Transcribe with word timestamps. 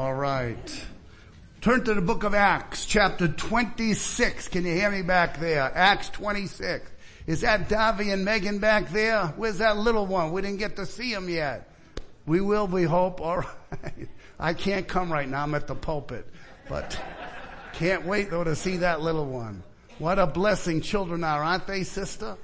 All 0.00 0.14
right. 0.14 0.86
Turn 1.60 1.84
to 1.84 1.92
the 1.92 2.00
book 2.00 2.24
of 2.24 2.32
Acts, 2.32 2.86
chapter 2.86 3.28
26. 3.28 4.48
Can 4.48 4.64
you 4.64 4.72
hear 4.72 4.90
me 4.90 5.02
back 5.02 5.38
there? 5.38 5.60
Acts 5.74 6.08
26. 6.08 6.90
Is 7.26 7.42
that 7.42 7.68
Davy 7.68 8.08
and 8.08 8.24
Megan 8.24 8.60
back 8.60 8.88
there? 8.92 9.26
Where's 9.36 9.58
that 9.58 9.76
little 9.76 10.06
one? 10.06 10.32
We 10.32 10.40
didn't 10.40 10.56
get 10.56 10.76
to 10.76 10.86
see 10.86 11.12
him 11.12 11.28
yet. 11.28 11.68
We 12.24 12.40
will, 12.40 12.66
we 12.66 12.84
hope. 12.84 13.20
All 13.20 13.40
right. 13.40 14.08
I 14.40 14.54
can't 14.54 14.88
come 14.88 15.12
right 15.12 15.28
now. 15.28 15.42
I'm 15.42 15.54
at 15.54 15.66
the 15.66 15.74
pulpit, 15.74 16.26
but 16.66 16.98
can't 17.74 18.06
wait 18.06 18.30
though 18.30 18.42
to 18.42 18.56
see 18.56 18.78
that 18.78 19.02
little 19.02 19.26
one. 19.26 19.62
What 19.98 20.18
a 20.18 20.26
blessing 20.26 20.80
children 20.80 21.22
are, 21.24 21.44
aren't 21.44 21.66
they, 21.66 21.82
sister? 21.82 22.38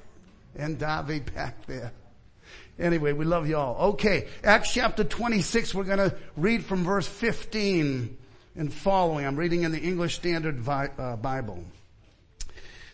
And 0.57 0.79
Davy 0.79 1.21
back 1.21 1.65
there. 1.65 1.93
Anyway, 2.79 3.13
we 3.13 3.25
love 3.25 3.49
y'all. 3.49 3.91
Okay, 3.91 4.29
Acts 4.45 4.73
chapter 4.73 5.03
26, 5.03 5.75
we're 5.75 5.85
gonna 5.85 6.15
read 6.37 6.65
from 6.65 6.85
verse 6.85 7.07
15 7.07 8.17
and 8.55 8.73
following. 8.73 9.27
I'm 9.27 9.37
reading 9.37 9.63
in 9.63 9.73
the 9.73 9.81
English 9.81 10.17
Standard 10.17 10.67
uh, 10.69 11.17
Bible. 11.17 11.65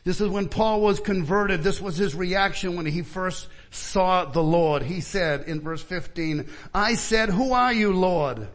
This 0.05 0.21
is 0.21 0.29
when 0.29 0.49
Paul 0.49 0.81
was 0.81 0.99
converted. 0.99 1.63
This 1.63 1.81
was 1.81 1.97
his 1.97 2.15
reaction 2.15 2.77
when 2.77 2.87
he 2.87 3.03
first 3.03 3.47
saw 3.71 4.25
the 4.25 4.43
Lord. 4.43 4.83
He 4.83 5.01
said 5.01 5.43
in 5.43 5.61
verse 5.61 5.83
15, 5.83 6.49
I 6.75 6.95
said, 6.95 7.29
who 7.29 7.53
are 7.53 7.73
you, 7.73 7.93
Lord? 7.93 8.49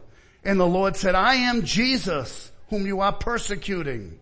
And 0.44 0.60
the 0.60 0.66
Lord 0.66 0.96
said, 0.96 1.14
I 1.14 1.34
am 1.34 1.64
Jesus, 1.64 2.52
whom 2.68 2.86
you 2.86 3.00
are 3.00 3.12
persecuting. 3.12 4.18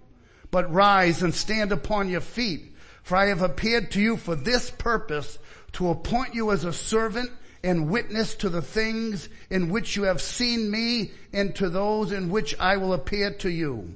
But 0.53 0.73
rise 0.73 1.23
and 1.23 1.35
stand 1.35 1.73
upon 1.73 2.09
your 2.09 2.21
feet, 2.21 2.75
for 3.03 3.17
I 3.17 3.27
have 3.27 3.43
appeared 3.43 3.91
to 3.93 4.01
you 4.01 4.17
for 4.17 4.37
this 4.37 4.71
purpose, 4.71 5.39
to 5.77 5.91
appoint 5.91 6.35
you 6.35 6.53
as 6.53 6.65
a 6.65 6.73
servant 6.73 7.31
and 7.63 7.91
witness 7.91 8.35
to 8.35 8.49
the 8.49 8.63
things 8.63 9.29
in 9.51 9.69
which 9.69 9.95
you 9.95 10.05
have 10.05 10.23
seen 10.23 10.71
me 10.71 11.11
and 11.35 11.55
to 11.55 11.69
those 11.69 12.13
in 12.13 12.31
which 12.31 12.59
I 12.59 12.79
will 12.79 12.95
appear 12.95 13.33
to 13.35 13.51
you, 13.51 13.95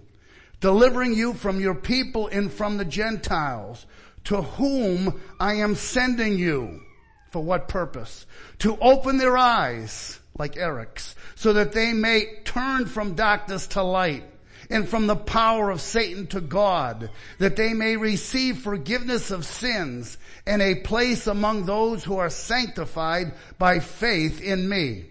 delivering 0.60 1.14
you 1.14 1.32
from 1.32 1.58
your 1.58 1.74
people 1.74 2.26
and 2.26 2.52
from 2.52 2.76
the 2.76 2.84
Gentiles, 2.84 3.86
to 4.24 4.42
whom 4.42 5.22
I 5.40 5.54
am 5.54 5.74
sending 5.74 6.38
you. 6.38 6.82
For 7.30 7.42
what 7.42 7.68
purpose? 7.68 8.26
To 8.58 8.76
open 8.78 9.16
their 9.16 9.38
eyes, 9.38 10.20
like 10.38 10.58
Eric's, 10.58 11.14
so 11.34 11.54
that 11.54 11.72
they 11.72 11.94
may 11.94 12.40
turn 12.44 12.84
from 12.84 13.14
darkness 13.14 13.68
to 13.68 13.82
light 13.82 14.24
and 14.70 14.88
from 14.88 15.08
the 15.08 15.16
power 15.16 15.68
of 15.68 15.80
Satan 15.80 16.28
to 16.28 16.40
God, 16.40 17.10
that 17.38 17.56
they 17.56 17.74
may 17.74 17.96
receive 17.96 18.58
forgiveness 18.58 19.32
of 19.32 19.44
sins 19.44 20.16
and 20.46 20.62
a 20.62 20.76
place 20.76 21.26
among 21.26 21.66
those 21.66 22.04
who 22.04 22.16
are 22.16 22.30
sanctified 22.30 23.34
by 23.58 23.80
faith 23.80 24.40
in 24.40 24.68
me. 24.68 25.06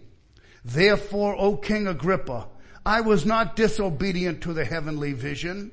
Therefore, 0.63 1.35
O 1.37 1.57
King 1.57 1.87
Agrippa, 1.87 2.47
I 2.85 3.01
was 3.01 3.25
not 3.25 3.57
disobedient 3.57 4.41
to 4.41 4.53
the 4.53 4.65
heavenly 4.65 5.11
vision, 5.11 5.71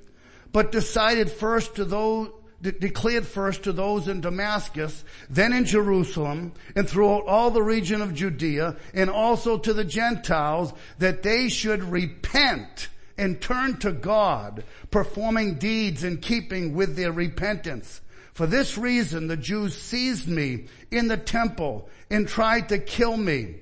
but 0.52 0.72
decided 0.72 1.30
first 1.30 1.76
to 1.76 1.84
those, 1.84 2.30
de- 2.60 2.72
declared 2.72 3.26
first 3.26 3.62
to 3.64 3.72
those 3.72 4.08
in 4.08 4.20
Damascus, 4.20 5.04
then 5.30 5.52
in 5.52 5.64
Jerusalem, 5.64 6.52
and 6.74 6.88
throughout 6.88 7.26
all 7.26 7.52
the 7.52 7.62
region 7.62 8.02
of 8.02 8.14
Judea, 8.14 8.76
and 8.94 9.10
also 9.10 9.58
to 9.58 9.72
the 9.72 9.84
Gentiles, 9.84 10.72
that 10.98 11.22
they 11.22 11.48
should 11.48 11.84
repent 11.84 12.88
and 13.18 13.40
turn 13.40 13.78
to 13.78 13.92
God, 13.92 14.64
performing 14.90 15.54
deeds 15.54 16.04
in 16.04 16.18
keeping 16.18 16.74
with 16.74 16.96
their 16.96 17.12
repentance. 17.12 18.00
For 18.32 18.46
this 18.46 18.76
reason 18.76 19.28
the 19.28 19.36
Jews 19.36 19.74
seized 19.74 20.28
me 20.28 20.66
in 20.90 21.08
the 21.08 21.16
temple 21.16 21.88
and 22.10 22.28
tried 22.28 22.68
to 22.68 22.78
kill 22.78 23.16
me. 23.16 23.56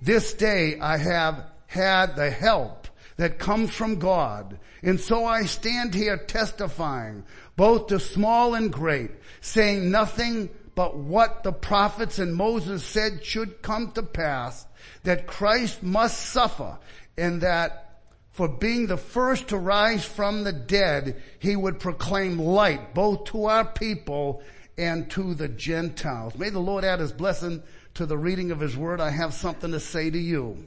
This 0.00 0.32
day 0.32 0.78
I 0.80 0.96
have 0.96 1.44
had 1.66 2.16
the 2.16 2.30
help 2.30 2.88
that 3.16 3.38
comes 3.38 3.70
from 3.70 3.98
God. 3.98 4.58
And 4.82 5.00
so 5.00 5.24
I 5.24 5.44
stand 5.44 5.94
here 5.94 6.16
testifying, 6.16 7.24
both 7.56 7.88
to 7.88 8.00
small 8.00 8.54
and 8.54 8.72
great, 8.72 9.10
saying 9.40 9.90
nothing 9.90 10.50
but 10.74 10.96
what 10.96 11.42
the 11.42 11.52
prophets 11.52 12.18
and 12.18 12.34
Moses 12.34 12.84
said 12.84 13.24
should 13.24 13.62
come 13.62 13.92
to 13.92 14.02
pass, 14.02 14.66
that 15.04 15.26
Christ 15.26 15.82
must 15.82 16.18
suffer 16.20 16.78
and 17.16 17.42
that 17.42 17.93
for 18.34 18.48
being 18.48 18.88
the 18.88 18.96
first 18.96 19.48
to 19.48 19.56
rise 19.56 20.04
from 20.04 20.42
the 20.42 20.52
dead, 20.52 21.22
he 21.38 21.54
would 21.54 21.78
proclaim 21.78 22.36
light 22.36 22.92
both 22.92 23.26
to 23.26 23.44
our 23.44 23.64
people 23.64 24.42
and 24.76 25.08
to 25.12 25.34
the 25.34 25.46
Gentiles. 25.46 26.36
May 26.36 26.50
the 26.50 26.58
Lord 26.58 26.84
add 26.84 26.98
his 26.98 27.12
blessing 27.12 27.62
to 27.94 28.06
the 28.06 28.18
reading 28.18 28.50
of 28.50 28.58
his 28.58 28.76
word. 28.76 29.00
I 29.00 29.10
have 29.10 29.34
something 29.34 29.70
to 29.70 29.78
say 29.78 30.10
to 30.10 30.18
you. 30.18 30.66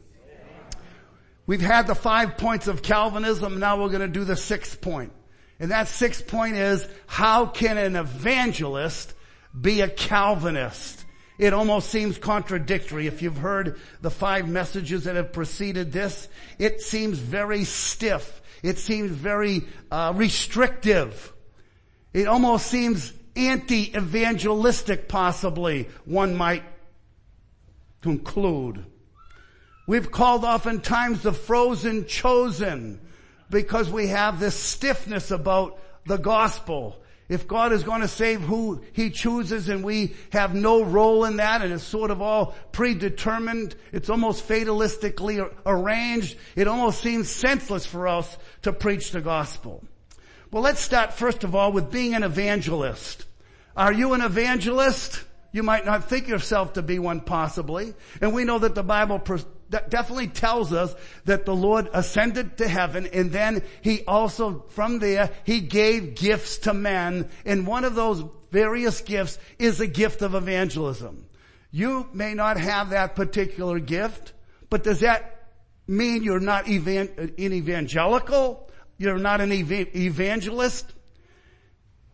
We've 1.45 1.59
had 1.59 1.87
the 1.87 1.95
five 1.95 2.37
points 2.37 2.67
of 2.67 2.81
Calvinism. 2.81 3.59
Now 3.59 3.81
we're 3.81 3.89
going 3.89 3.99
to 3.99 4.07
do 4.07 4.23
the 4.23 4.37
sixth 4.37 4.79
point. 4.79 5.11
And 5.59 5.71
that 5.71 5.89
sixth 5.89 6.25
point 6.25 6.55
is, 6.55 6.87
how 7.05 7.47
can 7.47 7.77
an 7.77 7.97
evangelist 7.97 9.13
be 9.59 9.81
a 9.81 9.89
Calvinist? 9.89 11.03
It 11.37 11.53
almost 11.53 11.89
seems 11.89 12.17
contradictory. 12.17 13.07
If 13.07 13.21
you've 13.21 13.37
heard 13.37 13.79
the 14.01 14.09
five 14.09 14.47
messages 14.47 15.03
that 15.03 15.15
have 15.15 15.31
preceded 15.33 15.91
this, 15.91 16.27
it 16.57 16.81
seems 16.81 17.19
very 17.19 17.63
stiff. 17.63 18.41
It 18.63 18.79
seems 18.79 19.11
very 19.11 19.61
uh, 19.91 20.13
restrictive. 20.15 21.33
It 22.13 22.27
almost 22.27 22.67
seems 22.67 23.13
anti-evangelistic 23.35 25.07
possibly, 25.07 25.89
one 26.05 26.35
might 26.35 26.63
conclude. 28.01 28.83
We've 29.85 30.11
called 30.11 30.43
oftentimes 30.43 31.21
the 31.21 31.33
frozen 31.33 32.07
chosen 32.07 32.99
because 33.49 33.89
we 33.89 34.07
have 34.07 34.39
this 34.39 34.55
stiffness 34.55 35.31
about 35.31 35.79
the 36.05 36.17
gospel. 36.17 37.01
If 37.29 37.47
God 37.47 37.73
is 37.73 37.83
going 37.83 38.01
to 38.01 38.07
save 38.07 38.41
who 38.41 38.81
He 38.93 39.09
chooses 39.09 39.67
and 39.67 39.83
we 39.83 40.15
have 40.31 40.55
no 40.55 40.83
role 40.83 41.25
in 41.25 41.37
that 41.37 41.61
and 41.61 41.73
it's 41.73 41.83
sort 41.83 42.09
of 42.09 42.21
all 42.21 42.55
predetermined, 42.71 43.75
it's 43.91 44.09
almost 44.09 44.47
fatalistically 44.47 45.49
arranged, 45.65 46.37
it 46.55 46.67
almost 46.67 47.01
seems 47.01 47.29
senseless 47.29 47.85
for 47.85 48.07
us 48.07 48.37
to 48.61 48.71
preach 48.71 49.11
the 49.11 49.21
gospel. 49.21 49.83
Well, 50.51 50.63
let's 50.63 50.79
start 50.79 51.13
first 51.13 51.43
of 51.43 51.53
all 51.53 51.73
with 51.73 51.91
being 51.91 52.13
an 52.13 52.23
evangelist. 52.23 53.25
Are 53.75 53.91
you 53.91 54.13
an 54.13 54.21
evangelist? 54.21 55.23
You 55.51 55.63
might 55.63 55.85
not 55.85 56.09
think 56.09 56.27
yourself 56.27 56.73
to 56.73 56.81
be 56.81 56.99
one 56.99 57.19
possibly. 57.19 57.93
And 58.21 58.33
we 58.33 58.45
know 58.45 58.59
that 58.59 58.75
the 58.75 58.83
Bible 58.83 59.19
definitely 59.69 60.27
tells 60.27 60.73
us 60.73 60.95
that 61.25 61.45
the 61.45 61.55
Lord 61.55 61.89
ascended 61.93 62.57
to 62.57 62.67
heaven 62.67 63.07
and 63.07 63.31
then 63.31 63.61
he 63.81 64.03
also, 64.05 64.65
from 64.69 64.99
there, 64.99 65.29
he 65.43 65.61
gave 65.61 66.15
gifts 66.15 66.59
to 66.59 66.73
men 66.73 67.29
and 67.45 67.67
one 67.67 67.85
of 67.85 67.95
those 67.95 68.23
various 68.51 69.01
gifts 69.01 69.37
is 69.59 69.79
a 69.79 69.87
gift 69.87 70.21
of 70.21 70.35
evangelism. 70.35 71.27
You 71.71 72.07
may 72.13 72.33
not 72.33 72.57
have 72.57 72.91
that 72.91 73.15
particular 73.15 73.79
gift, 73.79 74.33
but 74.69 74.83
does 74.83 75.01
that 75.01 75.49
mean 75.87 76.23
you're 76.23 76.39
not 76.39 76.69
evan- 76.69 77.33
an 77.37 77.53
evangelical? 77.53 78.69
You're 78.97 79.19
not 79.19 79.41
an 79.41 79.51
ev- 79.51 79.95
evangelist? 79.95 80.91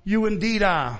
You 0.03 0.25
indeed 0.25 0.63
are. 0.63 0.99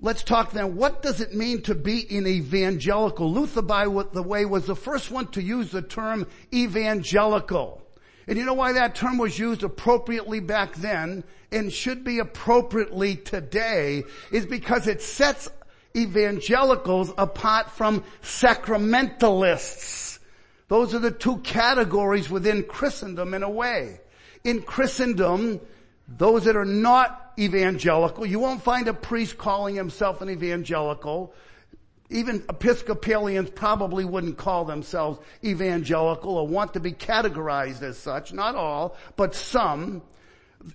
Let's 0.00 0.22
talk 0.22 0.52
then, 0.52 0.76
what 0.76 1.02
does 1.02 1.20
it 1.20 1.34
mean 1.34 1.62
to 1.62 1.74
be 1.74 2.06
an 2.16 2.26
evangelical? 2.28 3.32
Luther, 3.32 3.62
by 3.62 3.84
the 3.84 4.22
way, 4.22 4.44
was 4.44 4.66
the 4.66 4.76
first 4.76 5.10
one 5.10 5.26
to 5.28 5.42
use 5.42 5.72
the 5.72 5.82
term 5.82 6.28
evangelical. 6.54 7.82
And 8.28 8.38
you 8.38 8.44
know 8.44 8.54
why 8.54 8.72
that 8.74 8.94
term 8.94 9.18
was 9.18 9.36
used 9.38 9.64
appropriately 9.64 10.38
back 10.38 10.76
then 10.76 11.24
and 11.50 11.72
should 11.72 12.04
be 12.04 12.20
appropriately 12.20 13.16
today 13.16 14.04
is 14.30 14.46
because 14.46 14.86
it 14.86 15.02
sets 15.02 15.48
evangelicals 15.96 17.10
apart 17.18 17.70
from 17.70 18.04
sacramentalists. 18.22 20.20
Those 20.68 20.94
are 20.94 21.00
the 21.00 21.10
two 21.10 21.38
categories 21.38 22.30
within 22.30 22.62
Christendom 22.62 23.34
in 23.34 23.42
a 23.42 23.50
way. 23.50 24.00
In 24.44 24.62
Christendom, 24.62 25.60
those 26.06 26.44
that 26.44 26.56
are 26.56 26.64
not 26.64 27.27
evangelical, 27.38 28.26
you 28.26 28.38
won't 28.38 28.62
find 28.62 28.88
a 28.88 28.94
priest 28.94 29.38
calling 29.38 29.74
himself 29.74 30.20
an 30.20 30.30
evangelical. 30.30 31.34
Even 32.10 32.42
Episcopalians 32.48 33.50
probably 33.50 34.04
wouldn't 34.04 34.38
call 34.38 34.64
themselves 34.64 35.20
evangelical 35.44 36.36
or 36.36 36.46
want 36.46 36.74
to 36.74 36.80
be 36.80 36.92
categorized 36.92 37.82
as 37.82 37.98
such. 37.98 38.32
Not 38.32 38.54
all, 38.54 38.96
but 39.16 39.34
some. 39.34 40.02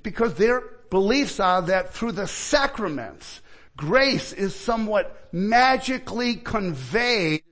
Because 0.04 0.36
their 0.36 0.62
beliefs 0.89 1.39
are 1.39 1.63
that 1.63 1.94
through 1.94 2.13
the 2.13 2.27
sacraments, 2.27 3.42
grace 3.75 4.31
is 4.31 4.56
somewhat 4.56 5.27
magically 5.31 6.36
conveyed 6.36 7.44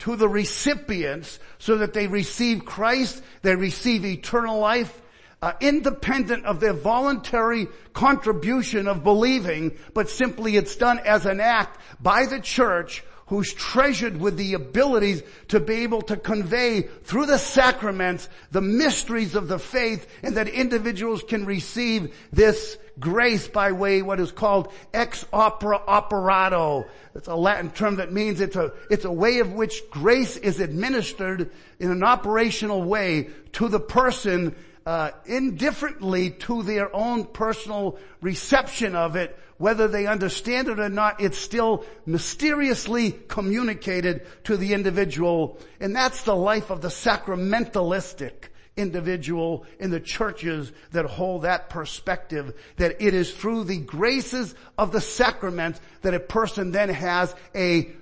to 0.00 0.16
the 0.16 0.28
recipients 0.28 1.38
so 1.58 1.78
that 1.78 1.92
they 1.92 2.06
receive 2.06 2.64
Christ, 2.64 3.22
they 3.42 3.56
receive 3.56 4.04
eternal 4.04 4.58
life, 4.58 4.99
uh, 5.42 5.52
independent 5.60 6.44
of 6.44 6.60
their 6.60 6.72
voluntary 6.72 7.66
contribution 7.92 8.86
of 8.86 9.02
believing, 9.02 9.76
but 9.94 10.10
simply 10.10 10.56
it's 10.56 10.76
done 10.76 10.98
as 11.00 11.26
an 11.26 11.40
act 11.40 11.80
by 12.00 12.26
the 12.26 12.40
church 12.40 13.02
who's 13.30 13.54
treasured 13.54 14.20
with 14.20 14.36
the 14.36 14.54
abilities 14.54 15.22
to 15.46 15.60
be 15.60 15.84
able 15.84 16.02
to 16.02 16.16
convey 16.16 16.82
through 16.82 17.26
the 17.26 17.38
sacraments 17.38 18.28
the 18.50 18.60
mysteries 18.60 19.36
of 19.36 19.46
the 19.46 19.58
faith 19.58 20.04
and 20.24 20.36
that 20.36 20.48
individuals 20.48 21.22
can 21.22 21.46
receive 21.46 22.12
this 22.32 22.76
grace 22.98 23.46
by 23.46 23.70
way 23.70 24.02
what 24.02 24.18
is 24.18 24.32
called 24.32 24.72
ex 24.92 25.24
opere 25.32 25.80
operato. 25.86 26.84
It's 27.14 27.28
a 27.28 27.36
Latin 27.36 27.70
term 27.70 27.96
that 27.96 28.12
means 28.12 28.40
it's 28.40 28.56
a, 28.56 28.72
it's 28.90 29.04
a 29.04 29.12
way 29.12 29.38
of 29.38 29.52
which 29.52 29.80
grace 29.90 30.36
is 30.36 30.58
administered 30.58 31.50
in 31.78 31.92
an 31.92 32.02
operational 32.02 32.82
way 32.82 33.30
to 33.52 33.68
the 33.68 33.80
person 33.80 34.56
uh, 34.86 35.10
indifferently 35.26 36.30
to 36.30 36.62
their 36.62 36.94
own 36.94 37.24
personal 37.24 37.98
reception 38.20 38.94
of 38.96 39.16
it 39.16 39.38
whether 39.60 39.88
they 39.88 40.06
understand 40.06 40.68
it 40.68 40.80
or 40.80 40.88
not, 40.88 41.20
it's 41.20 41.36
still 41.36 41.84
mysteriously 42.06 43.12
communicated 43.28 44.26
to 44.44 44.56
the 44.56 44.72
individual. 44.72 45.58
And 45.80 45.94
that's 45.94 46.22
the 46.22 46.34
life 46.34 46.70
of 46.70 46.80
the 46.80 46.88
sacramentalistic 46.88 48.48
individual 48.78 49.66
in 49.78 49.90
the 49.90 50.00
churches 50.00 50.72
that 50.92 51.04
hold 51.04 51.42
that 51.42 51.68
perspective 51.68 52.54
that 52.76 53.02
it 53.02 53.12
is 53.12 53.30
through 53.34 53.64
the 53.64 53.76
graces 53.76 54.54
of 54.78 54.92
the 54.92 55.00
sacrament 55.02 55.78
that 56.00 56.14
a 56.14 56.20
person 56.20 56.70
then 56.70 56.88
has 56.88 57.34
a 57.54 57.92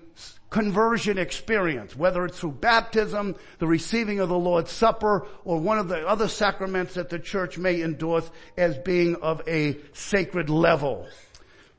conversion 0.51 1.19
experience, 1.19 1.95
whether 1.95 2.25
it's 2.25 2.39
through 2.39 2.53
baptism, 2.53 3.37
the 3.59 3.67
receiving 3.67 4.21
of 4.21 4.29
the 4.29 4.39
Lord's 4.39 4.71
Supper, 4.71 5.27
or 5.45 5.61
one 5.61 5.79
of 5.79 5.89
the 5.89 6.07
other 6.07 6.29
sacraments 6.29 6.95
that 6.95 7.11
the 7.11 7.19
church 7.19 7.59
may 7.59 7.83
endorse 7.83 8.31
as 8.57 8.79
being 8.79 9.17
of 9.17 9.43
a 9.47 9.77
sacred 9.93 10.49
level. 10.49 11.07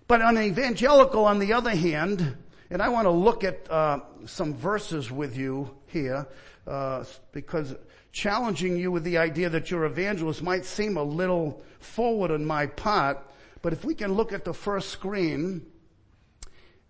But 0.08 0.22
on 0.22 0.38
evangelical, 0.38 1.26
on 1.26 1.40
the 1.40 1.54
other 1.54 1.76
hand, 1.76 2.38
and 2.70 2.82
I 2.82 2.90
want 2.90 3.06
to 3.06 3.12
look 3.12 3.44
at 3.44 3.70
uh, 3.72 4.00
some 4.26 4.54
verses 4.54 5.12
with 5.12 5.36
you 5.36 5.76
here, 5.88 6.28
uh, 6.68 7.04
because 7.32 7.76
challenging 8.12 8.78
you 8.78 8.92
with 8.92 9.04
the 9.04 9.18
idea 9.18 9.50
that 9.50 9.72
you're 9.72 9.86
evangelist 9.86 10.44
might 10.44 10.66
seem 10.66 10.98
a 10.98 11.04
little 11.04 11.64
forward 11.80 12.32
on 12.32 12.46
my 12.46 12.68
part. 12.68 13.18
But 13.62 13.74
if 13.74 13.84
we 13.84 13.96
can 13.96 14.14
look 14.14 14.34
at 14.34 14.46
the 14.46 14.54
first 14.54 14.90
screen, 14.90 15.66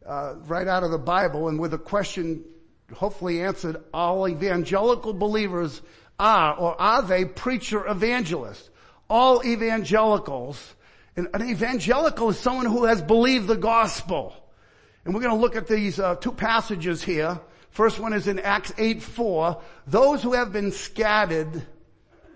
uh, 0.06 0.36
right 0.46 0.68
out 0.68 0.84
of 0.84 0.92
the 0.92 0.98
Bible, 0.98 1.48
and 1.50 1.60
with 1.60 1.74
a 1.74 1.78
question 1.78 2.44
hopefully 2.96 3.42
answered, 3.42 3.78
all 3.94 4.28
evangelical 4.28 5.14
believers 5.14 5.82
are, 6.20 6.56
or 6.56 6.80
are 6.82 7.02
they 7.02 7.26
preacher 7.26 7.86
evangelists? 7.88 8.70
All 9.10 9.44
evangelicals 9.46 10.76
And 11.16 11.28
an 11.34 11.50
evangelical 11.50 12.30
is 12.30 12.40
someone 12.40 12.66
who 12.66 12.86
has 12.86 13.02
believed 13.02 13.48
the 13.48 13.58
gospel. 13.58 14.34
And 15.04 15.14
we're 15.14 15.22
going 15.22 15.36
to 15.36 15.42
look 15.42 15.56
at 15.56 15.68
these 15.68 16.00
uh, 16.00 16.16
two 16.16 16.32
passages 16.32 17.04
here. 17.04 17.40
First 17.72 18.00
one 18.00 18.14
is 18.14 18.28
in 18.28 18.40
Acts 18.40 18.72
8, 18.78 19.02
4. 19.02 19.62
Those 19.88 20.24
who 20.24 20.34
have 20.34 20.54
been 20.54 20.72
scattered 20.72 21.66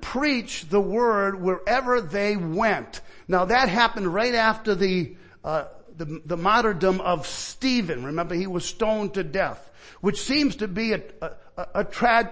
preach 0.02 0.68
the 0.70 0.82
word 0.82 1.42
wherever 1.42 2.02
they 2.02 2.36
went. 2.36 3.02
Now 3.28 3.46
that 3.46 3.70
happened 3.70 4.14
right 4.14 4.34
after 4.34 4.76
the, 4.76 5.16
uh, 5.44 5.66
the, 5.98 6.22
the, 6.26 6.38
martyrdom 6.38 7.02
of 7.02 7.28
Stephen. 7.28 8.06
Remember, 8.06 8.36
he 8.36 8.48
was 8.48 8.66
stoned 8.66 9.14
to 9.16 9.24
death, 9.24 9.72
which 10.02 10.22
seems 10.22 10.56
to 10.58 10.68
be 10.68 10.94
a, 10.94 11.02
a, 11.22 11.32
a, 11.58 11.88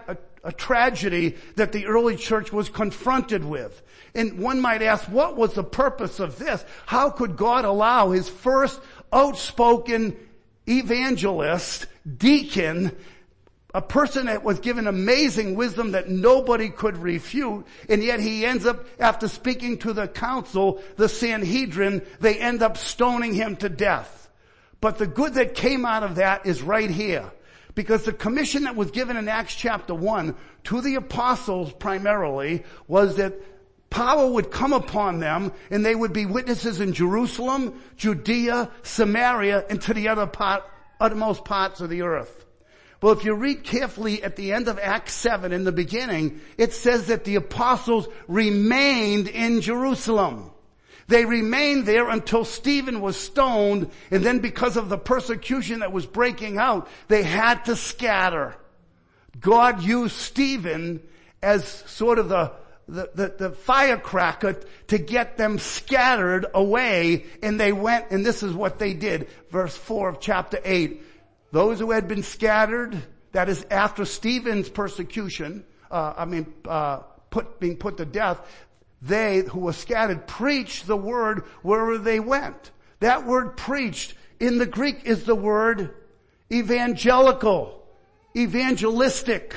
a, 0.08 0.18
a 0.44 0.52
tragedy 0.52 1.36
that 1.56 1.72
the 1.72 1.86
early 1.86 2.16
church 2.16 2.52
was 2.52 2.70
confronted 2.70 3.46
with. 3.46 3.82
And 4.14 4.40
one 4.40 4.60
might 4.60 4.82
ask, 4.82 5.06
what 5.06 5.38
was 5.38 5.54
the 5.54 5.64
purpose 5.64 6.20
of 6.20 6.38
this? 6.38 6.64
How 6.86 7.10
could 7.10 7.38
God 7.38 7.66
allow 7.66 8.12
his 8.12 8.28
first 8.28 8.80
outspoken 9.14 10.16
evangelist, 10.68 11.88
deacon, 12.18 12.96
a 13.74 13.82
person 13.82 14.26
that 14.26 14.44
was 14.44 14.60
given 14.60 14.88
amazing 14.88 15.56
wisdom 15.56 15.92
that 15.92 16.10
nobody 16.10 16.70
could 16.70 16.98
refute, 16.98 17.66
and 17.88 18.04
yet 18.04 18.20
he 18.20 18.46
ends 18.46 18.66
up, 18.66 18.86
after 19.00 19.28
speaking 19.28 19.78
to 19.80 19.94
the 19.94 20.08
council, 20.08 20.82
the 20.98 21.08
Sanhedrin, 21.08 22.02
they 22.20 22.38
end 22.38 22.62
up 22.62 22.78
stoning 22.78 23.34
him 23.34 23.56
to 23.58 23.70
death. 23.70 24.30
But 24.82 24.98
the 24.98 25.08
good 25.08 25.36
that 25.36 25.56
came 25.56 25.86
out 25.86 26.04
of 26.04 26.16
that 26.16 26.46
is 26.46 26.62
right 26.62 26.90
here. 26.90 27.32
Because 27.74 28.04
the 28.04 28.12
commission 28.12 28.64
that 28.64 28.76
was 28.76 28.92
given 28.92 29.16
in 29.16 29.30
Acts 29.30 29.56
chapter 29.56 29.96
1 29.96 30.36
to 30.66 30.82
the 30.82 30.96
apostles 30.96 31.72
primarily 31.72 32.64
was 32.88 33.16
that 33.16 33.36
power 33.90 34.30
would 34.30 34.52
come 34.52 34.74
upon 34.74 35.20
them 35.20 35.54
and 35.70 35.86
they 35.86 35.96
would 35.96 36.12
be 36.12 36.26
witnesses 36.26 36.82
in 36.82 36.92
Jerusalem, 36.92 37.82
Judea, 37.96 38.70
Samaria, 38.84 39.66
and 39.70 39.82
to 39.84 39.94
the 39.94 40.10
other 40.10 40.28
part, 40.28 40.64
uttermost 41.00 41.46
parts 41.46 41.80
of 41.80 41.90
the 41.90 42.02
earth. 42.02 42.46
Well, 43.02 43.14
if 43.14 43.26
you 43.26 43.34
read 43.34 43.64
carefully 43.64 44.22
at 44.22 44.36
the 44.36 44.54
end 44.54 44.68
of 44.68 44.78
Acts 44.78 45.14
7 45.14 45.52
in 45.52 45.64
the 45.64 45.72
beginning, 45.72 46.40
it 46.58 46.72
says 46.74 47.08
that 47.08 47.24
the 47.24 47.36
apostles 47.36 48.08
remained 48.28 49.28
in 49.28 49.62
Jerusalem. 49.62 50.52
They 51.08 51.26
remained 51.26 51.88
there 51.88 52.10
until 52.10 52.46
Stephen 52.46 53.02
was 53.02 53.18
stoned 53.18 53.90
and 54.12 54.24
then 54.24 54.40
because 54.40 54.78
of 54.78 54.88
the 54.88 55.00
persecution 55.00 55.80
that 55.80 55.92
was 55.92 56.06
breaking 56.06 56.60
out, 56.60 56.88
they 57.08 57.24
had 57.24 57.66
to 57.66 57.76
scatter. 57.76 58.56
God 59.40 59.82
used 59.82 60.16
Stephen 60.16 61.02
as 61.42 61.68
sort 61.68 62.20
of 62.20 62.30
the 62.30 62.52
the, 62.88 63.10
the, 63.16 63.36
the 63.38 63.50
firecracker 63.52 64.60
to 64.88 64.98
get 64.98 65.38
them 65.38 65.60
scattered 65.60 66.46
away 66.54 67.26
and 67.42 67.58
they 67.58 67.72
went 67.72 68.12
and 68.12 68.26
this 68.26 68.44
is 68.44 68.54
what 68.54 68.80
they 68.80 68.94
did. 68.94 69.30
Verse 69.50 69.76
4 69.76 70.10
of 70.10 70.20
chapter 70.20 70.60
8. 70.64 71.02
Those 71.52 71.80
who 71.80 71.92
had 71.92 72.08
been 72.08 72.24
scattered, 72.24 72.98
that 73.34 73.50
is 73.50 73.66
after 73.70 74.06
Stephen's 74.06 74.70
persecution, 74.70 75.66
uh, 75.90 76.14
I 76.18 76.26
mean, 76.26 76.54
uh, 76.68 76.98
put, 77.30 77.60
being 77.60 77.78
put 77.78 77.98
to 77.98 78.06
death, 78.06 78.40
they 79.02 79.40
who 79.40 79.62
were 79.62 79.74
scattered 79.74 80.28
preached 80.28 80.88
the 80.88 80.98
word 80.98 81.44
wherever 81.62 81.98
they 81.98 82.20
went. 82.20 82.72
That 83.00 83.26
word 83.26 83.58
preached 83.58 84.14
in 84.40 84.58
the 84.58 84.66
Greek 84.66 85.06
is 85.06 85.24
the 85.24 85.36
word 85.36 85.94
evangelical, 86.52 87.84
evangelistic, 88.36 89.56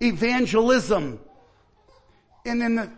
evangelism. 0.00 1.18
And 2.46 2.62
in 2.62 2.76
the 2.76 2.90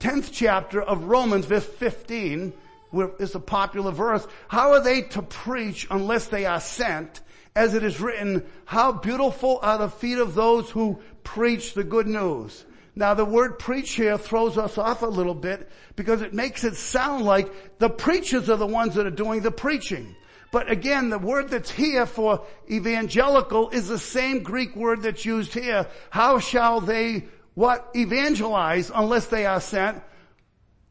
10th 0.00 0.30
chapter 0.32 0.82
of 0.82 1.04
Romans, 1.04 1.46
verse 1.46 1.64
15, 1.64 2.52
where 2.90 3.10
is 3.18 3.34
a 3.34 3.40
popular 3.40 3.90
verse, 3.90 4.26
how 4.48 4.72
are 4.72 4.82
they 4.82 5.02
to 5.02 5.22
preach 5.22 5.86
unless 5.90 6.28
they 6.28 6.46
are 6.46 6.60
sent? 6.60 7.20
As 7.56 7.74
it 7.74 7.84
is 7.84 8.00
written, 8.00 8.44
how 8.64 8.90
beautiful 8.90 9.60
are 9.62 9.78
the 9.78 9.88
feet 9.88 10.18
of 10.18 10.34
those 10.34 10.70
who 10.70 11.00
preach 11.22 11.74
the 11.74 11.84
good 11.84 12.08
news. 12.08 12.64
Now 12.96 13.14
the 13.14 13.24
word 13.24 13.60
preach 13.60 13.92
here 13.92 14.18
throws 14.18 14.58
us 14.58 14.76
off 14.76 15.02
a 15.02 15.06
little 15.06 15.34
bit 15.34 15.70
because 15.94 16.20
it 16.20 16.34
makes 16.34 16.64
it 16.64 16.74
sound 16.74 17.24
like 17.24 17.78
the 17.78 17.88
preachers 17.88 18.50
are 18.50 18.56
the 18.56 18.66
ones 18.66 18.96
that 18.96 19.06
are 19.06 19.10
doing 19.10 19.40
the 19.40 19.52
preaching. 19.52 20.16
But 20.50 20.70
again, 20.70 21.10
the 21.10 21.18
word 21.18 21.48
that's 21.48 21.70
here 21.70 22.06
for 22.06 22.44
evangelical 22.70 23.70
is 23.70 23.88
the 23.88 23.98
same 23.98 24.42
Greek 24.42 24.74
word 24.74 25.02
that's 25.02 25.24
used 25.24 25.54
here. 25.54 25.86
How 26.10 26.40
shall 26.40 26.80
they 26.80 27.24
what 27.54 27.88
evangelize 27.94 28.90
unless 28.92 29.26
they 29.26 29.46
are 29.46 29.60
sent? 29.60 30.02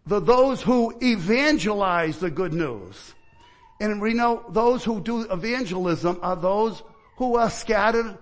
The 0.06 0.22
those 0.22 0.62
who 0.62 0.98
evangelize 1.02 2.20
the 2.20 2.30
good 2.30 2.54
news. 2.54 3.14
And 3.80 4.02
we 4.02 4.14
know 4.14 4.46
those 4.50 4.84
who 4.84 5.02
do 5.02 5.22
evangelism 5.22 6.20
are 6.22 6.36
those 6.36 6.82
who 7.18 7.36
are 7.38 7.50
scattered. 7.50 8.18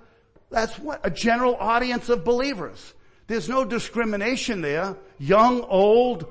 That's 0.50 0.78
what 0.80 1.02
a 1.04 1.10
general 1.10 1.56
audience 1.56 2.10
of 2.10 2.24
believers. 2.24 2.94
There's 3.28 3.48
no 3.48 3.64
discrimination 3.64 4.62
there. 4.62 4.98
Young, 5.18 5.62
old, 5.62 6.26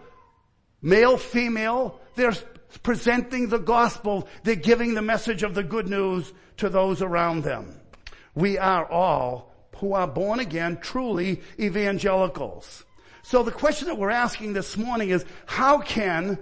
male, 0.83 1.17
female. 1.17 2.01
They're 2.17 2.35
presenting 2.83 3.49
the 3.49 3.59
gospel. 3.59 4.29
They're 4.43 4.57
giving 4.57 4.95
the 4.95 5.03
message 5.03 5.43
of 5.43 5.55
the 5.55 5.63
good 5.63 5.89
news 5.89 6.33
to 6.59 6.69
those 6.69 7.01
around 7.01 7.43
them. 7.43 7.81
We 8.35 8.59
are 8.59 8.85
all 8.91 9.55
who 9.77 9.95
are 9.95 10.07
born 10.07 10.41
again, 10.41 10.79
truly 10.81 11.41
evangelicals. 11.59 12.85
So 13.23 13.43
the 13.43 13.53
question 13.53 13.89
that 13.89 13.97
we're 13.97 14.11
asking 14.11 14.53
this 14.53 14.77
morning 14.77 15.11
is, 15.11 15.25
how 15.47 15.79
can 15.79 16.39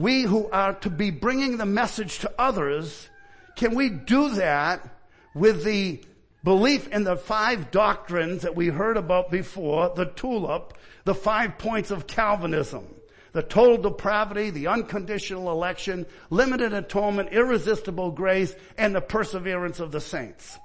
we 0.00 0.22
who 0.22 0.48
are 0.50 0.74
to 0.74 0.90
be 0.90 1.10
bringing 1.10 1.56
the 1.56 1.66
message 1.66 2.20
to 2.20 2.32
others, 2.38 3.08
can 3.56 3.74
we 3.74 3.88
do 3.88 4.30
that 4.30 4.88
with 5.34 5.64
the 5.64 6.02
belief 6.42 6.88
in 6.88 7.04
the 7.04 7.16
five 7.16 7.70
doctrines 7.70 8.42
that 8.42 8.56
we 8.56 8.68
heard 8.68 8.96
about 8.96 9.30
before, 9.30 9.92
the 9.94 10.06
tulip, 10.06 10.74
the 11.04 11.14
five 11.14 11.58
points 11.58 11.90
of 11.90 12.06
Calvinism? 12.06 12.86
The 13.32 13.42
total 13.42 13.78
depravity, 13.78 14.50
the 14.50 14.66
unconditional 14.66 15.52
election, 15.52 16.04
limited 16.30 16.72
atonement, 16.72 17.28
irresistible 17.30 18.10
grace, 18.10 18.52
and 18.76 18.92
the 18.92 19.00
perseverance 19.00 19.78
of 19.78 19.92
the 19.92 20.00
saints 20.00 20.58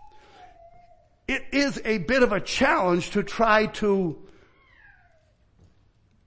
it 1.27 1.43
is 1.51 1.81
a 1.85 1.99
bit 1.99 2.23
of 2.23 2.31
a 2.31 2.39
challenge 2.39 3.11
to 3.11 3.23
try 3.23 3.65
to 3.65 4.17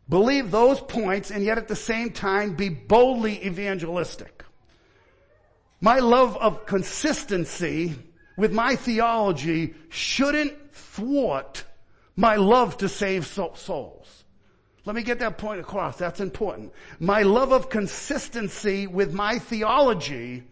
believe 0.08 0.50
those 0.50 0.80
points 0.80 1.30
and 1.30 1.44
yet 1.44 1.58
at 1.58 1.68
the 1.68 1.76
same 1.76 2.10
time 2.10 2.54
be 2.54 2.68
boldly 2.68 3.44
evangelistic. 3.44 4.44
My 5.80 5.98
love 5.98 6.36
of 6.36 6.66
consistency 6.66 7.94
with 8.36 8.52
my 8.52 8.76
theology 8.76 9.74
shouldn't 9.88 10.74
thwart 10.74 11.64
my 12.16 12.36
love 12.36 12.76
to 12.78 12.88
save 12.88 13.26
souls. 13.26 14.24
Let 14.84 14.96
me 14.96 15.02
get 15.02 15.18
that 15.18 15.38
point 15.38 15.60
across. 15.60 15.98
That's 15.98 16.20
important. 16.20 16.72
My 16.98 17.22
love 17.22 17.52
of 17.52 17.68
consistency 17.68 18.86
with 18.86 19.12
my 19.12 19.38
theology 19.38 20.44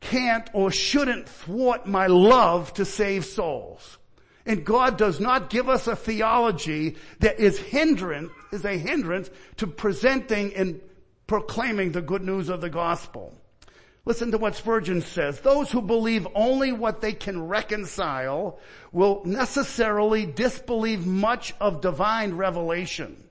can't 0.00 0.48
or 0.52 0.70
shouldn't 0.70 1.28
thwart 1.28 1.86
my 1.86 2.06
love 2.06 2.72
to 2.74 2.84
save 2.84 3.24
souls. 3.24 3.98
And 4.48 4.64
God 4.64 4.96
does 4.96 5.20
not 5.20 5.50
give 5.50 5.68
us 5.68 5.86
a 5.86 5.94
theology 5.94 6.96
that 7.20 7.38
is 7.38 7.58
hindrance, 7.58 8.30
is 8.50 8.64
a 8.64 8.78
hindrance 8.78 9.30
to 9.58 9.66
presenting 9.66 10.54
and 10.54 10.80
proclaiming 11.26 11.92
the 11.92 12.00
good 12.00 12.22
news 12.22 12.48
of 12.48 12.62
the 12.62 12.70
gospel. 12.70 13.34
Listen 14.06 14.30
to 14.30 14.38
what 14.38 14.56
Spurgeon 14.56 15.02
says. 15.02 15.40
Those 15.40 15.70
who 15.70 15.82
believe 15.82 16.26
only 16.34 16.72
what 16.72 17.02
they 17.02 17.12
can 17.12 17.46
reconcile 17.46 18.58
will 18.90 19.20
necessarily 19.26 20.24
disbelieve 20.24 21.06
much 21.06 21.52
of 21.60 21.82
divine 21.82 22.32
revelation. 22.32 23.22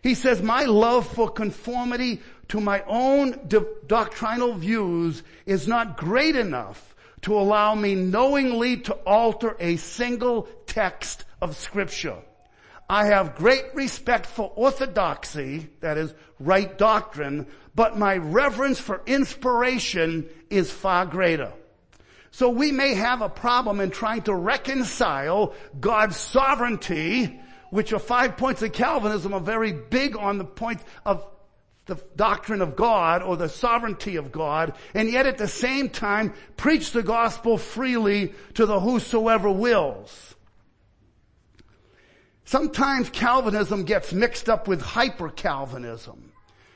He 0.00 0.14
says, 0.14 0.42
my 0.42 0.62
love 0.62 1.08
for 1.08 1.28
conformity 1.28 2.20
to 2.48 2.60
my 2.60 2.84
own 2.86 3.48
doctrinal 3.88 4.54
views 4.54 5.24
is 5.44 5.66
not 5.66 5.96
great 5.96 6.36
enough 6.36 6.91
to 7.22 7.38
allow 7.38 7.74
me 7.74 7.94
knowingly 7.94 8.78
to 8.78 8.94
alter 9.06 9.56
a 9.58 9.76
single 9.76 10.48
text 10.66 11.24
of 11.40 11.56
scripture. 11.56 12.18
I 12.88 13.06
have 13.06 13.36
great 13.36 13.64
respect 13.74 14.26
for 14.26 14.52
orthodoxy, 14.54 15.70
that 15.80 15.96
is 15.96 16.12
right 16.38 16.76
doctrine, 16.76 17.46
but 17.74 17.96
my 17.96 18.16
reverence 18.16 18.78
for 18.78 19.02
inspiration 19.06 20.28
is 20.50 20.70
far 20.70 21.06
greater. 21.06 21.52
So 22.32 22.48
we 22.50 22.72
may 22.72 22.94
have 22.94 23.22
a 23.22 23.28
problem 23.28 23.80
in 23.80 23.90
trying 23.90 24.22
to 24.22 24.34
reconcile 24.34 25.54
God's 25.78 26.16
sovereignty, 26.16 27.40
which 27.70 27.92
are 27.92 27.98
five 27.98 28.36
points 28.36 28.62
of 28.62 28.72
Calvinism 28.72 29.32
are 29.32 29.40
very 29.40 29.72
big 29.72 30.16
on 30.16 30.38
the 30.38 30.44
point 30.44 30.80
of 31.06 31.24
the 31.94 32.02
doctrine 32.16 32.62
of 32.62 32.76
God 32.76 33.22
or 33.22 33.36
the 33.36 33.48
sovereignty 33.48 34.16
of 34.16 34.32
God, 34.32 34.74
and 34.94 35.10
yet 35.10 35.26
at 35.26 35.38
the 35.38 35.48
same 35.48 35.88
time 35.88 36.32
preach 36.56 36.92
the 36.92 37.02
gospel 37.02 37.58
freely 37.58 38.32
to 38.54 38.66
the 38.66 38.80
whosoever 38.80 39.50
wills. 39.50 40.34
Sometimes 42.44 43.10
Calvinism 43.10 43.84
gets 43.84 44.12
mixed 44.12 44.48
up 44.48 44.68
with 44.68 44.82
hyper-Calvinism. 44.82 46.32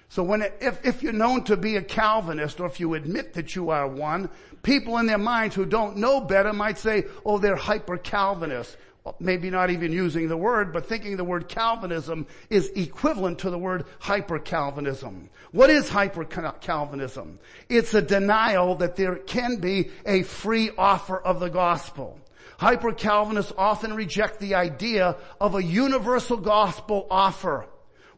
So 0.09 0.23
when, 0.23 0.43
it, 0.43 0.57
if, 0.61 0.85
if 0.87 1.03
you're 1.03 1.13
known 1.13 1.45
to 1.45 1.57
be 1.57 1.77
a 1.77 1.83
Calvinist 1.83 2.61
or 2.61 2.67
if 2.67 2.79
you 2.79 2.95
admit 2.95 3.35
that 3.35 3.57
you 3.57 3.71
are 3.71 3.89
one, 3.89 4.31
people 4.63 4.99
in 4.99 5.07
their 5.07 5.19
minds 5.19 5.55
who 5.55 5.67
don't 5.67 5.97
know 5.97 6.21
better 6.21 6.53
might 6.53 6.79
say, 6.79 7.05
oh, 7.25 7.39
they're 7.39 7.57
hyper-Calvinists. 7.57 8.77
Maybe 9.21 9.51
not 9.51 9.71
even 9.71 9.93
using 9.93 10.29
the 10.29 10.37
word, 10.37 10.73
but 10.73 10.87
thinking 10.87 11.17
the 11.17 11.25
word 11.25 11.49
Calvinism 11.49 12.27
is 12.51 12.71
equivalent 12.75 13.41
to 13.41 13.51
the 13.51 13.59
word 13.59 13.85
hyper-Calvinism. 14.01 15.31
What 15.53 15.71
is 15.71 15.89
hyper-Calvinism? 15.89 17.39
It's 17.69 17.95
a 17.95 18.03
denial 18.03 18.75
that 18.77 18.97
there 18.97 19.17
can 19.17 19.57
be 19.57 19.91
a 20.05 20.23
free 20.23 20.71
offer 20.77 21.19
of 21.19 21.41
the 21.41 21.51
gospel. 21.51 22.21
Hyper-Calvinists 22.59 23.53
often 23.57 23.95
reject 23.95 24.41
the 24.41 24.55
idea 24.55 25.17
of 25.41 25.55
a 25.55 25.63
universal 25.63 26.39
gospel 26.39 27.07
offer, 27.11 27.67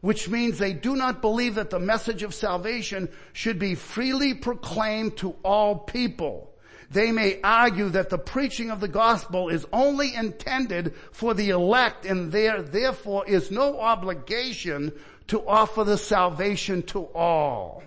which 0.01 0.29
means 0.29 0.57
they 0.57 0.73
do 0.73 0.95
not 0.95 1.21
believe 1.21 1.55
that 1.55 1.69
the 1.69 1.79
message 1.79 2.23
of 2.23 2.33
salvation 2.33 3.09
should 3.33 3.59
be 3.59 3.75
freely 3.75 4.33
proclaimed 4.33 5.17
to 5.17 5.35
all 5.43 5.75
people. 5.75 6.48
They 6.91 7.11
may 7.11 7.39
argue 7.43 7.89
that 7.89 8.09
the 8.09 8.17
preaching 8.17 8.71
of 8.71 8.79
the 8.79 8.87
gospel 8.87 9.49
is 9.49 9.65
only 9.71 10.15
intended 10.15 10.95
for 11.11 11.33
the 11.33 11.49
elect 11.49 12.05
and 12.05 12.31
there 12.31 12.63
therefore 12.63 13.27
is 13.27 13.51
no 13.51 13.79
obligation 13.79 14.93
to 15.27 15.45
offer 15.45 15.83
the 15.83 15.97
salvation 15.97 16.81
to 16.83 17.03
all. 17.13 17.83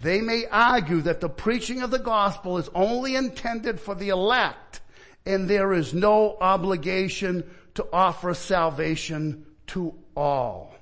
They 0.00 0.20
may 0.20 0.46
argue 0.50 1.00
that 1.02 1.20
the 1.20 1.28
preaching 1.28 1.82
of 1.82 1.90
the 1.92 1.98
gospel 1.98 2.58
is 2.58 2.68
only 2.74 3.14
intended 3.14 3.78
for 3.78 3.94
the 3.94 4.08
elect 4.08 4.80
and 5.24 5.48
there 5.48 5.72
is 5.72 5.94
no 5.94 6.36
obligation 6.40 7.48
to 7.74 7.86
offer 7.92 8.34
salvation 8.34 9.46
to 9.68 9.94
all. 10.16 10.74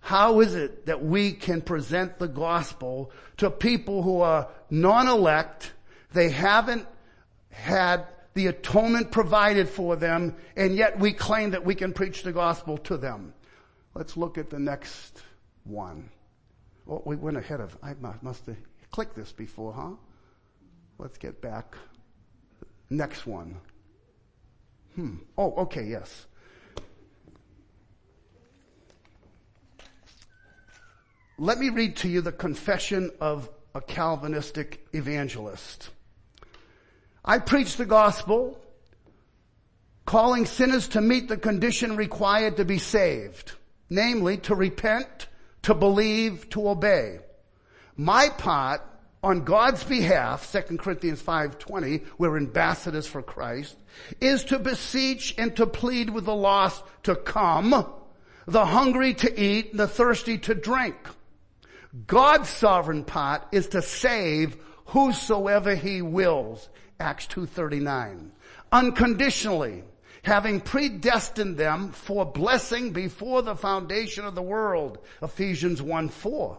How 0.00 0.40
is 0.40 0.54
it 0.54 0.86
that 0.86 1.04
we 1.04 1.32
can 1.32 1.60
present 1.60 2.18
the 2.18 2.28
gospel 2.28 3.12
to 3.36 3.50
people 3.50 4.02
who 4.02 4.20
are 4.20 4.48
non-elect, 4.70 5.72
they 6.12 6.30
haven't 6.30 6.86
had 7.50 8.06
the 8.34 8.46
atonement 8.46 9.12
provided 9.12 9.68
for 9.68 9.96
them, 9.96 10.36
and 10.56 10.74
yet 10.74 10.98
we 10.98 11.12
claim 11.12 11.50
that 11.50 11.64
we 11.64 11.74
can 11.74 11.92
preach 11.92 12.22
the 12.22 12.32
gospel 12.32 12.78
to 12.78 12.96
them? 12.96 13.34
Let's 13.94 14.16
look 14.16 14.38
at 14.38 14.50
the 14.50 14.58
next 14.58 15.22
one. 15.64 16.10
Oh, 16.88 17.02
we 17.04 17.16
went 17.16 17.36
ahead 17.36 17.60
of, 17.60 17.76
I 17.82 17.94
must 18.22 18.46
have 18.46 18.56
clicked 18.90 19.14
this 19.14 19.32
before, 19.32 19.72
huh? 19.72 19.92
Let's 20.98 21.18
get 21.18 21.40
back. 21.40 21.76
Next 22.88 23.26
one. 23.26 23.60
Hmm. 24.94 25.16
Oh, 25.38 25.54
okay, 25.54 25.84
yes. 25.84 26.26
Let 31.42 31.58
me 31.58 31.70
read 31.70 31.96
to 31.96 32.08
you 32.08 32.20
the 32.20 32.32
confession 32.32 33.12
of 33.18 33.48
a 33.74 33.80
Calvinistic 33.80 34.86
evangelist. 34.92 35.88
I 37.24 37.38
preach 37.38 37.78
the 37.78 37.86
gospel, 37.86 38.58
calling 40.04 40.44
sinners 40.44 40.88
to 40.88 41.00
meet 41.00 41.28
the 41.28 41.38
condition 41.38 41.96
required 41.96 42.58
to 42.58 42.66
be 42.66 42.76
saved, 42.76 43.52
namely 43.88 44.36
to 44.36 44.54
repent, 44.54 45.28
to 45.62 45.72
believe, 45.72 46.50
to 46.50 46.68
obey. 46.68 47.20
My 47.96 48.28
part 48.28 48.82
on 49.22 49.44
God's 49.44 49.82
behalf, 49.82 50.52
2 50.52 50.76
Corinthians 50.76 51.22
5.20, 51.22 52.04
we're 52.18 52.36
ambassadors 52.36 53.06
for 53.06 53.22
Christ, 53.22 53.78
is 54.20 54.44
to 54.44 54.58
beseech 54.58 55.34
and 55.38 55.56
to 55.56 55.66
plead 55.66 56.10
with 56.10 56.26
the 56.26 56.34
lost 56.34 56.84
to 57.04 57.16
come, 57.16 57.86
the 58.46 58.66
hungry 58.66 59.14
to 59.14 59.42
eat, 59.42 59.74
the 59.74 59.88
thirsty 59.88 60.36
to 60.36 60.54
drink. 60.54 60.96
God's 62.06 62.48
sovereign 62.48 63.04
part 63.04 63.46
is 63.52 63.68
to 63.68 63.82
save 63.82 64.56
whosoever 64.86 65.74
he 65.74 66.02
wills, 66.02 66.68
Acts 66.98 67.26
2.39. 67.26 68.30
Unconditionally, 68.72 69.84
having 70.22 70.60
predestined 70.60 71.56
them 71.56 71.90
for 71.90 72.24
blessing 72.24 72.92
before 72.92 73.42
the 73.42 73.56
foundation 73.56 74.24
of 74.24 74.34
the 74.34 74.42
world, 74.42 74.98
Ephesians 75.22 75.80
1.4 75.80 76.58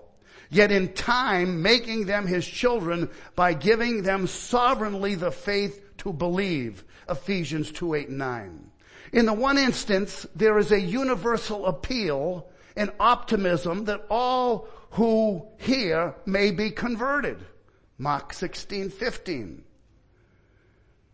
yet 0.52 0.72
in 0.72 0.94
time 0.94 1.62
making 1.62 2.06
them 2.06 2.28
his 2.28 2.46
children 2.46 3.10
by 3.36 3.54
giving 3.54 4.04
them 4.04 4.28
sovereignly 4.28 5.16
the 5.16 5.32
faith 5.32 5.82
to 5.98 6.14
believe. 6.14 6.84
Ephesians 7.10 7.72
2, 7.72 7.96
8, 7.96 8.10
9. 8.10 8.72
In 9.14 9.26
the 9.26 9.34
one 9.34 9.58
instance, 9.58 10.28
there 10.36 10.58
is 10.60 10.72
a 10.72 10.80
universal 10.80 11.66
appeal 11.66 12.50
and 12.76 12.92
optimism 13.00 13.86
that 13.86 14.06
all 14.10 14.68
who 14.92 15.48
hear 15.58 16.16
may 16.26 16.52
be 16.52 16.72
converted. 16.72 17.40
Mark 17.98 18.34
16, 18.34 18.90
15. 18.90 19.64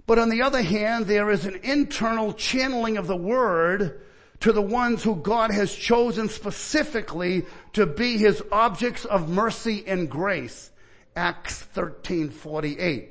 But 0.05 0.19
on 0.19 0.29
the 0.29 0.41
other 0.41 0.62
hand, 0.62 1.05
there 1.05 1.29
is 1.29 1.46
an 1.46 1.60
internal 1.63 2.34
channeling 2.34 2.98
of 2.98 3.07
the 3.07 3.15
word 3.15 4.01
to 4.39 4.51
the 4.51 4.62
ones 4.62 5.03
who 5.03 5.15
God 5.15 5.51
has 5.51 5.74
chosen 5.74 6.29
specifically 6.29 7.46
to 7.74 7.86
be 7.86 8.17
his 8.17 8.41
objects 8.51 9.03
of 9.05 9.29
mercy 9.29 9.84
and 9.86 10.10
grace. 10.10 10.72
Acts 11.15 11.63
13:48. 11.75 13.10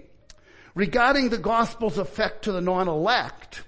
Regarding 0.74 1.28
the 1.28 1.38
gospel's 1.38 1.98
effect 1.98 2.44
to 2.44 2.52
the 2.52 2.60
non-elect, 2.60 3.62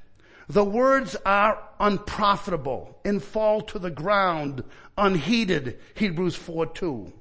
the 0.49 0.65
words 0.65 1.17
are 1.27 1.63
unprofitable 1.81 2.99
and 3.05 3.23
fall 3.23 3.61
to 3.63 3.79
the 3.79 3.91
ground 3.91 4.63
unheeded, 4.99 5.79
Hebrews 5.95 6.37
4:2. 6.37 7.13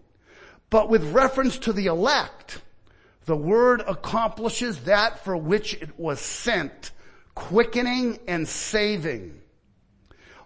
But 0.69 0.89
with 0.89 1.13
reference 1.13 1.57
to 1.60 1.72
the 1.72 1.86
elect, 1.86 2.62
the 3.25 3.36
word 3.38 3.81
accomplishes 3.88 4.81
that 4.81 5.24
for 5.24 5.38
which 5.38 5.75
it 5.75 5.98
was 6.00 6.19
sent, 6.19 6.91
quickening 7.36 8.19
and 8.27 8.48
saving. 8.48 9.41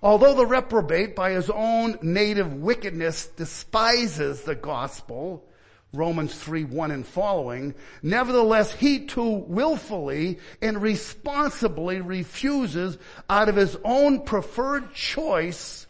Although 0.04 0.34
the 0.34 0.46
reprobate 0.46 1.16
by 1.16 1.32
his 1.32 1.50
own 1.50 1.98
native 2.02 2.54
wickedness 2.56 3.28
despises 3.28 4.42
the 4.42 4.56
gospel, 4.56 5.48
Romans 5.94 6.34
3, 6.34 6.64
1 6.64 6.92
and 6.92 7.06
following, 7.06 7.76
nevertheless 8.02 8.74
he 8.74 9.06
too 9.06 9.44
willfully 9.48 10.40
and 10.62 10.82
responsibly 10.82 12.02
refuses 12.02 12.98
out 13.30 13.50
of 13.50 13.56
his 13.56 13.78
own 13.84 14.22
preferred 14.22 14.94
choice, 14.94 15.86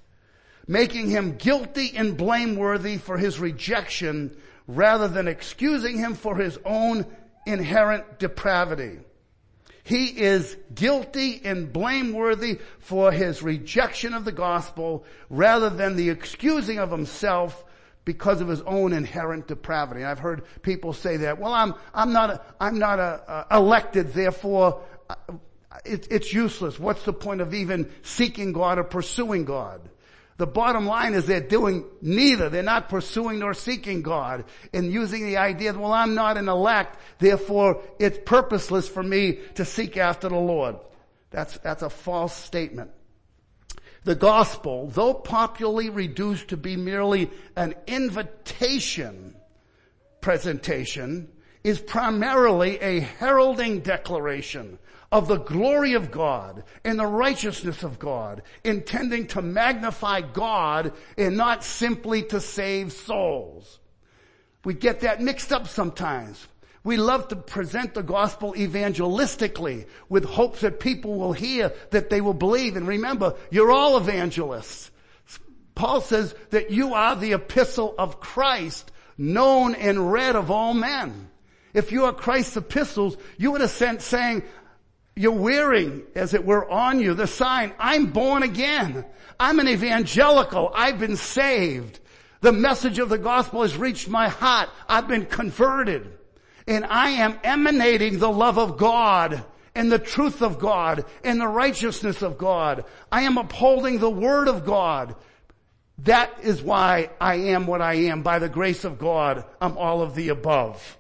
making 0.67 1.09
him 1.09 1.37
guilty 1.37 1.93
and 1.95 2.17
blameworthy 2.17 2.97
for 2.97 3.17
his 3.17 3.39
rejection 3.39 4.35
rather 4.67 5.07
than 5.07 5.27
excusing 5.27 5.97
him 5.97 6.13
for 6.13 6.35
his 6.35 6.57
own 6.65 7.05
inherent 7.45 8.19
depravity. 8.19 8.99
He 9.83 10.05
is 10.05 10.55
guilty 10.73 11.41
and 11.43 11.73
blameworthy 11.73 12.59
for 12.79 13.11
his 13.11 13.41
rejection 13.41 14.13
of 14.13 14.25
the 14.25 14.31
gospel 14.31 15.05
rather 15.29 15.69
than 15.69 15.95
the 15.95 16.09
excusing 16.09 16.79
of 16.79 16.91
himself 16.91 17.65
because 18.05 18.41
of 18.41 18.47
his 18.47 18.61
own 18.61 18.93
inherent 18.93 19.47
depravity. 19.47 20.03
I've 20.03 20.19
heard 20.19 20.43
people 20.61 20.93
say 20.93 21.17
that, 21.17 21.39
well, 21.39 21.53
I'm, 21.53 21.73
I'm 21.93 22.13
not, 22.13 22.29
a, 22.29 22.41
I'm 22.59 22.79
not 22.79 22.99
a, 22.99 23.45
a 23.49 23.57
elected, 23.57 24.13
therefore 24.13 24.81
uh, 25.09 25.15
it, 25.85 26.07
it's 26.09 26.33
useless. 26.33 26.79
What's 26.79 27.03
the 27.03 27.13
point 27.13 27.41
of 27.41 27.53
even 27.53 27.91
seeking 28.01 28.53
God 28.53 28.79
or 28.79 28.83
pursuing 28.83 29.45
God? 29.45 29.81
The 30.41 30.48
bottom 30.48 30.88
line 30.88 31.13
is 31.13 31.27
they're 31.27 31.39
doing 31.39 31.86
neither. 32.01 32.50
They're 32.50 32.63
not 32.63 32.89
pursuing 32.89 33.38
nor 33.38 33.53
seeking 33.53 34.01
God 34.01 34.45
and 34.74 34.91
using 34.91 35.27
the 35.27 35.38
idea 35.38 35.71
that, 35.71 35.79
well, 35.79 35.93
I'm 35.93 36.15
not 36.15 36.36
an 36.36 36.50
elect, 36.50 36.98
therefore 37.19 37.83
it's 38.00 38.17
purposeless 38.25 38.89
for 38.89 39.03
me 39.03 39.38
to 39.53 39.63
seek 39.63 39.98
after 39.98 40.29
the 40.29 40.39
Lord. 40.39 40.77
That's, 41.29 41.60
that's 41.60 41.83
a 41.83 41.91
false 41.91 42.36
statement. 42.36 42.89
The 44.03 44.15
gospel, 44.15 44.88
though 44.88 45.13
popularly 45.13 45.91
reduced 45.91 46.48
to 46.48 46.57
be 46.57 46.75
merely 46.75 47.29
an 47.55 47.75
invitation 47.86 49.36
presentation, 50.21 51.29
is 51.63 51.77
primarily 51.77 52.79
a 52.79 53.01
heralding 53.01 53.81
declaration 53.81 54.79
of 55.11 55.27
the 55.27 55.37
glory 55.37 55.93
of 55.93 56.09
God 56.09 56.63
and 56.83 56.97
the 56.97 57.05
righteousness 57.05 57.83
of 57.83 57.99
God, 57.99 58.43
intending 58.63 59.27
to 59.27 59.41
magnify 59.41 60.21
God 60.21 60.93
and 61.17 61.35
not 61.35 61.63
simply 61.63 62.23
to 62.23 62.39
save 62.39 62.93
souls. 62.93 63.79
We 64.63 64.73
get 64.73 65.01
that 65.01 65.21
mixed 65.21 65.51
up 65.51 65.67
sometimes. 65.67 66.47
We 66.83 66.97
love 66.97 67.27
to 67.27 67.35
present 67.35 67.93
the 67.93 68.03
gospel 68.03 68.53
evangelistically 68.53 69.85
with 70.09 70.23
hopes 70.23 70.61
that 70.61 70.79
people 70.79 71.19
will 71.19 71.33
hear, 71.33 71.73
that 71.91 72.09
they 72.09 72.21
will 72.21 72.33
believe. 72.33 72.75
And 72.75 72.87
remember, 72.87 73.35
you're 73.51 73.71
all 73.71 73.97
evangelists. 73.97 74.89
Paul 75.75 76.01
says 76.01 76.33
that 76.49 76.71
you 76.71 76.93
are 76.93 77.15
the 77.15 77.33
epistle 77.33 77.93
of 77.97 78.19
Christ, 78.19 78.91
known 79.17 79.75
and 79.75 80.11
read 80.11 80.35
of 80.35 80.49
all 80.49 80.73
men. 80.73 81.29
If 81.73 81.91
you 81.91 82.05
are 82.05 82.13
Christ's 82.13 82.57
epistles, 82.57 83.15
you 83.37 83.55
in 83.55 83.61
a 83.61 83.67
sense 83.67 84.03
saying, 84.03 84.43
you're 85.21 85.31
wearing, 85.31 86.03
as 86.15 86.33
it 86.33 86.43
were, 86.43 86.67
on 86.69 86.99
you 86.99 87.13
the 87.13 87.27
sign, 87.27 87.73
I'm 87.77 88.07
born 88.07 88.41
again. 88.41 89.05
I'm 89.39 89.59
an 89.59 89.67
evangelical. 89.67 90.71
I've 90.73 90.99
been 90.99 91.15
saved. 91.15 91.99
The 92.41 92.51
message 92.51 92.97
of 92.97 93.09
the 93.09 93.19
gospel 93.19 93.61
has 93.61 93.77
reached 93.77 94.09
my 94.09 94.29
heart. 94.29 94.69
I've 94.89 95.07
been 95.07 95.27
converted. 95.27 96.17
And 96.67 96.85
I 96.85 97.09
am 97.09 97.39
emanating 97.43 98.17
the 98.17 98.31
love 98.31 98.57
of 98.57 98.77
God 98.77 99.43
and 99.75 99.91
the 99.91 99.99
truth 99.99 100.41
of 100.41 100.57
God 100.57 101.05
and 101.23 101.39
the 101.39 101.47
righteousness 101.47 102.23
of 102.23 102.39
God. 102.39 102.85
I 103.11 103.21
am 103.21 103.37
upholding 103.37 103.99
the 103.99 104.09
word 104.09 104.47
of 104.47 104.65
God. 104.65 105.15
That 105.99 106.31
is 106.41 106.63
why 106.63 107.11
I 107.19 107.35
am 107.35 107.67
what 107.67 107.81
I 107.81 107.93
am. 107.93 108.23
By 108.23 108.39
the 108.39 108.49
grace 108.49 108.85
of 108.85 108.97
God, 108.97 109.45
I'm 109.61 109.77
all 109.77 110.01
of 110.01 110.15
the 110.15 110.29
above. 110.29 110.97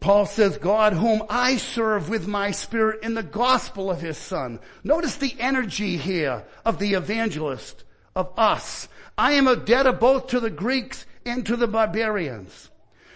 Paul 0.00 0.26
says, 0.26 0.58
God 0.58 0.92
whom 0.92 1.24
I 1.28 1.56
serve 1.56 2.08
with 2.08 2.28
my 2.28 2.52
spirit 2.52 3.02
in 3.02 3.14
the 3.14 3.22
gospel 3.22 3.90
of 3.90 4.00
his 4.00 4.16
son. 4.16 4.60
Notice 4.84 5.16
the 5.16 5.34
energy 5.40 5.96
here 5.96 6.44
of 6.64 6.78
the 6.78 6.94
evangelist, 6.94 7.84
of 8.14 8.32
us. 8.38 8.88
I 9.16 9.32
am 9.32 9.48
a 9.48 9.56
debtor 9.56 9.92
both 9.92 10.28
to 10.28 10.40
the 10.40 10.50
Greeks 10.50 11.04
and 11.24 11.44
to 11.46 11.56
the 11.56 11.66
barbarians. 11.66 12.70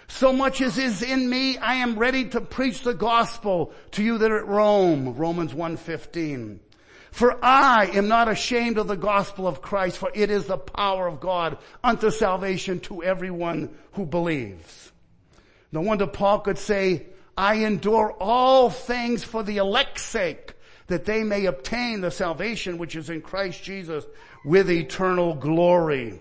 So 0.08 0.32
much 0.32 0.60
as 0.60 0.76
is 0.76 1.02
in 1.02 1.30
me, 1.30 1.56
I 1.56 1.76
am 1.76 1.98
ready 1.98 2.28
to 2.30 2.40
preach 2.40 2.82
the 2.82 2.94
gospel 2.94 3.72
to 3.92 4.02
you 4.02 4.18
that 4.18 4.30
are 4.30 4.38
at 4.38 4.46
Rome. 4.46 5.14
Romans 5.16 5.54
1.15. 5.54 6.58
For 7.12 7.42
I 7.44 7.86
am 7.94 8.08
not 8.08 8.28
ashamed 8.28 8.78
of 8.78 8.88
the 8.88 8.96
gospel 8.96 9.46
of 9.46 9.62
Christ, 9.62 9.98
for 9.98 10.10
it 10.14 10.30
is 10.30 10.46
the 10.46 10.58
power 10.58 11.06
of 11.06 11.20
God 11.20 11.58
unto 11.84 12.10
salvation 12.10 12.80
to 12.80 13.02
everyone 13.02 13.70
who 13.92 14.04
believes. 14.04 14.91
No 15.72 15.80
wonder 15.80 16.06
Paul 16.06 16.40
could 16.40 16.58
say, 16.58 17.06
I 17.36 17.54
endure 17.56 18.12
all 18.20 18.68
things 18.68 19.24
for 19.24 19.42
the 19.42 19.56
elect's 19.56 20.02
sake, 20.02 20.52
that 20.88 21.06
they 21.06 21.24
may 21.24 21.46
obtain 21.46 22.02
the 22.02 22.10
salvation 22.10 22.76
which 22.76 22.94
is 22.94 23.08
in 23.08 23.22
Christ 23.22 23.62
Jesus 23.64 24.04
with 24.44 24.70
eternal 24.70 25.34
glory. 25.34 26.20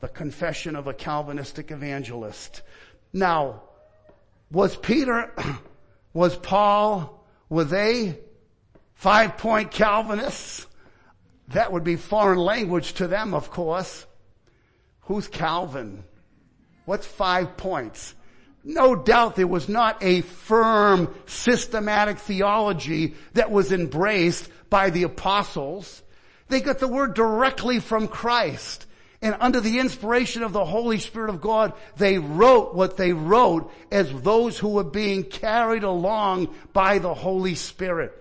The 0.00 0.08
confession 0.08 0.76
of 0.76 0.86
a 0.86 0.94
Calvinistic 0.94 1.70
evangelist. 1.70 2.62
Now, 3.12 3.62
was 4.50 4.76
Peter, 4.76 5.32
was 6.14 6.36
Paul, 6.36 7.22
were 7.50 7.64
they 7.64 8.18
five 8.94 9.36
point 9.36 9.70
Calvinists? 9.70 10.66
That 11.48 11.72
would 11.72 11.84
be 11.84 11.96
foreign 11.96 12.38
language 12.38 12.94
to 12.94 13.06
them, 13.06 13.34
of 13.34 13.50
course. 13.50 14.06
Who's 15.02 15.28
Calvin? 15.28 16.04
What's 16.86 17.06
five 17.06 17.58
points? 17.58 18.14
No 18.64 18.96
doubt 18.96 19.36
there 19.36 19.46
was 19.46 19.68
not 19.68 20.02
a 20.02 20.22
firm 20.22 21.14
systematic 21.26 22.18
theology 22.18 23.14
that 23.34 23.50
was 23.50 23.70
embraced 23.70 24.48
by 24.70 24.88
the 24.88 25.02
apostles. 25.02 26.02
They 26.48 26.62
got 26.62 26.78
the 26.78 26.88
word 26.88 27.14
directly 27.14 27.78
from 27.78 28.08
Christ. 28.08 28.86
And 29.20 29.36
under 29.40 29.60
the 29.60 29.78
inspiration 29.78 30.42
of 30.42 30.52
the 30.52 30.64
Holy 30.64 30.98
Spirit 30.98 31.30
of 31.30 31.40
God, 31.40 31.74
they 31.96 32.18
wrote 32.18 32.74
what 32.74 32.96
they 32.96 33.12
wrote 33.12 33.72
as 33.90 34.10
those 34.22 34.58
who 34.58 34.68
were 34.68 34.84
being 34.84 35.24
carried 35.24 35.82
along 35.82 36.54
by 36.72 36.98
the 36.98 37.14
Holy 37.14 37.54
Spirit. 37.54 38.12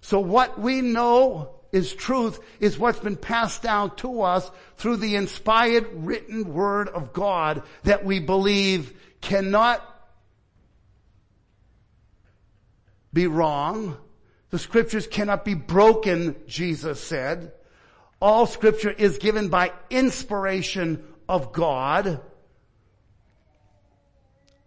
So 0.00 0.20
what 0.20 0.58
we 0.58 0.80
know 0.80 1.50
is 1.72 1.94
truth 1.94 2.40
is 2.60 2.78
what's 2.78 3.00
been 3.00 3.16
passed 3.16 3.62
down 3.62 3.94
to 3.96 4.22
us 4.22 4.50
through 4.76 4.96
the 4.96 5.16
inspired 5.16 5.86
written 5.92 6.54
word 6.54 6.88
of 6.88 7.12
God 7.12 7.62
that 7.82 8.04
we 8.04 8.20
believe 8.20 8.94
cannot 9.20 9.84
be 13.12 13.26
wrong. 13.26 13.96
The 14.50 14.58
scriptures 14.58 15.06
cannot 15.06 15.44
be 15.44 15.54
broken, 15.54 16.36
Jesus 16.46 17.00
said. 17.00 17.52
All 18.20 18.46
scripture 18.46 18.90
is 18.90 19.18
given 19.18 19.48
by 19.48 19.72
inspiration 19.90 21.04
of 21.28 21.52
God. 21.52 22.20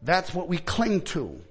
That's 0.01 0.33
what 0.33 0.47
we 0.47 0.57
cling 0.57 1.01
to. 1.01 1.41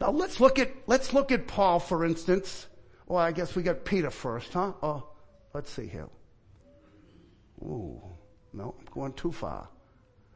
Now 0.00 0.10
let's 0.10 0.40
look 0.40 0.58
at, 0.58 0.70
let's 0.86 1.12
look 1.12 1.32
at 1.32 1.46
Paul 1.46 1.80
for 1.80 2.04
instance. 2.04 2.66
Well, 3.06 3.18
I 3.18 3.32
guess 3.32 3.54
we 3.54 3.62
got 3.62 3.84
Peter 3.84 4.10
first, 4.10 4.52
huh? 4.52 4.72
Oh, 4.82 5.08
let's 5.52 5.70
see 5.70 5.86
here. 5.86 6.08
Ooh, 7.62 8.00
no, 8.52 8.74
I'm 8.78 8.86
going 8.92 9.12
too 9.12 9.32
far. 9.32 9.68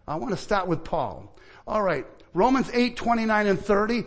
I 0.09 0.17
want 0.17 0.31
to 0.31 0.41
start 0.43 0.67
with 0.67 0.85
Paul. 0.85 1.37
All 1.67 1.83
right. 1.83 2.07
Romans 2.33 2.71
8, 2.73 2.97
29 2.97 3.47
and 3.47 3.61
30. 3.61 4.05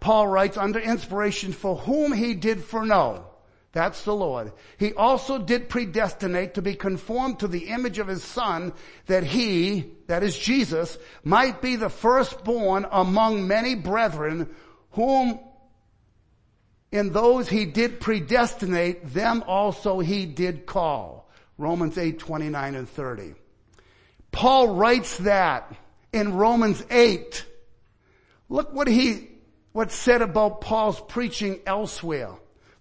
Paul 0.00 0.26
writes 0.26 0.56
under 0.56 0.78
inspiration 0.78 1.52
for 1.52 1.76
whom 1.76 2.12
he 2.12 2.34
did 2.34 2.64
foreknow. 2.64 3.26
That's 3.72 4.04
the 4.04 4.14
Lord. 4.14 4.52
He 4.78 4.94
also 4.94 5.38
did 5.38 5.68
predestinate 5.68 6.54
to 6.54 6.62
be 6.62 6.74
conformed 6.74 7.40
to 7.40 7.48
the 7.48 7.66
image 7.68 7.98
of 7.98 8.06
his 8.06 8.22
son 8.22 8.72
that 9.06 9.24
he, 9.24 9.90
that 10.06 10.22
is 10.22 10.38
Jesus, 10.38 10.96
might 11.24 11.60
be 11.60 11.76
the 11.76 11.90
firstborn 11.90 12.86
among 12.90 13.46
many 13.46 13.74
brethren 13.74 14.48
whom 14.92 15.40
in 16.90 17.12
those 17.12 17.48
he 17.48 17.66
did 17.66 18.00
predestinate, 18.00 19.12
them 19.12 19.42
also 19.46 19.98
he 19.98 20.24
did 20.24 20.64
call. 20.64 21.28
Romans 21.58 21.98
8, 21.98 22.18
29 22.18 22.74
and 22.76 22.88
30. 22.88 23.34
Paul 24.34 24.74
writes 24.74 25.18
that 25.18 25.72
in 26.12 26.34
Romans 26.34 26.84
8. 26.90 27.46
Look 28.48 28.72
what 28.72 28.88
he, 28.88 29.28
what's 29.70 29.94
said 29.94 30.22
about 30.22 30.60
Paul's 30.60 31.00
preaching 31.00 31.60
elsewhere. 31.64 32.32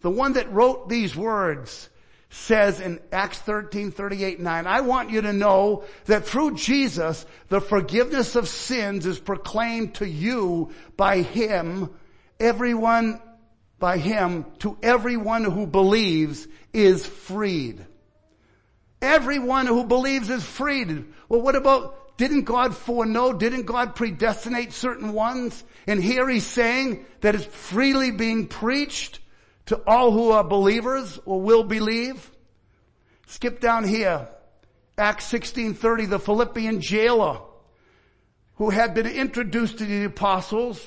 The 0.02 0.10
one 0.10 0.34
that 0.34 0.52
wrote 0.52 0.89
these 0.89 1.16
words 1.16 1.89
says 2.32 2.80
in 2.80 3.00
Acts 3.12 3.38
13, 3.38 3.92
38, 3.92 4.39
9, 4.39 4.66
I 4.66 4.82
want 4.82 5.12
you 5.12 5.22
to 5.22 5.32
know 5.32 5.84
that 6.06 6.26
through 6.26 6.56
Jesus, 6.56 7.24
the 7.50 7.62
forgiveness 7.62 8.36
of 8.36 8.48
sins 8.48 9.06
is 9.06 9.20
proclaimed 9.20 9.94
to 9.96 10.10
you 10.10 10.72
by 10.98 11.22
Him, 11.22 11.92
everyone, 12.39 13.22
by 13.78 14.00
Him, 14.00 14.48
to 14.60 14.76
everyone 14.82 15.44
who 15.44 15.68
believes 15.68 16.48
is 16.74 17.06
freed. 17.06 17.86
Everyone 19.04 19.66
who 19.66 19.84
believes 19.84 20.30
is 20.30 20.46
freed. 20.46 21.06
Well, 21.28 21.42
what 21.42 21.58
about 21.58 22.18
didn't 22.18 22.44
God 22.44 22.74
foreknow? 22.74 23.34
Didn't 23.34 23.66
God 23.66 23.96
predestinate 23.96 24.72
certain 24.72 25.12
ones? 25.12 25.62
And 25.86 26.02
here 26.02 26.30
he's 26.30 26.46
saying 26.46 27.06
that 27.20 27.36
it's 27.36 27.44
freely 27.44 28.12
being 28.12 28.48
preached 28.48 29.20
to 29.66 29.82
all 29.86 30.12
who 30.13 30.32
are 30.32 30.44
believers 30.44 31.20
or 31.26 31.42
will 31.42 31.66
believe. 31.66 32.32
Skip 33.28 33.60
down 33.60 33.84
here. 33.84 34.30
Acts 34.98 35.26
16:30, 35.26 36.06
the 36.06 36.20
Philippian 36.20 36.80
jailer 36.80 37.42
who 38.56 38.70
had 38.70 38.94
been 38.94 39.08
introduced 39.08 39.80
to 39.80 39.86
the 39.86 40.06
apostles 40.06 40.80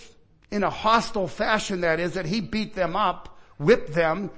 in 0.50 0.62
a 0.62 0.70
hostile 0.70 1.28
fashion, 1.28 1.82
that 1.82 2.00
is, 2.00 2.14
that 2.14 2.24
he 2.24 2.40
beat 2.40 2.74
them 2.74 2.96
up, 2.96 3.38
whipped 3.58 3.92
them, 3.92 4.30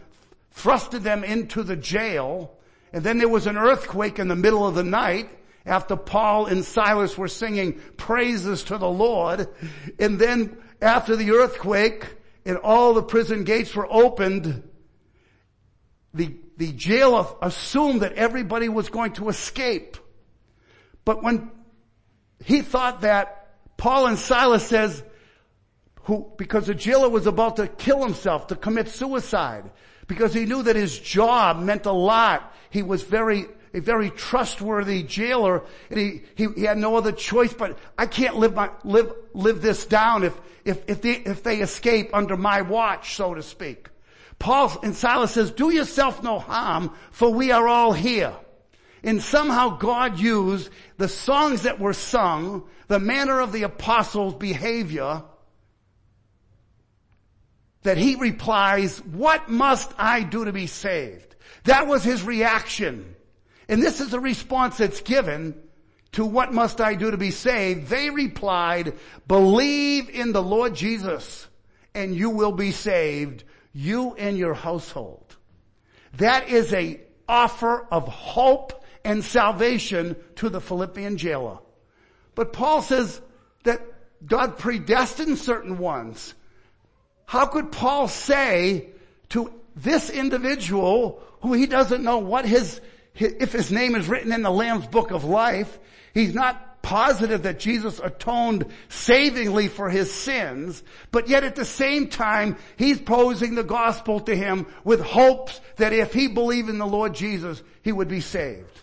thrusted 0.53 1.03
them 1.03 1.23
into 1.23 1.63
the 1.63 1.77
jail, 1.77 2.59
and 2.93 3.05
then 3.05 3.19
there 3.19 3.29
was 3.29 3.47
an 3.47 3.57
earthquake 3.57 4.19
in 4.19 4.29
the 4.29 4.37
middle 4.37 4.67
of 4.67 4.75
the 4.75 4.85
night 4.85 5.31
after 5.67 5.97
Paul 5.97 6.47
and 6.47 6.65
Silas 6.65 7.19
were 7.19 7.29
singing 7.29 7.75
praises 7.97 8.65
to 8.65 8.79
the 8.79 8.89
Lord. 8.89 9.49
And 9.99 10.19
then 10.19 10.57
after 10.81 11.15
the 11.15 11.33
earthquake 11.33 12.07
and 12.45 12.57
all 12.57 12.95
the 12.95 13.03
prison 13.03 13.45
gates 13.45 13.75
were 13.75 13.87
opened, 13.91 14.63
the, 16.15 16.35
the 16.57 16.73
jailer 16.73 17.27
assumed 17.43 18.01
that 18.01 18.15
everybody 18.15 18.69
was 18.69 18.89
going 18.89 19.13
to 19.15 19.29
escape. 19.29 19.99
But 21.05 21.23
when 21.23 21.51
he 22.45 22.63
thought 22.63 23.03
that 23.03 23.49
Paul 23.77 24.07
and 24.07 24.19
Silas 24.19 24.67
says, 24.67 25.03
who, 26.03 26.33
because 26.39 26.67
the 26.67 26.75
jailer 26.75 27.11
was 27.11 27.27
about 27.27 27.57
to 27.57 27.67
kill 27.67 28.03
himself, 28.03 28.47
to 28.49 28.57
commit 28.57 28.89
suicide, 28.89 29.71
because 30.09 30.35
he 30.35 30.47
knew 30.47 30.65
that 30.65 30.75
his 30.75 30.99
job 30.99 31.61
meant 31.61 31.87
a 31.87 31.93
lot. 31.93 32.53
He 32.71 32.83
was 32.83 33.03
very, 33.03 33.47
a 33.73 33.81
very 33.81 34.11
trustworthy 34.11 35.05
jailer 35.05 35.63
and 35.91 36.01
he, 36.01 36.23
he, 36.35 36.49
he 36.57 36.63
had 36.63 36.79
no 36.79 36.97
other 36.97 37.13
choice, 37.13 37.53
but 37.53 37.79
I 37.97 38.07
can't 38.07 38.37
live 38.37 38.55
my, 38.55 38.71
live, 38.83 39.13
live 39.35 39.63
this 39.63 39.87
down 39.87 40.25
if, 40.25 40.35
if, 40.65 40.83
if 40.89 41.03
they, 41.03 41.13
if 41.13 41.43
they 41.45 41.61
escape 41.61 42.11
under 42.13 42.37
my 42.37 42.63
watch, 42.63 43.15
so 43.15 43.35
to 43.35 43.43
speak. 43.43 43.89
Paul 44.39 44.77
and 44.83 44.95
Silas 44.95 45.33
says, 45.33 45.51
do 45.51 45.71
yourself 45.71 46.23
no 46.23 46.39
harm, 46.39 46.93
for 47.11 47.33
we 47.33 47.53
are 47.53 47.69
all 47.69 47.93
here. 47.93 48.35
And 49.03 49.23
somehow 49.23 49.77
God 49.77 50.19
used 50.19 50.71
the 50.97 51.09
songs 51.09 51.63
that 51.63 51.79
were 51.79 51.93
sung, 51.93 52.65
the 52.89 52.99
manner 52.99 53.41
of 53.41 53.53
the 53.53 53.65
apostles' 53.65 54.35
behavior, 54.35 55.23
that 57.83 57.97
he 57.97 58.17
replies, 58.17 58.99
what 58.99 59.49
must 59.49 59.93
I 59.99 60.23
do 60.23 60.45
to 60.45 60.53
be 60.53 60.67
saved? 60.67 61.37
That 61.65 61.87
was 61.87 62.05
his 62.05 62.23
reaction. 62.23 63.15
And 63.69 63.83
this 63.83 64.01
is 64.01 64.11
the 64.11 64.21
response 64.21 64.79
that's 64.79 65.01
given 65.01 65.55
to 66.13 66.25
what 66.25 66.53
must 66.53 66.81
I 66.81 66.95
do 66.95 67.11
to 67.11 67.17
be 67.17 67.31
saved? 67.31 67.89
They 67.89 68.11
replied, 68.11 68.95
believe 69.27 70.09
in 70.09 70.33
the 70.33 70.43
Lord 70.43 70.75
Jesus 70.75 71.47
and 71.95 72.15
you 72.15 72.31
will 72.31 72.53
be 72.53 72.73
saved, 72.73 73.45
you 73.73 74.15
and 74.15 74.39
your 74.39 74.55
household. 74.55 75.37
That 76.15 76.49
is 76.49 76.73
a 76.73 77.01
offer 77.29 77.87
of 77.91 78.09
hope 78.09 78.85
and 79.05 79.25
salvation 79.25 80.17
to 80.37 80.49
the 80.49 80.61
Philippian 80.61 81.17
jailer. 81.17 81.59
But 82.35 82.53
Paul 82.53 82.83
says 82.83 83.21
that 83.65 83.83
God 84.25 84.59
predestined 84.59 85.39
certain 85.39 85.79
ones. 85.79 86.35
How 87.29 87.45
could 87.45 87.71
Paul 87.71 88.09
say 88.09 88.89
to 89.29 89.53
this 89.77 90.09
individual 90.09 91.23
who 91.43 91.53
he 91.53 91.67
doesn't 91.67 92.03
know 92.03 92.21
what 92.21 92.47
his, 92.47 92.81
if 93.15 93.53
his 93.53 93.71
name 93.71 93.95
is 93.97 94.09
written 94.09 94.33
in 94.33 94.41
the 94.41 94.51
Lamb's 94.51 94.87
book 94.87 95.11
of 95.11 95.25
life, 95.25 95.79
he's 96.15 96.35
not 96.35 96.81
positive 96.81 97.43
that 97.43 97.59
Jesus 97.59 98.01
atoned 98.03 98.65
savingly 98.89 99.69
for 99.69 99.91
his 99.91 100.11
sins, 100.11 100.83
but 101.11 101.29
yet 101.29 101.45
at 101.45 101.55
the 101.55 101.67
same 101.67 102.09
time, 102.09 102.57
he's 102.79 102.99
posing 102.99 103.57
the 103.57 103.63
gospel 103.63 104.21
to 104.21 104.35
him 104.35 104.67
with 104.83 105.03
hopes 105.03 105.61
that 105.77 105.93
if 105.93 106.15
he 106.15 106.29
believed 106.29 106.71
in 106.71 106.79
the 106.79 106.87
Lord 106.87 107.15
Jesus, 107.15 107.63
he 107.83 107.93
would 107.93 108.09
be 108.09 108.23
saved. 108.23 108.78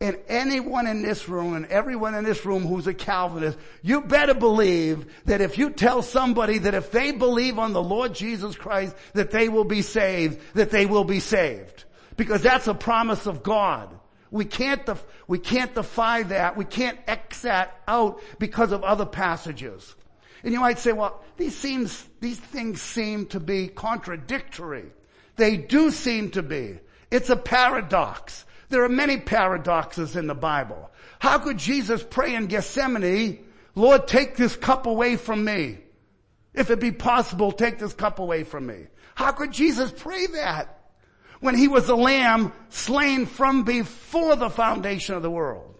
And 0.00 0.16
anyone 0.28 0.86
in 0.86 1.02
this 1.02 1.28
room 1.28 1.54
and 1.54 1.66
everyone 1.66 2.14
in 2.14 2.22
this 2.22 2.44
room 2.46 2.64
who's 2.64 2.86
a 2.86 2.94
Calvinist, 2.94 3.58
you 3.82 4.00
better 4.00 4.34
believe 4.34 5.06
that 5.24 5.40
if 5.40 5.58
you 5.58 5.70
tell 5.70 6.02
somebody 6.02 6.58
that 6.58 6.74
if 6.74 6.92
they 6.92 7.10
believe 7.10 7.58
on 7.58 7.72
the 7.72 7.82
Lord 7.82 8.14
Jesus 8.14 8.54
Christ, 8.54 8.94
that 9.14 9.32
they 9.32 9.48
will 9.48 9.64
be 9.64 9.82
saved, 9.82 10.40
that 10.54 10.70
they 10.70 10.86
will 10.86 11.02
be 11.02 11.18
saved. 11.18 11.84
Because 12.16 12.42
that's 12.42 12.68
a 12.68 12.74
promise 12.74 13.26
of 13.26 13.42
God. 13.42 13.92
We 14.30 14.44
can't, 14.44 14.84
def- 14.86 15.04
we 15.26 15.38
can't 15.38 15.74
defy 15.74 16.22
that. 16.24 16.56
We 16.56 16.64
can't 16.64 16.98
X 17.08 17.42
that 17.42 17.80
out 17.88 18.20
because 18.38 18.70
of 18.70 18.84
other 18.84 19.06
passages. 19.06 19.96
And 20.44 20.52
you 20.52 20.60
might 20.60 20.78
say, 20.78 20.92
well, 20.92 21.24
these 21.36 21.56
seems, 21.56 22.04
these 22.20 22.38
things 22.38 22.80
seem 22.80 23.26
to 23.26 23.40
be 23.40 23.66
contradictory. 23.66 24.86
They 25.36 25.56
do 25.56 25.90
seem 25.90 26.30
to 26.32 26.42
be. 26.42 26.78
It's 27.10 27.30
a 27.30 27.36
paradox. 27.36 28.44
There 28.68 28.84
are 28.84 28.88
many 28.88 29.18
paradoxes 29.18 30.16
in 30.16 30.26
the 30.26 30.34
Bible. 30.34 30.90
How 31.18 31.38
could 31.38 31.58
Jesus 31.58 32.02
pray 32.02 32.34
in 32.34 32.46
Gethsemane, 32.46 33.44
Lord, 33.74 34.06
take 34.06 34.36
this 34.36 34.56
cup 34.56 34.86
away 34.86 35.16
from 35.16 35.44
me? 35.44 35.78
If 36.54 36.70
it 36.70 36.80
be 36.80 36.92
possible, 36.92 37.52
take 37.52 37.78
this 37.78 37.94
cup 37.94 38.18
away 38.18 38.44
from 38.44 38.66
me. 38.66 38.86
How 39.14 39.32
could 39.32 39.52
Jesus 39.52 39.92
pray 39.96 40.26
that? 40.26 40.74
When 41.40 41.54
he 41.54 41.68
was 41.68 41.86
the 41.86 41.96
lamb 41.96 42.52
slain 42.68 43.26
from 43.26 43.62
before 43.62 44.36
the 44.36 44.50
foundation 44.50 45.14
of 45.14 45.22
the 45.22 45.30
world. 45.30 45.76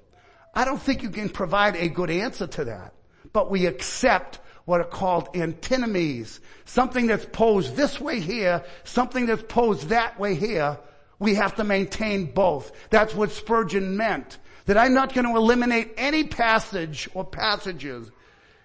I 0.54 0.64
don't 0.64 0.80
think 0.80 1.02
you 1.02 1.10
can 1.10 1.28
provide 1.28 1.76
a 1.76 1.88
good 1.88 2.10
answer 2.10 2.46
to 2.46 2.64
that. 2.64 2.94
But 3.32 3.50
we 3.50 3.66
accept 3.66 4.38
what 4.64 4.80
are 4.80 4.84
called 4.84 5.30
antinomies. 5.34 6.40
Something 6.64 7.06
that's 7.06 7.26
posed 7.26 7.74
this 7.74 8.00
way 8.00 8.20
here, 8.20 8.64
something 8.84 9.26
that's 9.26 9.42
posed 9.42 9.88
that 9.88 10.18
way 10.18 10.34
here, 10.34 10.78
we 11.18 11.34
have 11.34 11.56
to 11.56 11.64
maintain 11.64 12.26
both. 12.32 12.72
That's 12.90 13.14
what 13.14 13.32
Spurgeon 13.32 13.96
meant. 13.96 14.38
That 14.66 14.76
I'm 14.76 14.94
not 14.94 15.14
going 15.14 15.26
to 15.26 15.36
eliminate 15.36 15.94
any 15.96 16.24
passage 16.24 17.08
or 17.14 17.24
passages 17.24 18.10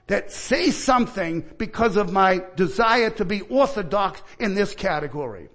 that 0.08 0.32
say 0.32 0.70
something 0.70 1.46
because 1.58 1.96
of 1.96 2.12
my 2.12 2.44
desire 2.56 3.10
to 3.12 3.26
be 3.26 3.42
orthodox 3.42 4.22
in 4.38 4.54
this 4.54 4.76
category. 4.76 5.50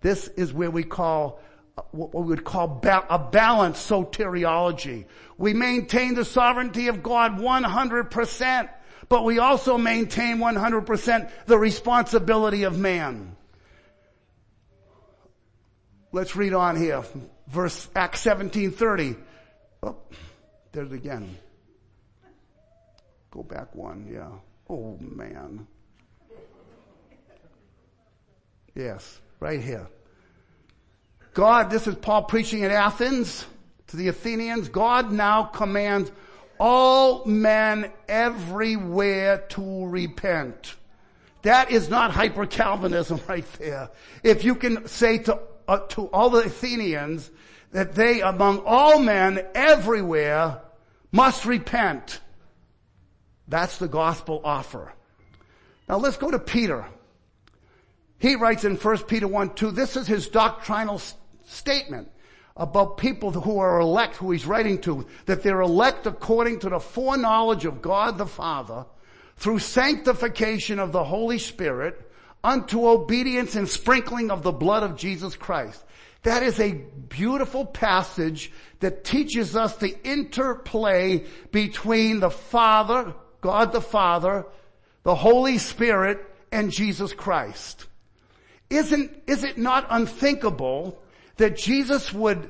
This 0.00 0.28
is 0.28 0.52
where 0.52 0.70
we 0.70 0.84
call 0.84 1.40
uh, 1.76 1.82
what 1.90 2.14
we 2.14 2.22
would 2.22 2.44
call 2.44 2.80
a 2.82 3.18
balanced 3.18 3.88
soteriology. 3.88 5.04
We 5.36 5.54
maintain 5.54 6.14
the 6.14 6.24
sovereignty 6.24 6.88
of 6.88 7.02
God 7.02 7.38
100%, 7.38 8.68
but 9.08 9.24
we 9.24 9.38
also 9.38 9.76
maintain 9.76 10.38
100% 10.38 11.30
the 11.46 11.58
responsibility 11.58 12.62
of 12.62 12.78
man. 12.78 13.36
Let's 16.12 16.34
read 16.36 16.54
on 16.54 16.76
here. 16.76 17.04
Verse 17.48 17.88
Acts 17.94 18.24
17:30. 18.24 19.16
Oh, 19.82 19.96
there's 20.72 20.90
it 20.90 20.94
again. 20.94 21.36
Go 23.30 23.42
back 23.42 23.74
one, 23.74 24.08
yeah. 24.10 24.30
Oh 24.68 24.96
man. 25.00 25.66
Yes, 28.74 29.20
right 29.40 29.60
here. 29.60 29.88
God, 31.34 31.70
this 31.70 31.86
is 31.86 31.94
Paul 31.94 32.24
preaching 32.24 32.64
at 32.64 32.70
Athens 32.70 33.44
to 33.88 33.96
the 33.96 34.08
Athenians. 34.08 34.68
God 34.68 35.12
now 35.12 35.44
commands 35.44 36.10
all 36.58 37.24
men 37.26 37.90
everywhere 38.08 39.38
to 39.50 39.86
repent. 39.86 40.74
That 41.42 41.70
is 41.70 41.88
not 41.88 42.10
hyper 42.10 42.46
Calvinism 42.46 43.20
right 43.28 43.44
there. 43.58 43.90
If 44.22 44.44
you 44.44 44.54
can 44.54 44.88
say 44.88 45.18
to 45.18 45.40
uh, 45.68 45.78
to 45.90 46.06
all 46.06 46.30
the 46.30 46.44
Athenians 46.44 47.30
that 47.72 47.94
they 47.94 48.22
among 48.22 48.62
all 48.64 48.98
men 48.98 49.46
everywhere 49.54 50.62
must 51.12 51.44
repent. 51.44 52.20
That's 53.46 53.78
the 53.78 53.88
gospel 53.88 54.40
offer. 54.42 54.92
Now 55.88 55.98
let's 55.98 56.16
go 56.16 56.30
to 56.30 56.38
Peter. 56.38 56.86
He 58.18 58.34
writes 58.34 58.64
in 58.64 58.76
1 58.76 58.98
Peter 59.04 59.28
1, 59.28 59.54
2, 59.54 59.70
this 59.70 59.96
is 59.96 60.06
his 60.06 60.28
doctrinal 60.28 61.00
statement 61.46 62.10
about 62.56 62.96
people 62.96 63.30
who 63.30 63.58
are 63.58 63.78
elect, 63.78 64.16
who 64.16 64.32
he's 64.32 64.44
writing 64.44 64.80
to, 64.80 65.06
that 65.26 65.42
they're 65.42 65.60
elect 65.60 66.06
according 66.06 66.58
to 66.60 66.68
the 66.68 66.80
foreknowledge 66.80 67.64
of 67.64 67.80
God 67.80 68.18
the 68.18 68.26
Father 68.26 68.84
through 69.36 69.60
sanctification 69.60 70.80
of 70.80 70.90
the 70.90 71.04
Holy 71.04 71.38
Spirit 71.38 72.07
unto 72.48 72.88
obedience 72.88 73.56
and 73.56 73.68
sprinkling 73.68 74.30
of 74.30 74.42
the 74.42 74.52
blood 74.52 74.82
of 74.82 74.96
Jesus 74.96 75.36
Christ. 75.36 75.84
That 76.22 76.42
is 76.42 76.58
a 76.58 76.72
beautiful 76.72 77.66
passage 77.66 78.50
that 78.80 79.04
teaches 79.04 79.54
us 79.54 79.76
the 79.76 79.94
interplay 80.02 81.26
between 81.52 82.20
the 82.20 82.30
Father, 82.30 83.14
God 83.42 83.72
the 83.72 83.82
Father, 83.82 84.46
the 85.02 85.14
Holy 85.14 85.58
Spirit, 85.58 86.24
and 86.50 86.72
Jesus 86.72 87.12
Christ. 87.12 87.86
Isn't, 88.70 89.22
is 89.26 89.44
it 89.44 89.58
not 89.58 89.86
unthinkable 89.90 91.02
that 91.36 91.54
Jesus 91.54 92.14
would 92.14 92.48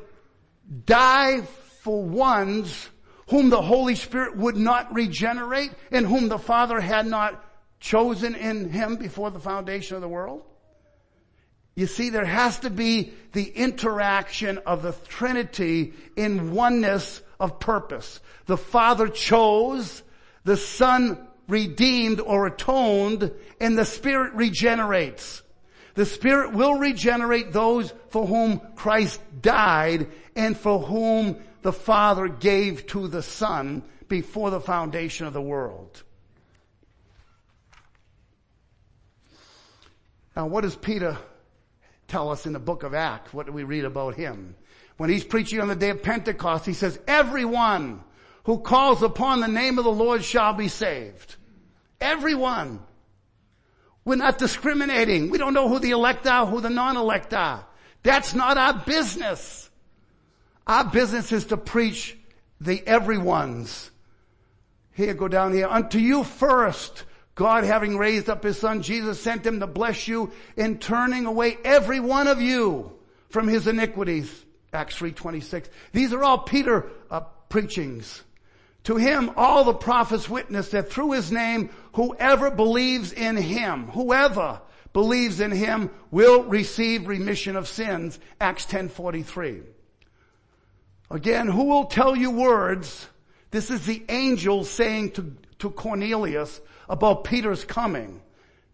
die 0.87 1.43
for 1.83 2.05
ones 2.05 2.89
whom 3.31 3.51
the 3.51 3.63
Holy 3.63 3.97
Spirit 3.97 4.37
would 4.37 4.57
not 4.57 4.95
regenerate 4.95 5.73
and 5.91 6.07
whom 6.07 6.29
the 6.29 6.39
Father 6.39 6.81
had 6.81 7.05
not 7.05 7.45
chosen 7.81 8.35
in 8.35 8.71
him 8.71 8.97
before 8.97 9.31
the 9.31 9.41
foundation 9.41 9.97
of 9.97 10.03
the 10.03 10.09
world? 10.09 10.43
You 11.75 11.87
see, 11.87 12.11
there 12.11 12.25
has 12.25 12.59
to 12.61 12.71
be 12.71 13.13
the 13.33 13.45
interaction 13.45 14.59
of 14.59 14.83
the 14.83 14.97
Trinity 15.07 15.95
in 16.17 16.53
oneness 16.53 17.23
of 17.39 17.61
purpose. 17.61 18.21
The 18.47 18.57
Father 18.57 19.07
chose, 19.07 20.03
the 20.43 20.57
Son 20.57 21.29
redeemed 21.47 22.19
or 22.19 22.49
atoned, 22.49 23.33
and 23.61 23.79
the 23.79 23.85
Spirit 23.85 24.35
regenerates. 24.35 25.43
The 25.95 26.05
Spirit 26.07 26.53
will 26.53 26.75
regenerate 26.75 27.53
those 27.53 27.93
for 28.09 28.27
whom 28.27 28.61
Christ 28.75 29.21
died 29.41 30.09
and 30.35 30.57
for 30.57 30.81
whom 30.81 31.37
the 31.63 31.73
Father 31.73 32.29
gave 32.29 32.87
to 32.89 33.09
the 33.09 33.23
Son 33.23 33.83
before 34.09 34.51
the 34.51 34.61
foundation 34.61 35.27
of 35.27 35.33
the 35.33 35.41
world. 35.41 36.03
Now 40.39 40.47
what 40.47 40.61
does 40.61 40.77
Peter 40.77 41.19
tell 42.07 42.31
us 42.31 42.47
in 42.47 42.53
the 42.53 42.61
book 42.61 42.85
of 42.85 42.95
Acts? 42.95 43.35
What 43.35 43.47
do 43.47 43.53
we 43.53 43.65
read 43.65 43.85
about 43.85 44.15
him? 44.15 44.55
When 44.97 45.11
he's 45.11 45.25
preaching 45.25 45.61
on 45.61 45.67
the 45.67 45.75
day 45.75 45.91
of 45.91 46.01
Pentecost, 46.01 46.65
he 46.65 46.75
says, 46.75 46.97
everyone 47.09 48.05
who 48.45 48.61
calls 48.61 49.03
upon 49.03 49.41
the 49.41 49.49
name 49.49 49.79
of 49.79 49.85
the 49.85 49.91
Lord 49.91 50.23
shall 50.23 50.53
be 50.53 50.69
saved. 50.69 51.35
Everyone. 52.01 52.79
We're 54.05 54.15
not 54.15 54.39
discriminating. 54.39 55.31
We 55.31 55.39
don't 55.39 55.55
know 55.55 55.69
who 55.69 55.81
the 55.81 55.91
elect 55.91 56.25
are, 56.29 56.47
who 56.47 56.61
the 56.61 56.71
non-elect 56.71 57.35
are. 57.35 57.67
That's 58.05 58.33
not 58.33 58.57
our 58.57 58.75
business. 58.75 59.69
Our 60.69 60.85
business 60.85 61.33
is 61.33 61.47
to 61.47 61.57
preach 61.57 62.17
the 62.61 62.81
everyone's. 62.87 63.91
Here, 64.93 65.15
go 65.15 65.27
down 65.27 65.53
here. 65.53 65.67
Unto 65.67 65.99
you 65.99 66.23
first, 66.23 67.03
God 67.39 67.63
having 67.63 67.97
raised 67.97 68.29
up 68.29 68.43
his 68.43 68.59
son, 68.59 68.83
Jesus 68.83 69.23
sent 69.23 69.47
him 69.47 69.61
to 69.61 69.69
bless 69.69 70.09
you 70.09 70.33
in 70.57 70.79
turning 70.79 71.25
away 71.25 71.57
every 71.65 72.01
one 72.01 72.27
of 72.27 72.43
you 72.43 72.91
from 73.29 73.47
his 73.47 73.69
iniquities. 73.69 74.45
Acts 74.73 74.99
3.26. 74.99 75.67
These 75.93 76.13
are 76.13 76.25
all 76.25 76.39
Peter 76.39 76.91
uh, 77.13 77.21
preachings. 77.49 78.25
To 78.85 78.97
him, 78.97 79.31
all 79.37 79.63
the 79.63 79.73
prophets 79.73 80.29
witness 80.29 80.71
that 80.71 80.91
through 80.91 81.13
his 81.13 81.31
name, 81.31 81.71
whoever 81.93 82.51
believes 82.51 83.13
in 83.13 83.37
him, 83.37 83.87
whoever 83.87 84.61
believes 84.93 85.39
in 85.39 85.53
him 85.53 85.91
will 86.11 86.43
receive 86.43 87.07
remission 87.07 87.55
of 87.55 87.69
sins. 87.69 88.19
Acts 88.41 88.67
10:43. 88.67 89.63
Again, 91.09 91.47
who 91.47 91.67
will 91.67 91.85
tell 91.85 92.17
you 92.17 92.33
words? 92.33 93.07
This 93.53 93.71
is 93.71 93.87
the 93.87 94.05
angel 94.09 94.65
saying 94.65 95.13
to, 95.13 95.37
to 95.59 95.71
Cornelius 95.71 96.61
about 96.89 97.25
Peter's 97.25 97.65
coming. 97.65 98.23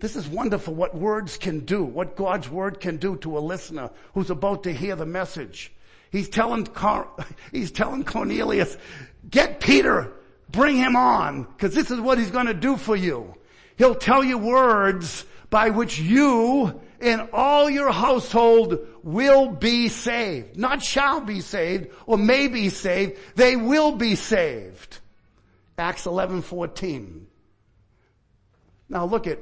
This 0.01 0.17
is 0.17 0.29
wonderful 0.29 0.75
what 0.75 0.95
words 0.95 1.37
can 1.37 1.61
do, 1.61 1.85
what 1.85 2.17
God's 2.17 2.49
word 2.51 2.81
can 2.81 2.99
do 2.99 3.17
to 3.19 3.39
a 3.39 3.41
listener 3.41 3.91
who's 4.13 4.31
about 4.31 4.65
to 4.65 4.73
hear 4.73 4.97
the 4.97 5.07
message. 5.07 5.73
He's 6.11 6.29
telling, 6.29 6.69
he's 7.53 7.71
telling 7.71 8.05
Cornelius, 8.05 8.77
get 9.31 9.61
Peter, 9.61 10.13
bring 10.51 10.77
him 10.77 10.97
on, 10.97 11.45
because 11.45 11.75
this 11.75 11.91
is 11.91 12.01
what 12.01 12.19
he's 12.19 12.31
going 12.31 12.47
to 12.47 12.55
do 12.55 12.77
for 12.77 12.97
you. 12.97 13.35
He'll 13.77 13.95
tell 13.95 14.23
you 14.23 14.39
words 14.39 15.25
by 15.51 15.71
which 15.71 15.99
you 15.99 16.81
and 17.01 17.29
all 17.33 17.69
your 17.69 17.91
household 17.91 18.79
will 19.03 19.49
be 19.51 19.89
saved. 19.89 20.57
Not 20.57 20.83
shall 20.83 21.21
be 21.21 21.41
saved 21.41 21.89
or 22.07 22.17
may 22.17 22.49
be 22.49 22.69
saved. 22.69 23.19
They 23.37 23.57
will 23.57 23.93
be 23.93 24.15
saved. 24.15 24.99
Acts 25.79 26.07
11, 26.07 26.43
14. 26.43 27.27
Now 28.89 29.05
look 29.07 29.27
at, 29.27 29.39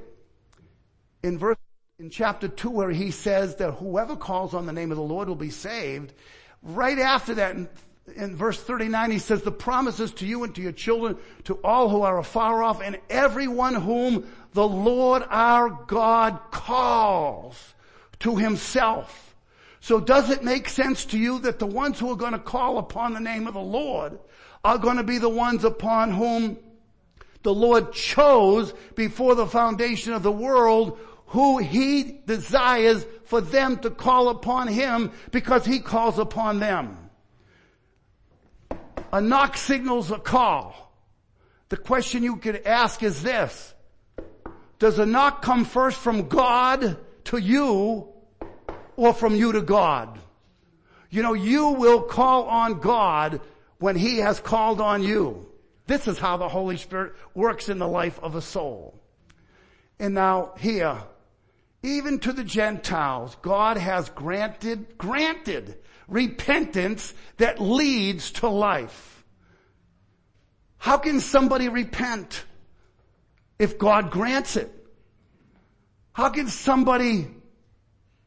in 1.22 1.38
verse, 1.38 1.56
in 1.98 2.10
chapter 2.10 2.48
2 2.48 2.70
where 2.70 2.90
he 2.90 3.10
says 3.10 3.56
that 3.56 3.72
whoever 3.72 4.16
calls 4.16 4.54
on 4.54 4.66
the 4.66 4.72
name 4.72 4.90
of 4.90 4.96
the 4.96 5.02
Lord 5.02 5.28
will 5.28 5.36
be 5.36 5.50
saved, 5.50 6.14
Right 6.62 6.98
after 6.98 7.34
that, 7.34 7.56
in, 7.56 7.68
in 8.14 8.36
verse 8.36 8.62
39, 8.62 9.10
he 9.10 9.18
says, 9.18 9.42
the 9.42 9.50
promises 9.50 10.12
to 10.14 10.26
you 10.26 10.44
and 10.44 10.54
to 10.54 10.62
your 10.62 10.72
children, 10.72 11.16
to 11.44 11.54
all 11.64 11.88
who 11.88 12.02
are 12.02 12.18
afar 12.18 12.62
off, 12.62 12.80
and 12.80 13.00
everyone 13.10 13.74
whom 13.74 14.28
the 14.52 14.66
Lord 14.66 15.24
our 15.28 15.70
God 15.86 16.38
calls 16.52 17.74
to 18.20 18.36
himself. 18.36 19.34
So 19.80 19.98
does 19.98 20.30
it 20.30 20.44
make 20.44 20.68
sense 20.68 21.04
to 21.06 21.18
you 21.18 21.40
that 21.40 21.58
the 21.58 21.66
ones 21.66 21.98
who 21.98 22.10
are 22.12 22.16
going 22.16 22.32
to 22.32 22.38
call 22.38 22.78
upon 22.78 23.14
the 23.14 23.20
name 23.20 23.48
of 23.48 23.54
the 23.54 23.60
Lord 23.60 24.20
are 24.64 24.78
going 24.78 24.96
to 24.96 25.02
be 25.02 25.18
the 25.18 25.28
ones 25.28 25.64
upon 25.64 26.12
whom 26.12 26.56
the 27.42 27.54
Lord 27.54 27.92
chose 27.92 28.72
before 28.94 29.34
the 29.34 29.46
foundation 29.46 30.12
of 30.12 30.22
the 30.22 30.32
world 30.32 30.98
who 31.26 31.58
he 31.58 32.20
desires 32.26 33.06
for 33.24 33.40
them 33.40 33.78
to 33.78 33.90
call 33.90 34.28
upon 34.28 34.68
him 34.68 35.10
because 35.30 35.64
he 35.64 35.80
calls 35.80 36.18
upon 36.18 36.60
them. 36.60 36.98
A 39.12 39.20
knock 39.20 39.56
signals 39.56 40.10
a 40.10 40.18
call. 40.18 40.92
The 41.70 41.78
question 41.78 42.22
you 42.22 42.36
could 42.36 42.66
ask 42.66 43.02
is 43.02 43.22
this. 43.22 43.72
Does 44.78 44.98
a 44.98 45.06
knock 45.06 45.42
come 45.42 45.64
first 45.64 45.98
from 45.98 46.28
God 46.28 46.98
to 47.24 47.38
you 47.38 48.08
or 48.96 49.14
from 49.14 49.34
you 49.34 49.52
to 49.52 49.62
God? 49.62 50.18
You 51.08 51.22
know, 51.22 51.32
you 51.32 51.68
will 51.68 52.02
call 52.02 52.44
on 52.44 52.80
God 52.80 53.40
when 53.82 53.96
he 53.96 54.18
has 54.18 54.38
called 54.38 54.80
on 54.80 55.02
you. 55.02 55.44
This 55.88 56.06
is 56.06 56.16
how 56.16 56.36
the 56.36 56.48
Holy 56.48 56.76
Spirit 56.76 57.14
works 57.34 57.68
in 57.68 57.78
the 57.78 57.88
life 57.88 58.18
of 58.20 58.36
a 58.36 58.40
soul. 58.40 58.94
And 59.98 60.14
now 60.14 60.52
here, 60.56 61.02
even 61.82 62.20
to 62.20 62.32
the 62.32 62.44
Gentiles, 62.44 63.36
God 63.42 63.76
has 63.76 64.08
granted, 64.10 64.96
granted 64.96 65.78
repentance 66.06 67.12
that 67.38 67.60
leads 67.60 68.30
to 68.32 68.48
life. 68.48 69.24
How 70.78 70.96
can 70.96 71.18
somebody 71.18 71.68
repent 71.68 72.44
if 73.58 73.78
God 73.78 74.12
grants 74.12 74.56
it? 74.56 74.70
How 76.12 76.28
can 76.28 76.46
somebody 76.46 77.28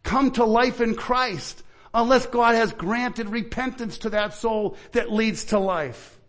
come 0.04 0.32
to 0.32 0.44
life 0.44 0.82
in 0.82 0.96
Christ 0.96 1.64
unless 1.96 2.28
God 2.28 2.56
has 2.56 2.74
granted 2.74 3.30
repentance 3.30 4.00
to 4.00 4.10
that 4.12 4.34
soul 4.34 4.78
that 4.92 5.12
leads 5.12 5.46
to 5.46 5.60
life? 5.60 6.20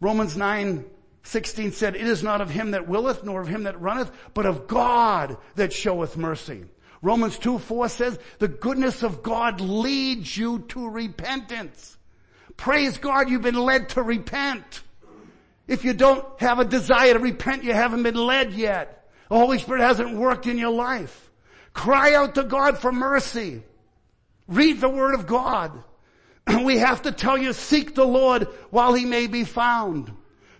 Romans 0.00 0.36
9 0.36 0.84
16 1.24 1.72
said, 1.72 1.94
it 1.94 2.06
is 2.06 2.22
not 2.22 2.40
of 2.40 2.48
him 2.48 2.70
that 2.70 2.88
willeth, 2.88 3.22
nor 3.22 3.42
of 3.42 3.48
him 3.48 3.64
that 3.64 3.78
runneth, 3.80 4.10
but 4.32 4.46
of 4.46 4.66
God 4.66 5.36
that 5.56 5.74
showeth 5.74 6.16
mercy. 6.16 6.64
Romans 7.02 7.38
2, 7.38 7.58
4 7.58 7.88
says, 7.90 8.18
the 8.38 8.48
goodness 8.48 9.02
of 9.02 9.22
God 9.22 9.60
leads 9.60 10.34
you 10.34 10.60
to 10.68 10.88
repentance. 10.88 11.98
Praise 12.56 12.96
God, 12.96 13.28
you've 13.28 13.42
been 13.42 13.54
led 13.54 13.90
to 13.90 14.02
repent. 14.02 14.82
If 15.66 15.84
you 15.84 15.92
don't 15.92 16.24
have 16.40 16.60
a 16.60 16.64
desire 16.64 17.12
to 17.12 17.18
repent, 17.18 17.62
you 17.62 17.74
haven't 17.74 18.04
been 18.04 18.14
led 18.14 18.54
yet. 18.54 19.10
The 19.28 19.36
Holy 19.36 19.58
Spirit 19.58 19.82
hasn't 19.82 20.16
worked 20.16 20.46
in 20.46 20.56
your 20.56 20.72
life. 20.72 21.30
Cry 21.74 22.14
out 22.14 22.36
to 22.36 22.44
God 22.44 22.78
for 22.78 22.90
mercy. 22.90 23.62
Read 24.48 24.80
the 24.80 24.88
Word 24.88 25.14
of 25.14 25.26
God. 25.26 25.84
We 26.64 26.78
have 26.78 27.02
to 27.02 27.12
tell 27.12 27.36
you, 27.36 27.52
seek 27.52 27.94
the 27.94 28.06
Lord 28.06 28.48
while 28.70 28.94
He 28.94 29.04
may 29.04 29.26
be 29.26 29.44
found. 29.44 30.10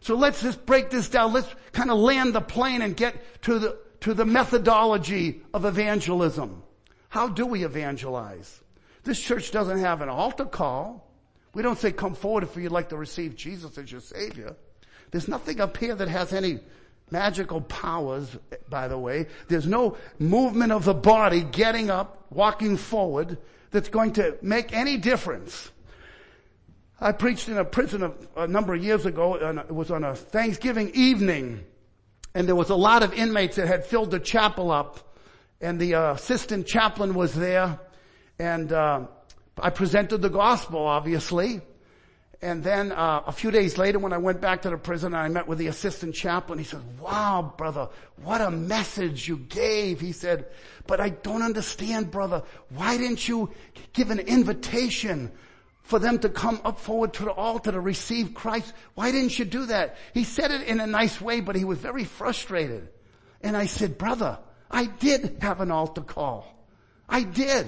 So 0.00 0.14
let's 0.14 0.42
just 0.42 0.64
break 0.64 0.90
this 0.90 1.08
down. 1.08 1.32
Let's 1.32 1.48
kind 1.72 1.90
of 1.90 1.98
land 1.98 2.34
the 2.34 2.40
plane 2.40 2.82
and 2.82 2.96
get 2.96 3.42
to 3.42 3.58
the, 3.58 3.78
to 4.00 4.14
the 4.14 4.24
methodology 4.24 5.40
of 5.52 5.64
evangelism. 5.64 6.62
How 7.08 7.28
do 7.28 7.46
we 7.46 7.64
evangelize? 7.64 8.62
This 9.02 9.20
church 9.20 9.50
doesn't 9.50 9.78
have 9.78 10.02
an 10.02 10.08
altar 10.08 10.44
call. 10.44 11.10
We 11.54 11.62
don't 11.62 11.78
say 11.78 11.90
come 11.90 12.14
forward 12.14 12.44
if 12.44 12.54
you'd 12.56 12.70
like 12.70 12.90
to 12.90 12.96
receive 12.96 13.34
Jesus 13.34 13.78
as 13.78 13.90
your 13.90 14.02
savior. 14.02 14.54
There's 15.10 15.28
nothing 15.28 15.60
up 15.60 15.76
here 15.78 15.94
that 15.94 16.08
has 16.08 16.34
any 16.34 16.60
magical 17.10 17.62
powers, 17.62 18.36
by 18.68 18.88
the 18.88 18.98
way. 18.98 19.26
There's 19.48 19.66
no 19.66 19.96
movement 20.18 20.72
of 20.72 20.84
the 20.84 20.94
body 20.94 21.42
getting 21.42 21.88
up, 21.88 22.26
walking 22.30 22.76
forward 22.76 23.38
that's 23.70 23.88
going 23.88 24.12
to 24.14 24.36
make 24.42 24.72
any 24.72 24.96
difference. 24.96 25.70
I 27.00 27.12
preached 27.12 27.48
in 27.48 27.58
a 27.58 27.64
prison 27.64 28.02
a, 28.02 28.12
a 28.42 28.46
number 28.48 28.74
of 28.74 28.82
years 28.82 29.06
ago, 29.06 29.36
and 29.36 29.58
it 29.58 29.74
was 29.74 29.90
on 29.90 30.02
a 30.04 30.14
Thanksgiving 30.14 30.90
evening, 30.94 31.64
and 32.34 32.48
there 32.48 32.56
was 32.56 32.70
a 32.70 32.76
lot 32.76 33.02
of 33.02 33.12
inmates 33.14 33.56
that 33.56 33.68
had 33.68 33.84
filled 33.84 34.10
the 34.10 34.18
chapel 34.18 34.70
up, 34.70 35.16
and 35.60 35.78
the 35.78 35.94
uh, 35.94 36.12
assistant 36.14 36.66
chaplain 36.66 37.14
was 37.14 37.34
there, 37.34 37.78
and 38.38 38.72
uh, 38.72 39.06
I 39.60 39.70
presented 39.70 40.22
the 40.22 40.28
gospel, 40.28 40.80
obviously, 40.80 41.60
and 42.40 42.62
then 42.62 42.92
uh, 42.92 43.22
a 43.26 43.32
few 43.32 43.50
days 43.50 43.78
later, 43.78 43.98
when 43.98 44.12
I 44.12 44.18
went 44.18 44.40
back 44.40 44.62
to 44.62 44.70
the 44.70 44.76
prison, 44.76 45.12
I 45.12 45.28
met 45.28 45.48
with 45.48 45.58
the 45.58 45.66
assistant 45.66 46.14
chaplain. 46.14 46.58
He 46.58 46.64
said, 46.64 46.82
"Wow, 47.00 47.54
brother, 47.56 47.88
what 48.22 48.40
a 48.40 48.50
message 48.50 49.26
you 49.26 49.38
gave." 49.38 50.00
He 50.00 50.12
said, 50.12 50.46
"But 50.86 51.00
I 51.00 51.08
don't 51.08 51.42
understand, 51.42 52.12
brother. 52.12 52.44
Why 52.68 52.96
didn't 52.96 53.28
you 53.28 53.50
give 53.92 54.10
an 54.10 54.20
invitation?" 54.20 55.32
for 55.88 55.98
them 55.98 56.18
to 56.18 56.28
come 56.28 56.60
up 56.66 56.78
forward 56.78 57.14
to 57.14 57.24
the 57.24 57.30
altar 57.30 57.72
to 57.72 57.80
receive 57.80 58.34
Christ. 58.34 58.74
Why 58.94 59.10
didn't 59.10 59.38
you 59.38 59.46
do 59.46 59.64
that? 59.66 59.96
He 60.12 60.22
said 60.22 60.50
it 60.50 60.68
in 60.68 60.80
a 60.80 60.86
nice 60.86 61.18
way, 61.18 61.40
but 61.40 61.56
he 61.56 61.64
was 61.64 61.78
very 61.78 62.04
frustrated. 62.04 62.90
And 63.40 63.56
I 63.56 63.64
said, 63.64 63.96
brother, 63.96 64.38
I 64.70 64.84
did 64.84 65.38
have 65.40 65.62
an 65.62 65.70
altar 65.70 66.02
call. 66.02 66.46
I 67.08 67.22
did. 67.22 67.66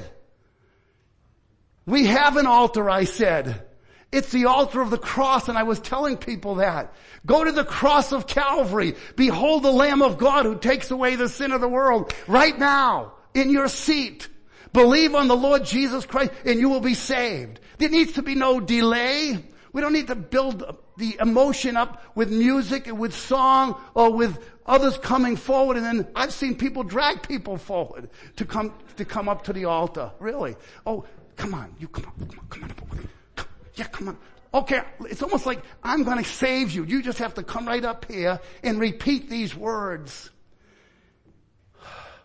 We 1.86 2.08
have 2.08 2.36
an 2.36 2.44
altar, 2.44 2.90
I 2.90 3.04
said. 3.04 3.66
It's 4.12 4.32
the 4.32 4.46
altar 4.46 4.80
of 4.80 4.90
the 4.90 4.98
cross 4.98 5.48
and 5.48 5.56
I 5.56 5.62
was 5.62 5.78
telling 5.78 6.16
people 6.16 6.56
that. 6.56 6.92
Go 7.26 7.44
to 7.44 7.52
the 7.52 7.64
cross 7.64 8.12
of 8.12 8.26
Calvary. 8.26 8.96
Behold 9.14 9.62
the 9.62 9.70
Lamb 9.70 10.02
of 10.02 10.18
God 10.18 10.46
who 10.46 10.58
takes 10.58 10.90
away 10.90 11.16
the 11.16 11.28
sin 11.28 11.52
of 11.52 11.60
the 11.60 11.68
world 11.68 12.12
right 12.26 12.58
now 12.58 13.12
in 13.34 13.50
your 13.50 13.68
seat. 13.68 14.28
Believe 14.72 15.14
on 15.14 15.28
the 15.28 15.36
Lord 15.36 15.64
Jesus 15.64 16.06
Christ 16.06 16.32
and 16.44 16.58
you 16.58 16.68
will 16.68 16.80
be 16.80 16.94
saved. 16.94 17.60
There 17.78 17.88
needs 17.88 18.12
to 18.12 18.22
be 18.22 18.34
no 18.34 18.58
delay. 18.58 19.44
We 19.72 19.80
don't 19.80 19.92
need 19.92 20.08
to 20.08 20.16
build 20.16 20.76
the 20.96 21.16
emotion 21.20 21.76
up 21.76 22.02
with 22.16 22.32
music 22.32 22.88
and 22.88 22.98
with 22.98 23.14
song 23.14 23.80
or 23.94 24.12
with 24.12 24.44
others 24.66 24.98
coming 24.98 25.36
forward 25.36 25.76
and 25.76 25.86
then 25.86 26.08
I've 26.16 26.32
seen 26.32 26.56
people 26.56 26.82
drag 26.82 27.26
people 27.26 27.58
forward 27.58 28.10
to 28.36 28.44
come, 28.44 28.74
to 28.96 29.04
come 29.04 29.28
up 29.28 29.44
to 29.44 29.52
the 29.52 29.66
altar. 29.66 30.10
Really. 30.18 30.56
Oh, 30.84 31.04
come 31.36 31.54
on. 31.54 31.76
You 31.78 31.86
come 31.86 32.06
on. 32.06 32.28
Come 32.28 32.64
on. 32.64 32.70
Come 32.70 32.88
on. 32.90 33.08
Yeah, 33.74 33.86
come 33.86 34.08
on. 34.08 34.18
Okay, 34.52 34.82
it's 35.08 35.22
almost 35.22 35.46
like 35.46 35.62
I'm 35.82 36.02
gonna 36.02 36.24
save 36.24 36.72
you. 36.72 36.84
You 36.84 37.02
just 37.02 37.18
have 37.18 37.34
to 37.34 37.42
come 37.42 37.66
right 37.66 37.84
up 37.84 38.10
here 38.10 38.40
and 38.62 38.80
repeat 38.80 39.30
these 39.30 39.54
words. 39.54 40.30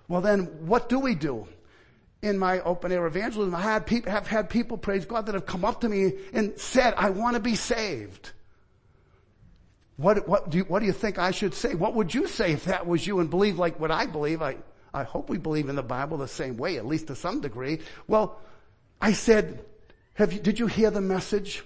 Well 0.07 0.21
then, 0.21 0.45
what 0.65 0.89
do 0.89 0.99
we 0.99 1.15
do? 1.15 1.47
in 2.25 2.39
my 2.39 2.59
open 2.61 2.91
air 2.91 3.05
evangelism, 3.05 3.53
I 3.53 3.61
had 3.61 3.85
people, 3.85 4.11
have 4.11 4.25
had 4.25 4.49
people, 4.49 4.77
praise 4.77 5.05
God, 5.05 5.27
that 5.27 5.35
have 5.35 5.45
come 5.45 5.63
up 5.63 5.81
to 5.81 5.89
me 5.89 6.13
and 6.33 6.59
said, 6.59 6.95
I 6.97 7.11
want 7.11 7.35
to 7.35 7.39
be 7.39 7.55
saved. 7.55 8.31
What, 9.97 10.27
what 10.27 10.49
do 10.49 10.57
you, 10.57 10.63
what 10.65 10.79
do 10.79 10.87
you 10.87 10.91
think 10.91 11.19
I 11.19 11.31
should 11.31 11.53
say? 11.53 11.75
What 11.75 11.93
would 11.93 12.13
you 12.13 12.27
say 12.27 12.51
if 12.51 12.65
that 12.65 12.87
was 12.87 13.05
you 13.05 13.19
and 13.19 13.29
believe 13.29 13.59
like 13.59 13.79
what 13.79 13.91
I 13.91 14.07
believe? 14.07 14.41
I, 14.41 14.57
I 14.93 15.03
hope 15.03 15.29
we 15.29 15.37
believe 15.37 15.69
in 15.69 15.75
the 15.75 15.83
Bible 15.83 16.17
the 16.17 16.27
same 16.27 16.57
way, 16.57 16.77
at 16.77 16.85
least 16.85 17.07
to 17.07 17.15
some 17.15 17.41
degree. 17.41 17.79
Well, 18.07 18.39
I 18.99 19.13
said, 19.13 19.63
have 20.15 20.33
you, 20.33 20.39
did 20.39 20.59
you 20.59 20.67
hear 20.67 20.91
the 20.91 21.01
message? 21.01 21.63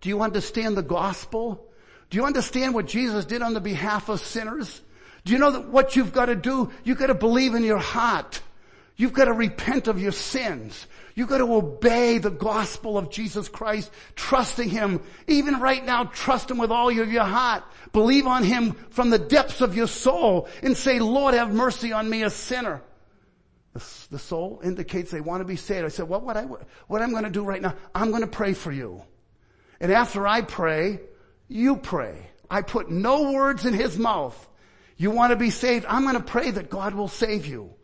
Do 0.00 0.08
you 0.08 0.22
understand 0.22 0.76
the 0.76 0.82
gospel? 0.82 1.68
Do 2.10 2.16
you 2.16 2.24
understand 2.24 2.74
what 2.74 2.86
Jesus 2.86 3.24
did 3.24 3.42
on 3.42 3.54
the 3.54 3.60
behalf 3.60 4.08
of 4.08 4.20
sinners? 4.20 4.80
Do 5.24 5.32
you 5.32 5.38
know 5.38 5.50
that 5.50 5.68
what 5.68 5.96
you've 5.96 6.12
got 6.12 6.26
to 6.26 6.36
do? 6.36 6.70
You've 6.84 6.98
got 6.98 7.08
to 7.08 7.14
believe 7.14 7.54
in 7.54 7.64
your 7.64 7.78
heart. 7.78 8.40
You've 8.94 9.12
got 9.12 9.24
to 9.24 9.32
repent 9.32 9.88
of 9.88 10.00
your 10.00 10.12
sins. 10.12 10.86
You've 11.14 11.28
got 11.28 11.38
to 11.38 11.52
obey 11.52 12.18
the 12.18 12.30
gospel 12.30 12.96
of 12.96 13.10
Jesus 13.10 13.48
Christ, 13.48 13.90
trusting 14.14 14.68
Him. 14.68 15.00
Even 15.26 15.60
right 15.60 15.84
now, 15.84 16.04
trust 16.04 16.50
Him 16.50 16.58
with 16.58 16.70
all 16.70 16.90
of 16.90 17.12
your 17.12 17.24
heart. 17.24 17.64
Believe 17.92 18.26
on 18.26 18.44
Him 18.44 18.72
from 18.90 19.10
the 19.10 19.18
depths 19.18 19.60
of 19.60 19.74
your 19.74 19.86
soul 19.86 20.48
and 20.62 20.76
say, 20.76 20.98
Lord, 20.98 21.34
have 21.34 21.52
mercy 21.52 21.92
on 21.92 22.08
me, 22.08 22.22
a 22.22 22.30
sinner. 22.30 22.82
The, 24.10 24.18
soul 24.18 24.60
indicates 24.62 25.10
they 25.10 25.20
want 25.20 25.40
to 25.40 25.44
be 25.44 25.56
saved. 25.56 25.84
I 25.84 25.88
said, 25.88 26.08
well, 26.08 26.20
what 26.20 26.36
I, 26.36 26.42
what 26.86 27.02
I'm 27.02 27.10
going 27.10 27.24
to 27.24 27.30
do 27.30 27.44
right 27.44 27.62
now, 27.62 27.74
I'm 27.94 28.10
going 28.10 28.22
to 28.22 28.28
pray 28.28 28.52
for 28.52 28.72
you. 28.72 29.02
And 29.80 29.92
after 29.92 30.26
I 30.26 30.40
pray, 30.42 31.00
you 31.48 31.76
pray. 31.76 32.30
I 32.50 32.62
put 32.62 32.90
no 32.90 33.32
words 33.32 33.66
in 33.66 33.74
His 33.74 33.98
mouth. 33.98 34.48
You 34.96 35.10
want 35.10 35.32
to 35.32 35.36
be 35.36 35.50
saved? 35.50 35.84
I'm 35.88 36.02
going 36.02 36.16
to 36.16 36.22
pray 36.22 36.50
that 36.50 36.70
God 36.70 36.94
will 36.94 37.08
save 37.08 37.46
you. 37.46 37.74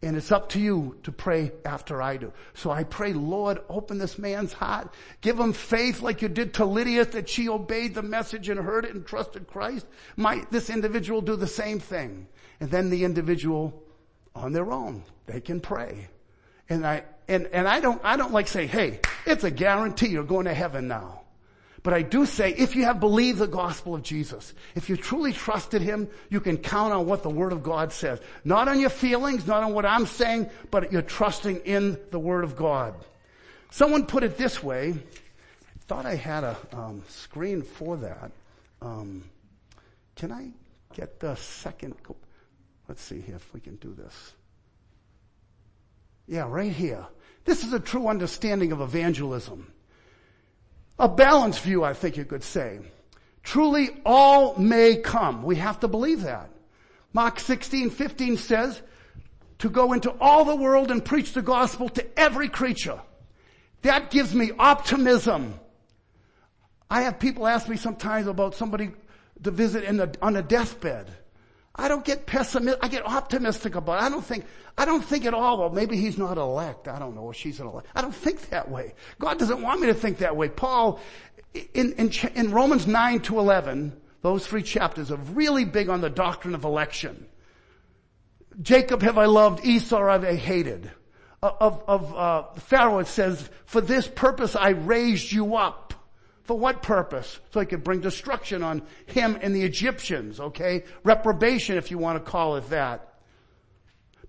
And 0.00 0.16
it's 0.16 0.30
up 0.30 0.50
to 0.50 0.60
you 0.60 0.96
to 1.02 1.10
pray 1.10 1.50
after 1.64 2.00
I 2.00 2.18
do. 2.18 2.32
So 2.54 2.70
I 2.70 2.84
pray, 2.84 3.12
Lord, 3.12 3.58
open 3.68 3.98
this 3.98 4.16
man's 4.16 4.52
heart. 4.52 4.94
Give 5.22 5.38
him 5.38 5.52
faith 5.52 6.02
like 6.02 6.22
you 6.22 6.28
did 6.28 6.54
to 6.54 6.64
Lydia 6.64 7.04
that 7.04 7.28
she 7.28 7.48
obeyed 7.48 7.96
the 7.96 8.02
message 8.02 8.48
and 8.48 8.60
heard 8.60 8.84
it 8.84 8.94
and 8.94 9.04
trusted 9.04 9.48
Christ. 9.48 9.86
Might 10.16 10.52
this 10.52 10.70
individual 10.70 11.20
do 11.20 11.34
the 11.34 11.48
same 11.48 11.80
thing? 11.80 12.28
And 12.60 12.70
then 12.70 12.90
the 12.90 13.02
individual 13.04 13.82
on 14.34 14.52
their 14.52 14.70
own, 14.70 15.02
they 15.26 15.40
can 15.40 15.60
pray. 15.60 16.08
And 16.68 16.86
I, 16.86 17.04
and, 17.28 17.48
and 17.52 17.66
I 17.66 17.80
don't, 17.80 18.00
I 18.04 18.16
don't 18.16 18.32
like 18.32 18.48
say, 18.48 18.66
hey, 18.66 19.00
it's 19.26 19.44
a 19.44 19.50
guarantee 19.50 20.08
you're 20.08 20.24
going 20.24 20.46
to 20.46 20.54
heaven 20.54 20.88
now. 20.88 21.22
But 21.82 21.94
I 21.94 22.02
do 22.02 22.26
say, 22.26 22.52
if 22.52 22.74
you 22.74 22.84
have 22.84 23.00
believed 23.00 23.38
the 23.38 23.46
gospel 23.46 23.94
of 23.94 24.02
Jesus, 24.02 24.52
if 24.74 24.90
you 24.90 24.96
truly 24.96 25.32
trusted 25.32 25.80
Him, 25.80 26.08
you 26.28 26.40
can 26.40 26.56
count 26.56 26.92
on 26.92 27.06
what 27.06 27.22
the 27.22 27.30
Word 27.30 27.52
of 27.52 27.62
God 27.62 27.92
says. 27.92 28.20
Not 28.44 28.68
on 28.68 28.80
your 28.80 28.90
feelings, 28.90 29.46
not 29.46 29.62
on 29.62 29.74
what 29.74 29.86
I'm 29.86 30.06
saying, 30.06 30.50
but 30.70 30.92
you're 30.92 31.02
trusting 31.02 31.58
in 31.58 31.98
the 32.10 32.18
Word 32.18 32.44
of 32.44 32.56
God. 32.56 32.94
Someone 33.70 34.06
put 34.06 34.24
it 34.24 34.36
this 34.36 34.62
way. 34.62 34.90
I 34.90 35.78
thought 35.86 36.04
I 36.04 36.16
had 36.16 36.44
a 36.44 36.56
um, 36.72 37.02
screen 37.08 37.62
for 37.62 37.96
that. 37.98 38.32
Um, 38.82 39.24
can 40.16 40.32
I 40.32 40.48
get 40.94 41.20
the 41.20 41.36
second? 41.36 41.94
Let's 42.88 43.02
see 43.02 43.22
if 43.28 43.52
we 43.52 43.60
can 43.60 43.76
do 43.76 43.94
this. 43.94 44.32
Yeah, 46.26 46.46
right 46.48 46.72
here. 46.72 47.06
This 47.44 47.64
is 47.64 47.72
a 47.72 47.80
true 47.80 48.08
understanding 48.08 48.72
of 48.72 48.80
evangelism. 48.80 49.72
A 50.98 51.08
balanced 51.08 51.60
view, 51.60 51.84
I 51.84 51.92
think 51.92 52.16
you 52.16 52.24
could 52.24 52.42
say. 52.42 52.80
Truly 53.42 53.90
all 54.04 54.56
may 54.56 54.96
come. 54.96 55.42
We 55.42 55.56
have 55.56 55.80
to 55.80 55.88
believe 55.88 56.22
that. 56.22 56.50
Mark 57.12 57.40
16, 57.40 57.90
15 57.90 58.36
says, 58.36 58.82
to 59.58 59.68
go 59.68 59.92
into 59.92 60.10
all 60.20 60.44
the 60.44 60.56
world 60.56 60.90
and 60.90 61.04
preach 61.04 61.32
the 61.32 61.42
gospel 61.42 61.88
to 61.90 62.18
every 62.18 62.48
creature. 62.48 63.00
That 63.82 64.10
gives 64.10 64.34
me 64.34 64.52
optimism. 64.58 65.58
I 66.90 67.02
have 67.02 67.18
people 67.18 67.46
ask 67.46 67.68
me 67.68 67.76
sometimes 67.76 68.26
about 68.26 68.54
somebody 68.54 68.90
to 69.42 69.50
visit 69.50 69.84
the, 69.96 70.14
on 70.20 70.36
a 70.36 70.42
deathbed. 70.42 71.10
I 71.78 71.86
don't 71.86 72.04
get 72.04 72.26
pessimistic. 72.26 72.84
I 72.84 72.88
get 72.88 73.06
optimistic 73.06 73.76
about 73.76 74.02
it. 74.02 74.06
I 74.06 74.08
don't 74.08 74.24
think, 74.24 74.44
I 74.76 74.84
don't 74.84 75.04
think 75.04 75.24
at 75.24 75.32
all, 75.32 75.58
well, 75.58 75.70
maybe 75.70 75.96
he's 75.96 76.18
not 76.18 76.36
elect. 76.36 76.88
I 76.88 76.98
don't 76.98 77.14
know, 77.14 77.30
she's 77.30 77.60
an 77.60 77.68
elect. 77.68 77.86
I 77.94 78.02
don't 78.02 78.14
think 78.14 78.50
that 78.50 78.68
way. 78.68 78.94
God 79.20 79.38
doesn't 79.38 79.62
want 79.62 79.80
me 79.80 79.86
to 79.86 79.94
think 79.94 80.18
that 80.18 80.36
way. 80.36 80.48
Paul, 80.48 81.00
in, 81.74 81.92
in, 81.92 82.10
in 82.34 82.50
Romans 82.50 82.88
9 82.88 83.20
to 83.20 83.38
11, 83.38 83.98
those 84.22 84.44
three 84.44 84.64
chapters 84.64 85.12
are 85.12 85.16
really 85.16 85.64
big 85.64 85.88
on 85.88 86.00
the 86.00 86.10
doctrine 86.10 86.56
of 86.56 86.64
election. 86.64 87.26
Jacob 88.60 89.02
have 89.02 89.16
I 89.16 89.26
loved, 89.26 89.64
Esau 89.64 90.08
have 90.08 90.24
I 90.24 90.34
hated. 90.34 90.90
Of, 91.40 91.84
of 91.86 92.16
uh, 92.16 92.42
Pharaoh 92.54 92.98
it 92.98 93.06
says, 93.06 93.48
for 93.66 93.80
this 93.80 94.08
purpose 94.08 94.56
I 94.56 94.70
raised 94.70 95.30
you 95.30 95.54
up. 95.54 95.87
For 96.48 96.58
what 96.58 96.82
purpose? 96.82 97.38
So 97.52 97.60
he 97.60 97.66
could 97.66 97.84
bring 97.84 98.00
destruction 98.00 98.62
on 98.62 98.80
him 99.04 99.38
and 99.42 99.54
the 99.54 99.64
Egyptians, 99.64 100.40
okay? 100.40 100.84
Reprobation, 101.04 101.76
if 101.76 101.90
you 101.90 101.98
want 101.98 102.24
to 102.24 102.30
call 102.30 102.56
it 102.56 102.70
that. 102.70 103.06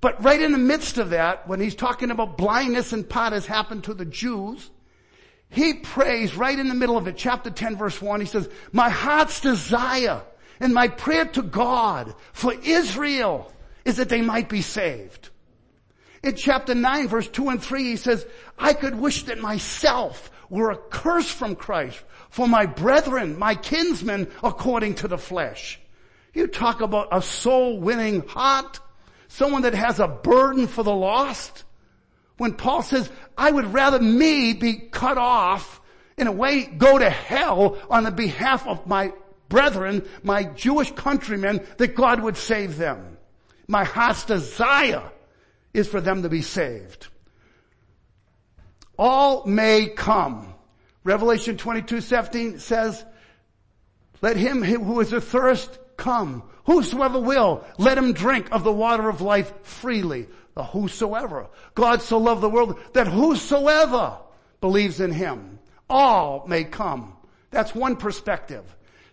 But 0.02 0.22
right 0.22 0.42
in 0.42 0.52
the 0.52 0.58
midst 0.58 0.98
of 0.98 1.12
that, 1.12 1.48
when 1.48 1.62
he's 1.62 1.76
talking 1.76 2.12
about 2.12 2.38
blindness 2.38 2.92
and 2.92 3.08
pot 3.08 3.32
has 3.32 3.46
happened 3.46 3.86
to 3.86 3.94
the 3.94 4.04
Jews, 4.04 4.70
he 5.50 5.76
prays 5.76 6.36
right 6.36 6.60
in 6.60 6.68
the 6.68 6.76
middle 6.76 6.98
of 6.98 7.08
it, 7.08 7.16
chapter 7.16 7.50
10 7.50 7.78
verse 7.78 8.02
1, 8.02 8.20
he 8.20 8.26
says, 8.26 8.50
my 8.74 8.90
heart's 8.90 9.40
desire 9.40 10.22
and 10.60 10.74
my 10.74 10.90
prayer 10.90 11.24
to 11.24 11.42
God 11.42 12.14
for 12.34 12.54
Israel 12.54 13.50
is 13.86 13.96
that 13.96 14.10
they 14.10 14.22
might 14.22 14.50
be 14.50 14.62
saved. 14.62 15.30
In 16.22 16.36
chapter 16.36 16.76
9 16.76 17.08
verse 17.08 17.30
2 17.30 17.48
and 17.48 17.64
3 17.64 17.84
he 17.84 17.96
says, 17.96 18.28
I 18.58 18.74
could 18.74 18.96
wish 18.96 19.24
that 19.24 19.40
myself 19.40 20.30
were 20.50 20.72
a 20.72 20.78
curse 20.78 21.30
from 21.30 21.56
Christ 21.56 22.04
for 22.30 22.48
my 22.48 22.66
brethren, 22.66 23.38
my 23.38 23.56
kinsmen, 23.56 24.32
according 24.44 24.96
to 24.96 25.08
the 25.08 25.18
flesh. 25.18 25.80
You 26.34 26.48
talk 26.48 26.82
about 26.82 27.10
a 27.12 27.22
soul 27.22 27.80
winning 27.80 28.28
heart, 28.28 28.80
someone 29.28 29.64
that 29.64 29.74
has 29.74 30.00
a 30.00 30.08
burden 30.08 30.68
for 30.68 30.84
the 30.84 30.94
lost. 30.94 31.64
When 32.38 32.54
Paul 32.54 32.82
says, 32.82 33.10
I 33.38 33.52
would 33.52 33.74
rather 33.74 34.00
me 34.00 34.54
be 34.54 34.74
cut 34.76 35.18
off, 35.18 35.82
in 36.18 36.28
a 36.28 36.32
way 36.32 36.66
go 36.66 37.00
to 37.00 37.10
hell 37.10 37.78
on 37.90 38.04
the 38.04 38.12
behalf 38.12 38.68
of 38.68 38.86
my 38.86 39.14
brethren, 39.48 40.08
my 40.22 40.44
Jewish 40.44 40.92
countrymen, 40.92 41.66
that 41.78 41.96
God 41.96 42.22
would 42.22 42.38
save 42.38 42.78
them. 42.78 43.18
My 43.68 43.84
heart's 43.84 44.26
desire 44.26 45.12
is 45.74 45.88
for 45.88 46.02
them 46.02 46.24
to 46.24 46.30
be 46.30 46.42
saved. 46.42 47.08
All 49.00 49.46
may 49.46 49.88
come. 49.88 50.54
Revelation 51.06 51.56
22, 51.56 52.02
17 52.02 52.60
says, 52.60 53.06
let 54.22 54.36
him 54.36 54.62
who 54.62 55.00
is 55.00 55.14
athirst 55.14 55.80
come. 55.98 56.44
Whosoever 56.66 57.20
will, 57.20 57.64
let 57.78 57.98
him 57.98 58.14
drink 58.14 58.50
of 58.52 58.66
the 58.66 58.74
water 58.74 59.08
of 59.08 59.22
life 59.22 59.54
freely. 59.64 60.28
The 60.56 60.64
whosoever. 60.64 61.48
God 61.74 62.02
so 62.02 62.18
loved 62.18 62.42
the 62.42 62.50
world 62.50 62.78
that 62.94 63.08
whosoever 63.08 64.18
believes 64.60 65.00
in 65.00 65.12
him, 65.14 65.60
all 65.90 66.46
may 66.48 66.66
come. 66.66 67.16
That's 67.52 67.74
one 67.74 67.96
perspective. 67.96 68.66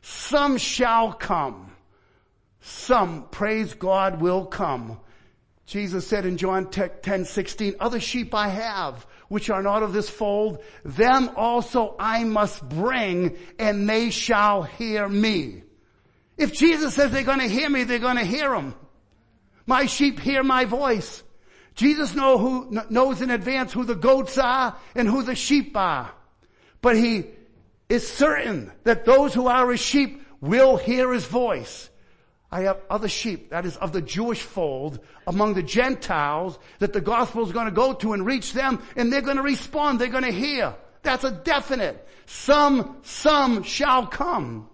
Some 0.03 0.59
shall 0.59 1.13
come. 1.13 1.71
Some, 2.61 3.29
praise 3.31 3.75
God, 3.75 4.21
will 4.21 4.47
come. 4.47 4.99
Jesus 5.67 6.07
said 6.07 6.27
in 6.27 6.37
John 6.37 6.71
10, 6.71 7.25
16, 7.25 7.77
other 7.79 8.01
sheep 8.01 8.35
I 8.35 8.49
have 8.49 9.07
which 9.29 9.51
are 9.51 9.63
not 9.63 9.83
of 9.83 9.93
this 9.93 10.09
fold, 10.09 10.63
them 10.85 11.31
also 11.37 11.97
I 11.99 12.25
must 12.25 12.67
bring 12.69 13.37
and 13.59 13.89
they 13.89 14.11
shall 14.11 14.63
hear 14.63 15.09
me. 15.09 15.63
If 16.37 16.53
Jesus 16.53 16.95
says 16.95 17.11
they're 17.13 17.23
going 17.25 17.41
to 17.41 17.49
hear 17.49 17.69
me, 17.69 17.85
they're 17.85 17.99
going 17.99 18.19
to 18.19 18.25
hear 18.25 18.55
him. 18.55 18.75
My 19.67 19.87
sheep 19.87 20.21
hear 20.21 20.43
my 20.43 20.65
voice. 20.65 21.23
Jesus 21.75 22.15
know 22.15 22.39
who, 22.39 22.81
knows 22.89 23.21
in 23.21 23.31
advance 23.31 23.73
who 23.73 23.85
the 23.85 23.95
goats 23.95 24.39
are 24.39 24.77
and 24.95 25.09
who 25.09 25.23
the 25.23 25.35
sheep 25.35 25.77
are. 25.77 26.13
but 26.81 26.97
he 26.97 27.25
is 27.89 28.07
certain 28.07 28.73
that 28.85 29.05
those 29.05 29.35
who 29.35 29.49
are 29.49 29.71
his 29.71 29.81
sheep 29.81 30.23
will 30.41 30.77
hear 30.77 31.13
his 31.13 31.25
voice. 31.25 31.91
I 32.51 32.63
have 32.63 32.81
other 32.89 33.09
sheep, 33.09 33.51
that 33.51 33.67
is 33.67 33.77
of 33.77 33.93
the 33.93 34.01
Jewish 34.01 34.41
fold, 34.41 35.01
among 35.27 35.55
the 35.55 35.63
Gentiles, 35.63 36.59
that 36.79 36.93
the 36.93 37.01
gospel 37.01 37.45
is 37.45 37.53
going 37.53 37.67
to 37.67 37.73
go 37.73 37.93
to 37.95 38.13
and 38.13 38.25
reach 38.25 38.53
them, 38.53 38.83
and 38.95 39.13
they're 39.13 39.21
going 39.21 39.37
to 39.37 39.43
respond, 39.43 39.99
they're 39.99 40.09
going 40.09 40.25
to 40.25 40.31
hear. 40.31 40.75
That's 41.03 41.25
a 41.25 41.33
definite. 41.33 42.07
Some, 42.27 42.99
some 43.03 43.63
shall 43.63 44.07
come. 44.07 44.69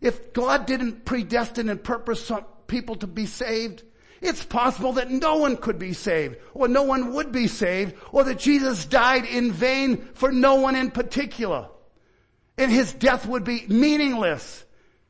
If 0.00 0.32
God 0.32 0.66
didn't 0.66 1.04
predestine 1.04 1.70
and 1.70 1.82
purpose 1.82 2.26
some 2.26 2.44
people 2.66 2.96
to 2.96 3.06
be 3.06 3.26
saved, 3.26 3.82
it's 4.20 4.44
possible 4.44 4.94
that 4.94 5.10
no 5.10 5.36
one 5.36 5.56
could 5.56 5.78
be 5.78 5.92
saved, 5.94 6.36
or 6.52 6.68
no 6.68 6.82
one 6.82 7.14
would 7.14 7.32
be 7.32 7.46
saved, 7.46 7.94
or 8.12 8.24
that 8.24 8.38
Jesus 8.38 8.84
died 8.84 9.24
in 9.24 9.52
vain 9.52 10.08
for 10.14 10.30
no 10.30 10.56
one 10.56 10.76
in 10.76 10.90
particular. 10.90 11.68
And 12.58 12.70
his 12.70 12.92
death 12.92 13.26
would 13.26 13.44
be 13.44 13.64
meaningless 13.68 14.64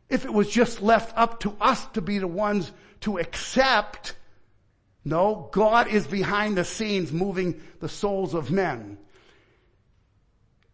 if 0.09 0.25
it 0.25 0.33
was 0.33 0.49
just 0.49 0.83
left 0.83 1.17
up 1.17 1.41
to 1.41 1.55
us 1.61 1.85
to 1.89 2.01
be 2.01 2.19
the 2.19 2.29
ones 2.29 2.73
to 3.01 3.19
accept. 3.19 4.15
No, 5.05 5.49
God 5.53 5.89
is 5.89 6.07
behind 6.07 6.57
the 6.57 6.65
scenes 6.65 7.13
moving 7.13 7.61
the 7.81 7.89
souls 7.89 8.35
of 8.35 8.51
men. 8.51 8.99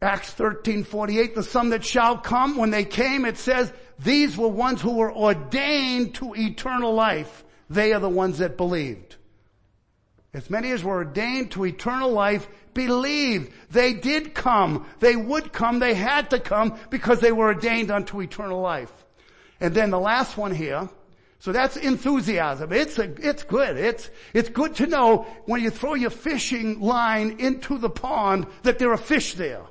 Acts 0.00 0.30
13, 0.30 0.84
48, 0.84 1.34
the 1.34 1.42
some 1.42 1.70
that 1.70 1.84
shall 1.84 2.18
come, 2.18 2.56
when 2.56 2.70
they 2.70 2.84
came, 2.84 3.24
it 3.24 3.38
says, 3.38 3.72
these 3.98 4.36
were 4.36 4.48
ones 4.48 4.82
who 4.82 4.96
were 4.96 5.14
ordained 5.14 6.14
to 6.16 6.34
eternal 6.34 6.92
life. 6.92 7.44
They 7.70 7.92
are 7.92 8.00
the 8.00 8.08
ones 8.08 8.38
that 8.38 8.56
believed. 8.56 9.16
As 10.34 10.50
many 10.50 10.72
as 10.72 10.82
were 10.82 10.96
ordained 10.96 11.52
to 11.52 11.64
eternal 11.64 12.10
life 12.10 12.48
believed. 12.74 13.52
They 13.70 13.94
did 13.94 14.34
come. 14.34 14.86
They 14.98 15.14
would 15.14 15.52
come. 15.52 15.78
They 15.78 15.94
had 15.94 16.30
to 16.30 16.40
come 16.40 16.78
because 16.90 17.20
they 17.20 17.32
were 17.32 17.46
ordained 17.46 17.90
unto 17.90 18.20
eternal 18.20 18.60
life. 18.60 18.92
And 19.60 19.74
then 19.74 19.90
the 19.90 20.00
last 20.00 20.36
one 20.36 20.54
here. 20.54 20.88
So 21.38 21.52
that's 21.52 21.76
enthusiasm. 21.76 22.72
It's 22.72 22.98
a, 22.98 23.12
it's 23.20 23.42
good. 23.42 23.76
It's, 23.76 24.08
it's 24.32 24.48
good 24.48 24.76
to 24.76 24.86
know 24.86 25.26
when 25.44 25.62
you 25.62 25.70
throw 25.70 25.94
your 25.94 26.10
fishing 26.10 26.80
line 26.80 27.36
into 27.38 27.76
the 27.78 27.90
pond 27.90 28.46
that 28.62 28.78
there 28.78 28.90
are 28.92 28.96
fish 28.96 29.34
there. 29.34 29.62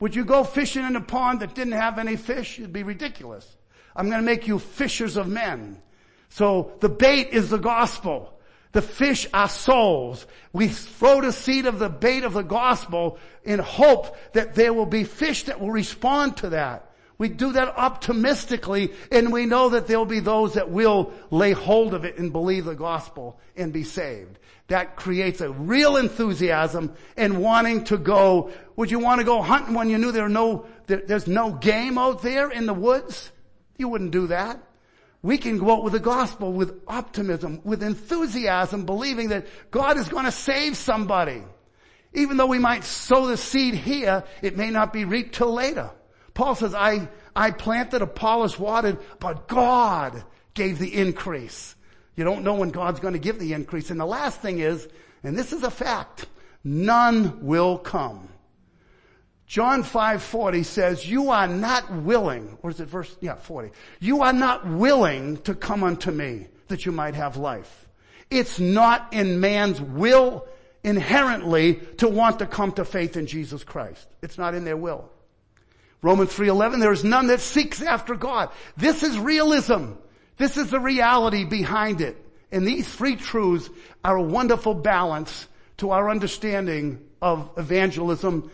Would 0.00 0.14
you 0.14 0.24
go 0.24 0.44
fishing 0.44 0.84
in 0.84 0.96
a 0.96 1.00
pond 1.00 1.40
that 1.40 1.54
didn't 1.54 1.74
have 1.74 1.98
any 1.98 2.16
fish? 2.16 2.58
It'd 2.58 2.72
be 2.72 2.84
ridiculous. 2.84 3.56
I'm 3.94 4.08
going 4.08 4.22
to 4.22 4.26
make 4.26 4.46
you 4.46 4.58
fishers 4.58 5.16
of 5.16 5.28
men. 5.28 5.82
So 6.30 6.72
the 6.80 6.88
bait 6.88 7.30
is 7.32 7.50
the 7.50 7.58
gospel. 7.58 8.32
The 8.72 8.82
fish 8.82 9.26
are 9.34 9.48
souls. 9.48 10.26
We 10.52 10.68
throw 10.68 11.20
the 11.20 11.32
seed 11.32 11.66
of 11.66 11.78
the 11.78 11.88
bait 11.88 12.24
of 12.24 12.32
the 12.32 12.42
gospel 12.42 13.18
in 13.44 13.58
hope 13.58 14.16
that 14.32 14.54
there 14.54 14.72
will 14.72 14.86
be 14.86 15.04
fish 15.04 15.44
that 15.44 15.60
will 15.60 15.70
respond 15.70 16.38
to 16.38 16.50
that. 16.50 16.87
We 17.18 17.28
do 17.28 17.52
that 17.52 17.76
optimistically 17.76 18.92
and 19.10 19.32
we 19.32 19.44
know 19.44 19.70
that 19.70 19.88
there'll 19.88 20.06
be 20.06 20.20
those 20.20 20.54
that 20.54 20.70
will 20.70 21.12
lay 21.30 21.50
hold 21.50 21.92
of 21.92 22.04
it 22.04 22.16
and 22.16 22.32
believe 22.32 22.64
the 22.64 22.76
gospel 22.76 23.40
and 23.56 23.72
be 23.72 23.82
saved. 23.82 24.38
That 24.68 24.94
creates 24.94 25.40
a 25.40 25.50
real 25.50 25.96
enthusiasm 25.96 26.94
and 27.16 27.42
wanting 27.42 27.84
to 27.84 27.98
go. 27.98 28.52
Would 28.76 28.92
you 28.92 29.00
want 29.00 29.18
to 29.18 29.24
go 29.24 29.42
hunting 29.42 29.74
when 29.74 29.90
you 29.90 29.98
knew 29.98 30.12
there 30.12 30.28
no, 30.28 30.66
there, 30.86 31.02
there's 31.04 31.26
no 31.26 31.50
game 31.50 31.98
out 31.98 32.22
there 32.22 32.50
in 32.50 32.66
the 32.66 32.74
woods? 32.74 33.32
You 33.78 33.88
wouldn't 33.88 34.12
do 34.12 34.28
that. 34.28 34.62
We 35.20 35.38
can 35.38 35.58
go 35.58 35.72
out 35.72 35.82
with 35.82 35.94
the 35.94 36.00
gospel 36.00 36.52
with 36.52 36.80
optimism, 36.86 37.62
with 37.64 37.82
enthusiasm, 37.82 38.84
believing 38.84 39.30
that 39.30 39.48
God 39.72 39.96
is 39.96 40.08
going 40.08 40.26
to 40.26 40.30
save 40.30 40.76
somebody. 40.76 41.42
Even 42.14 42.36
though 42.36 42.46
we 42.46 42.60
might 42.60 42.84
sow 42.84 43.26
the 43.26 43.36
seed 43.36 43.74
here, 43.74 44.22
it 44.40 44.56
may 44.56 44.70
not 44.70 44.92
be 44.92 45.04
reaped 45.04 45.34
till 45.34 45.52
later. 45.52 45.90
Paul 46.38 46.54
says, 46.54 46.72
I, 46.72 47.08
I 47.34 47.50
planted, 47.50 48.00
Apollos 48.00 48.60
watered, 48.60 48.98
but 49.18 49.48
God 49.48 50.22
gave 50.54 50.78
the 50.78 50.94
increase. 50.94 51.74
You 52.14 52.22
don't 52.22 52.44
know 52.44 52.54
when 52.54 52.68
God's 52.68 53.00
going 53.00 53.14
to 53.14 53.18
give 53.18 53.40
the 53.40 53.54
increase. 53.54 53.90
And 53.90 53.98
the 53.98 54.06
last 54.06 54.40
thing 54.40 54.60
is, 54.60 54.86
and 55.24 55.36
this 55.36 55.52
is 55.52 55.64
a 55.64 55.70
fact, 55.70 56.26
none 56.62 57.44
will 57.44 57.76
come. 57.76 58.28
John 59.48 59.82
5:40 59.82 60.64
says, 60.64 61.10
"You 61.10 61.30
are 61.30 61.48
not 61.48 61.90
willing," 61.90 62.56
or 62.62 62.70
is 62.70 62.78
it 62.78 62.86
verse 62.86 63.16
yeah, 63.20 63.34
40. 63.34 63.72
"You 63.98 64.22
are 64.22 64.32
not 64.32 64.64
willing 64.64 65.38
to 65.38 65.56
come 65.56 65.82
unto 65.82 66.12
me 66.12 66.46
that 66.68 66.86
you 66.86 66.92
might 66.92 67.16
have 67.16 67.36
life." 67.36 67.88
It's 68.30 68.60
not 68.60 69.12
in 69.12 69.40
man's 69.40 69.80
will 69.80 70.46
inherently 70.84 71.80
to 71.96 72.06
want 72.06 72.38
to 72.38 72.46
come 72.46 72.70
to 72.72 72.84
faith 72.84 73.16
in 73.16 73.26
Jesus 73.26 73.64
Christ. 73.64 74.06
It's 74.22 74.38
not 74.38 74.54
in 74.54 74.64
their 74.64 74.76
will. 74.76 75.10
Romans 76.00 76.30
3.11, 76.30 76.80
there 76.80 76.92
is 76.92 77.04
none 77.04 77.26
that 77.26 77.40
seeks 77.40 77.82
after 77.82 78.14
God. 78.14 78.50
This 78.76 79.02
is 79.02 79.18
realism. 79.18 79.92
This 80.36 80.56
is 80.56 80.70
the 80.70 80.80
reality 80.80 81.44
behind 81.44 82.00
it. 82.00 82.16
And 82.52 82.66
these 82.66 82.88
three 82.88 83.16
truths 83.16 83.68
are 84.04 84.16
a 84.16 84.22
wonderful 84.22 84.74
balance 84.74 85.48
to 85.78 85.90
our 85.90 86.08
understanding 86.08 87.04
of 87.20 87.50
evangelism 87.56 88.50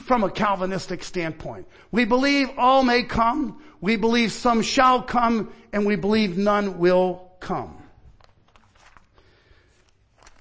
from 0.00 0.22
a 0.22 0.30
Calvinistic 0.30 1.02
standpoint. 1.02 1.66
We 1.90 2.04
believe 2.04 2.50
all 2.56 2.84
may 2.84 3.02
come, 3.02 3.62
we 3.80 3.96
believe 3.96 4.30
some 4.32 4.62
shall 4.62 5.02
come, 5.02 5.52
and 5.72 5.84
we 5.86 5.96
believe 5.96 6.38
none 6.38 6.78
will 6.78 7.32
come. 7.40 7.82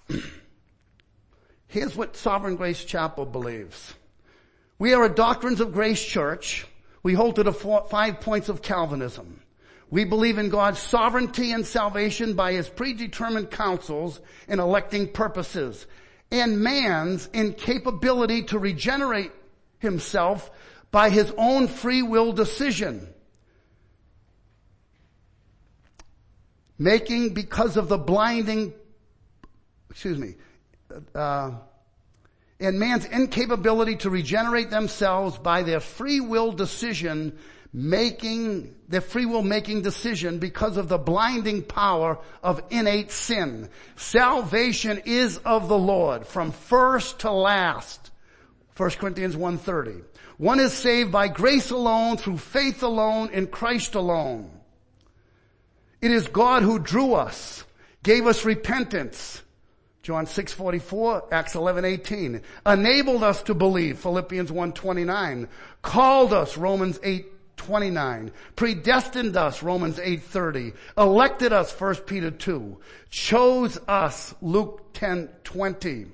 Here's 1.68 1.96
what 1.96 2.18
Sovereign 2.18 2.56
Grace 2.56 2.84
Chapel 2.84 3.26
believes. 3.26 3.96
We 4.82 4.96
are 4.96 5.04
a 5.04 5.10
Doctrines 5.10 5.62
of 5.62 5.74
Grace 5.74 6.04
church. 6.04 6.66
We 7.04 7.14
hold 7.14 7.36
to 7.36 7.44
the 7.44 7.54
four, 7.54 7.86
five 7.88 8.20
points 8.20 8.50
of 8.50 8.64
Calvinism. 8.64 9.40
We 9.92 10.06
believe 10.06 10.40
in 10.40 10.50
God's 10.50 10.80
sovereignty 10.80 11.52
and 11.52 11.68
salvation 11.68 12.34
by 12.34 12.54
His 12.54 12.68
predetermined 12.68 13.52
counsels 13.52 14.20
and 14.48 14.60
electing 14.60 15.10
purposes, 15.10 15.86
and 16.32 16.62
man's 16.62 17.30
incapability 17.32 18.42
to 18.46 18.58
regenerate 18.58 19.32
himself 19.78 20.50
by 20.90 21.12
his 21.12 21.32
own 21.38 21.68
free 21.68 22.02
will 22.02 22.34
decision. 22.34 23.08
Making 26.80 27.36
because 27.36 27.78
of 27.78 27.88
the 27.88 28.00
blinding, 28.00 28.74
excuse 29.92 30.18
me, 30.18 30.38
uh, 31.14 31.52
and 32.62 32.80
man's 32.80 33.06
incapability 33.06 33.96
to 33.98 34.10
regenerate 34.10 34.70
themselves 34.70 35.38
by 35.38 35.64
their 35.64 35.80
free 35.80 36.20
will 36.20 36.52
decision 36.52 37.38
making, 37.74 38.76
their 38.88 39.02
free 39.02 39.26
will 39.26 39.42
making 39.42 39.82
decision 39.82 40.40
because 40.40 40.78
of 40.78 40.88
the 40.88 40.98
blinding 40.98 41.64
power 41.64 42.20
of 42.44 42.62
innate 42.70 43.12
sin. 43.12 43.70
Salvation 43.96 45.02
is 45.06 45.38
of 45.40 45.68
the 45.68 45.78
Lord 45.78 46.28
from 46.28 46.52
first 46.52 47.20
to 47.20 47.32
last. 47.32 48.12
1 48.78 48.90
Corinthians 48.92 49.36
1.30. 49.36 50.04
One 50.38 50.60
is 50.60 50.74
saved 50.74 51.12
by 51.12 51.28
grace 51.28 51.70
alone, 51.70 52.18
through 52.18 52.38
faith 52.38 52.84
alone, 52.84 53.30
in 53.32 53.48
Christ 53.48 53.96
alone. 53.96 54.50
It 56.02 56.12
is 56.12 56.28
God 56.28 56.64
who 56.64 56.80
drew 56.80 57.14
us, 57.14 57.64
gave 58.02 58.26
us 58.26 58.44
repentance, 58.44 59.44
John 60.04 60.26
6:44, 60.26 61.32
Acts 61.32 61.54
11:18, 61.54 62.42
enabled 62.66 63.24
us 63.24 63.44
to 63.44 63.54
believe, 63.54 64.00
Philippians 64.00 64.52
1:29, 64.52 65.48
called 65.84 66.34
us, 66.34 66.58
Romans 66.58 67.00
8:29, 67.04 68.32
predestined 68.56 69.38
us, 69.38 69.62
Romans 69.62 70.00
8:30, 70.00 70.74
elected 70.98 71.54
us, 71.54 71.72
1 71.72 72.08
Peter 72.08 72.32
2, 72.32 72.78
chose 73.12 73.78
us, 73.88 74.34
Luke 74.42 74.92
10:20. 74.94 76.08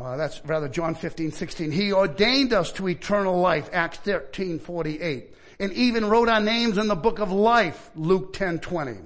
Uh, 0.00 0.16
that's 0.16 0.44
rather 0.44 0.66
John 0.66 0.96
15, 0.96 1.30
16. 1.30 1.70
He 1.70 1.92
ordained 1.92 2.52
us 2.52 2.72
to 2.72 2.88
eternal 2.88 3.38
life, 3.38 3.70
Acts 3.72 3.98
13, 3.98 4.58
48. 4.58 5.32
And 5.60 5.72
even 5.74 6.06
wrote 6.06 6.28
our 6.28 6.40
names 6.40 6.76
in 6.76 6.88
the 6.88 6.96
book 6.96 7.20
of 7.20 7.30
life, 7.30 7.92
Luke 7.94 8.32
10, 8.32 8.58
20. 8.58 8.96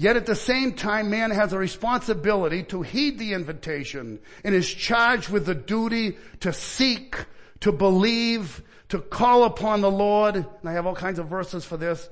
Yet 0.00 0.16
at 0.16 0.24
the 0.24 0.34
same 0.34 0.72
time, 0.72 1.10
man 1.10 1.30
has 1.30 1.52
a 1.52 1.58
responsibility 1.58 2.62
to 2.62 2.80
heed 2.80 3.18
the 3.18 3.34
invitation 3.34 4.18
and 4.42 4.54
is 4.54 4.66
charged 4.66 5.28
with 5.28 5.44
the 5.44 5.54
duty 5.54 6.16
to 6.40 6.54
seek, 6.54 7.22
to 7.60 7.70
believe, 7.70 8.62
to 8.88 8.98
call 8.98 9.44
upon 9.44 9.82
the 9.82 9.90
Lord. 9.90 10.36
And 10.36 10.46
I 10.64 10.72
have 10.72 10.86
all 10.86 10.94
kinds 10.94 11.18
of 11.18 11.26
verses 11.26 11.66
for 11.66 11.76
this. 11.76 12.08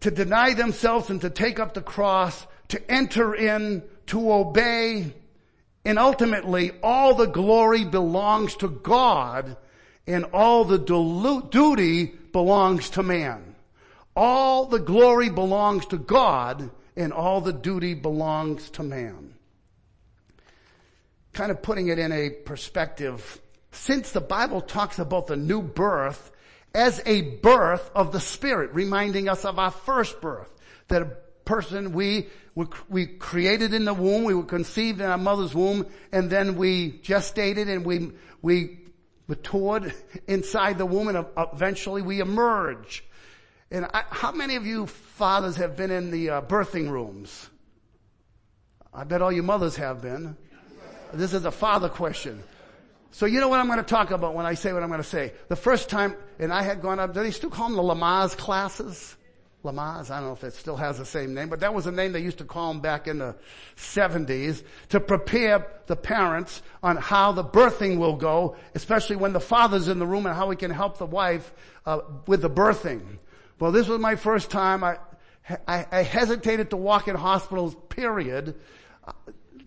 To 0.00 0.10
deny 0.10 0.54
themselves 0.54 1.08
and 1.08 1.20
to 1.20 1.30
take 1.30 1.60
up 1.60 1.72
the 1.72 1.82
cross, 1.82 2.44
to 2.66 2.90
enter 2.90 3.32
in, 3.32 3.84
to 4.06 4.32
obey. 4.32 5.14
And 5.84 6.00
ultimately, 6.00 6.72
all 6.82 7.14
the 7.14 7.26
glory 7.26 7.84
belongs 7.84 8.56
to 8.56 8.68
God 8.68 9.56
and 10.08 10.24
all 10.32 10.64
the 10.64 10.78
duty 10.78 12.06
belongs 12.06 12.90
to 12.90 13.04
man. 13.04 13.54
All 14.16 14.66
the 14.66 14.80
glory 14.80 15.28
belongs 15.28 15.86
to 15.86 15.96
God 15.96 16.72
and 16.98 17.12
all 17.12 17.40
the 17.40 17.52
duty 17.52 17.94
belongs 17.94 18.68
to 18.70 18.82
man. 18.82 19.34
kind 21.32 21.52
of 21.52 21.62
putting 21.62 21.86
it 21.86 22.00
in 22.00 22.10
a 22.10 22.30
perspective. 22.30 23.40
Since 23.70 24.10
the 24.10 24.20
Bible 24.20 24.60
talks 24.60 24.98
about 24.98 25.28
the 25.28 25.36
new 25.36 25.62
birth 25.62 26.32
as 26.74 27.00
a 27.06 27.20
birth 27.20 27.88
of 27.94 28.10
the 28.10 28.18
Spirit, 28.18 28.74
reminding 28.74 29.28
us 29.28 29.44
of 29.44 29.58
our 29.58 29.70
first 29.70 30.20
birth, 30.20 30.52
that 30.88 31.02
a 31.02 31.16
person 31.44 31.92
we 31.92 32.28
we 32.88 33.06
created 33.06 33.72
in 33.72 33.84
the 33.84 33.94
womb, 33.94 34.24
we 34.24 34.34
were 34.34 34.42
conceived 34.42 35.00
in 35.00 35.06
our 35.06 35.16
mother's 35.16 35.54
womb, 35.54 35.86
and 36.10 36.28
then 36.28 36.56
we 36.56 36.98
gestated 37.04 37.68
and 37.68 37.86
we, 37.86 38.10
we 38.42 38.80
matured 39.28 39.94
inside 40.26 40.76
the 40.76 40.86
womb 40.86 41.06
and 41.06 41.24
eventually 41.36 42.02
we 42.02 42.18
emerge. 42.18 43.04
And 43.70 43.84
I, 43.86 44.04
how 44.10 44.32
many 44.32 44.56
of 44.56 44.66
you 44.66 44.86
fathers 44.86 45.56
have 45.56 45.76
been 45.76 45.90
in 45.90 46.10
the 46.10 46.30
uh, 46.30 46.42
birthing 46.42 46.90
rooms? 46.90 47.50
I 48.92 49.04
bet 49.04 49.20
all 49.20 49.30
you 49.30 49.42
mothers 49.42 49.76
have 49.76 50.00
been. 50.00 50.36
This 51.12 51.34
is 51.34 51.44
a 51.44 51.50
father 51.50 51.88
question. 51.88 52.42
So 53.10 53.26
you 53.26 53.40
know 53.40 53.48
what 53.48 53.60
I'm 53.60 53.66
going 53.66 53.78
to 53.78 53.84
talk 53.84 54.10
about 54.10 54.34
when 54.34 54.46
I 54.46 54.54
say 54.54 54.72
what 54.72 54.82
I'm 54.82 54.88
going 54.88 55.02
to 55.02 55.08
say. 55.08 55.32
The 55.48 55.56
first 55.56 55.88
time, 55.88 56.14
and 56.38 56.52
I 56.52 56.62
had 56.62 56.82
gone 56.82 56.98
up, 56.98 57.14
do 57.14 57.22
they 57.22 57.30
still 57.30 57.50
call 57.50 57.68
them 57.68 57.76
the 57.76 57.82
Lamaze 57.82 58.36
classes? 58.36 59.16
Lamaze, 59.64 60.10
I 60.10 60.20
don't 60.20 60.28
know 60.28 60.32
if 60.32 60.44
it 60.44 60.54
still 60.54 60.76
has 60.76 60.98
the 60.98 61.04
same 61.04 61.34
name, 61.34 61.48
but 61.48 61.60
that 61.60 61.74
was 61.74 61.86
a 61.86 61.92
name 61.92 62.12
they 62.12 62.22
used 62.22 62.38
to 62.38 62.44
call 62.44 62.72
them 62.72 62.80
back 62.80 63.08
in 63.08 63.18
the 63.18 63.34
70s 63.76 64.62
to 64.90 65.00
prepare 65.00 65.66
the 65.86 65.96
parents 65.96 66.62
on 66.82 66.96
how 66.96 67.32
the 67.32 67.44
birthing 67.44 67.98
will 67.98 68.16
go, 68.16 68.56
especially 68.74 69.16
when 69.16 69.32
the 69.32 69.40
father's 69.40 69.88
in 69.88 69.98
the 69.98 70.06
room 70.06 70.26
and 70.26 70.36
how 70.36 70.46
we 70.46 70.56
can 70.56 70.70
help 70.70 70.98
the 70.98 71.06
wife 71.06 71.52
uh, 71.86 72.00
with 72.26 72.42
the 72.42 72.50
birthing. 72.50 73.18
Well, 73.58 73.72
this 73.72 73.88
was 73.88 73.98
my 73.98 74.16
first 74.16 74.50
time. 74.50 74.84
I, 74.84 74.98
I, 75.66 75.86
I 75.90 76.02
hesitated 76.02 76.70
to 76.70 76.76
walk 76.76 77.08
in 77.08 77.16
hospitals, 77.16 77.76
period. 77.88 78.54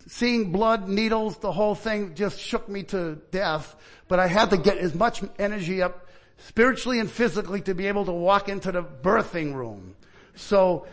Seeing 0.06 0.52
blood, 0.52 0.88
needles, 0.88 1.38
the 1.38 1.52
whole 1.52 1.74
thing 1.74 2.14
just 2.14 2.40
shook 2.40 2.68
me 2.68 2.82
to 2.84 3.16
death. 3.30 3.74
But 4.08 4.18
I 4.18 4.26
had 4.26 4.50
to 4.50 4.56
get 4.56 4.78
as 4.78 4.94
much 4.94 5.22
energy 5.38 5.82
up 5.82 6.08
spiritually 6.38 6.98
and 6.98 7.10
physically 7.10 7.60
to 7.62 7.74
be 7.74 7.86
able 7.86 8.04
to 8.06 8.12
walk 8.12 8.48
into 8.48 8.72
the 8.72 8.82
birthing 8.82 9.54
room. 9.54 9.94
So, 10.34 10.86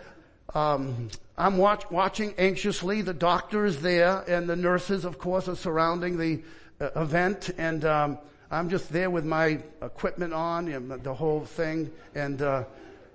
um, 0.53 1.09
I'm 1.37 1.57
watch, 1.57 1.89
watching 1.89 2.33
anxiously. 2.37 3.01
The 3.01 3.13
doctor 3.13 3.65
is 3.65 3.81
there, 3.81 4.23
and 4.27 4.49
the 4.49 4.57
nurses, 4.57 5.05
of 5.05 5.17
course, 5.19 5.47
are 5.47 5.55
surrounding 5.55 6.17
the 6.17 6.41
uh, 6.81 6.89
event. 7.01 7.51
And 7.57 7.85
um, 7.85 8.17
I'm 8.51 8.69
just 8.69 8.91
there 8.91 9.09
with 9.09 9.23
my 9.25 9.59
equipment 9.81 10.33
on, 10.33 10.65
know, 10.65 10.97
the 10.97 11.13
whole 11.13 11.45
thing. 11.45 11.91
And 12.13 12.41
uh, 12.41 12.65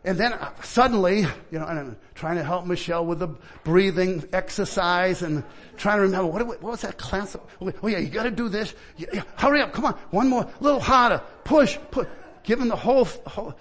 and 0.04 0.18
then 0.18 0.34
uh, 0.34 0.52
suddenly, 0.62 1.20
you 1.50 1.58
know, 1.58 1.64
I'm 1.64 1.96
trying 2.14 2.36
to 2.36 2.44
help 2.44 2.66
Michelle 2.66 3.06
with 3.06 3.20
the 3.20 3.28
breathing 3.64 4.28
exercise 4.34 5.22
and 5.22 5.42
trying 5.78 5.96
to 5.96 6.02
remember 6.02 6.26
what, 6.26 6.46
what 6.46 6.62
was 6.62 6.82
that 6.82 6.98
class? 6.98 7.34
Oh 7.60 7.86
yeah, 7.86 7.98
you 7.98 8.08
got 8.08 8.24
to 8.24 8.30
do 8.30 8.50
this. 8.50 8.74
Yeah, 8.98 9.08
yeah, 9.14 9.22
hurry 9.36 9.62
up, 9.62 9.72
come 9.72 9.86
on, 9.86 9.94
one 10.10 10.28
more, 10.28 10.42
a 10.42 10.62
little 10.62 10.80
harder, 10.80 11.22
push, 11.44 11.78
push. 11.90 12.06
Giving 12.42 12.68
the 12.68 12.76
whole, 12.76 13.06
whole, 13.26 13.54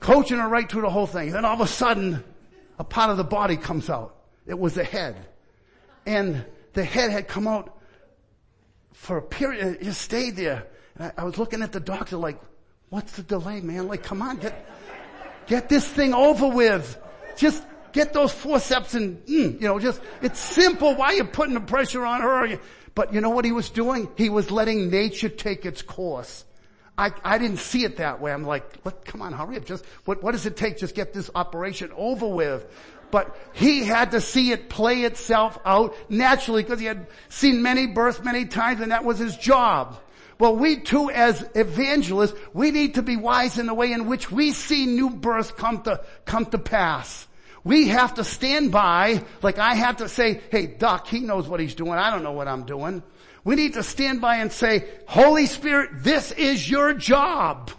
coaching 0.00 0.38
her 0.38 0.48
right 0.48 0.68
through 0.68 0.82
the 0.82 0.90
whole 0.90 1.06
thing. 1.06 1.30
Then 1.30 1.44
all 1.44 1.54
of 1.54 1.60
a 1.60 1.68
sudden, 1.68 2.24
a 2.80 2.84
part 2.84 3.10
of 3.10 3.16
the 3.16 3.24
body 3.24 3.56
comes 3.56 3.88
out. 3.88 4.16
It 4.44 4.58
was 4.58 4.74
the 4.74 4.82
head, 4.82 5.14
and 6.04 6.44
the 6.72 6.82
head 6.82 7.12
had 7.12 7.28
come 7.28 7.46
out 7.46 7.78
for 8.92 9.18
a 9.18 9.22
period. 9.22 9.76
It 9.80 9.84
just 9.84 10.02
stayed 10.02 10.34
there. 10.34 10.66
And 10.96 11.12
I, 11.16 11.22
I 11.22 11.24
was 11.24 11.38
looking 11.38 11.62
at 11.62 11.70
the 11.70 11.78
doctor 11.78 12.16
like, 12.16 12.40
"What's 12.88 13.12
the 13.12 13.22
delay, 13.22 13.60
man? 13.60 13.86
Like, 13.86 14.02
come 14.02 14.20
on, 14.20 14.38
get." 14.38 14.66
Get 15.46 15.68
this 15.68 15.86
thing 15.86 16.14
over 16.14 16.48
with. 16.48 16.98
Just 17.36 17.62
get 17.92 18.12
those 18.12 18.32
forceps 18.32 18.94
and, 18.94 19.24
mm, 19.26 19.60
you 19.60 19.68
know, 19.68 19.78
just, 19.78 20.00
it's 20.22 20.38
simple. 20.38 20.94
Why 20.94 21.06
are 21.06 21.14
you 21.14 21.24
putting 21.24 21.54
the 21.54 21.60
pressure 21.60 22.04
on 22.04 22.20
her? 22.20 22.58
But 22.94 23.14
you 23.14 23.20
know 23.20 23.30
what 23.30 23.44
he 23.44 23.52
was 23.52 23.70
doing? 23.70 24.08
He 24.16 24.28
was 24.28 24.50
letting 24.50 24.90
nature 24.90 25.28
take 25.28 25.64
its 25.64 25.82
course. 25.82 26.44
I, 26.96 27.10
I 27.24 27.38
didn't 27.38 27.58
see 27.58 27.84
it 27.84 27.96
that 27.96 28.20
way. 28.20 28.32
I'm 28.32 28.44
like, 28.44 28.80
what, 28.82 29.04
come 29.04 29.22
on, 29.22 29.32
hurry 29.32 29.56
up. 29.56 29.64
Just, 29.64 29.84
what, 30.04 30.22
what 30.22 30.32
does 30.32 30.44
it 30.44 30.56
take? 30.56 30.78
Just 30.78 30.94
get 30.94 31.12
this 31.12 31.30
operation 31.34 31.90
over 31.96 32.26
with. 32.26 32.66
But 33.10 33.36
he 33.52 33.84
had 33.84 34.12
to 34.12 34.20
see 34.20 34.52
it 34.52 34.68
play 34.68 35.02
itself 35.02 35.58
out 35.64 35.94
naturally 36.10 36.62
because 36.62 36.80
he 36.80 36.86
had 36.86 37.06
seen 37.28 37.62
many 37.62 37.86
births 37.86 38.22
many 38.22 38.46
times 38.46 38.80
and 38.80 38.92
that 38.92 39.04
was 39.04 39.18
his 39.18 39.36
job. 39.36 39.98
Well, 40.42 40.56
we 40.56 40.80
too 40.80 41.08
as 41.08 41.40
evangelists, 41.54 42.34
we 42.52 42.72
need 42.72 42.94
to 42.94 43.02
be 43.02 43.16
wise 43.16 43.58
in 43.58 43.66
the 43.66 43.74
way 43.74 43.92
in 43.92 44.08
which 44.08 44.28
we 44.28 44.50
see 44.50 44.86
new 44.86 45.10
births 45.10 45.52
come 45.52 45.82
to, 45.84 46.04
come 46.24 46.46
to 46.46 46.58
pass. 46.58 47.28
We 47.62 47.86
have 47.90 48.14
to 48.14 48.24
stand 48.24 48.72
by, 48.72 49.22
like 49.40 49.60
I 49.60 49.76
have 49.76 49.98
to 49.98 50.08
say, 50.08 50.40
hey, 50.50 50.66
Doc, 50.66 51.06
he 51.06 51.20
knows 51.20 51.46
what 51.46 51.60
he's 51.60 51.76
doing. 51.76 51.92
I 51.92 52.10
don't 52.10 52.24
know 52.24 52.32
what 52.32 52.48
I'm 52.48 52.64
doing. 52.64 53.04
We 53.44 53.54
need 53.54 53.74
to 53.74 53.84
stand 53.84 54.20
by 54.20 54.38
and 54.38 54.50
say, 54.50 54.88
Holy 55.06 55.46
Spirit, 55.46 56.02
this 56.02 56.32
is 56.32 56.68
your 56.68 56.92
job. 56.92 57.70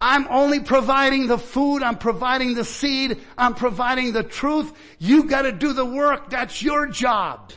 I'm 0.00 0.28
only 0.28 0.60
providing 0.60 1.26
the 1.26 1.38
food. 1.38 1.82
I'm 1.82 1.98
providing 1.98 2.54
the 2.54 2.64
seed. 2.64 3.20
I'm 3.36 3.56
providing 3.56 4.12
the 4.12 4.22
truth. 4.22 4.72
You 5.00 5.24
gotta 5.24 5.50
do 5.50 5.72
the 5.72 5.84
work. 5.84 6.30
That's 6.30 6.62
your 6.62 6.86
job. 6.86 7.50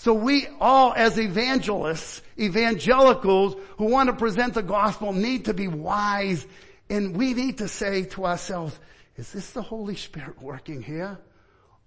So 0.00 0.14
we 0.14 0.48
all 0.62 0.94
as 0.96 1.18
evangelists, 1.18 2.22
evangelicals 2.38 3.54
who 3.76 3.84
want 3.84 4.06
to 4.06 4.14
present 4.14 4.54
the 4.54 4.62
gospel 4.62 5.12
need 5.12 5.44
to 5.44 5.52
be 5.52 5.68
wise 5.68 6.46
and 6.88 7.14
we 7.14 7.34
need 7.34 7.58
to 7.58 7.68
say 7.68 8.04
to 8.04 8.24
ourselves, 8.24 8.80
is 9.16 9.30
this 9.30 9.50
the 9.50 9.60
Holy 9.60 9.96
Spirit 9.96 10.40
working 10.40 10.80
here? 10.80 11.18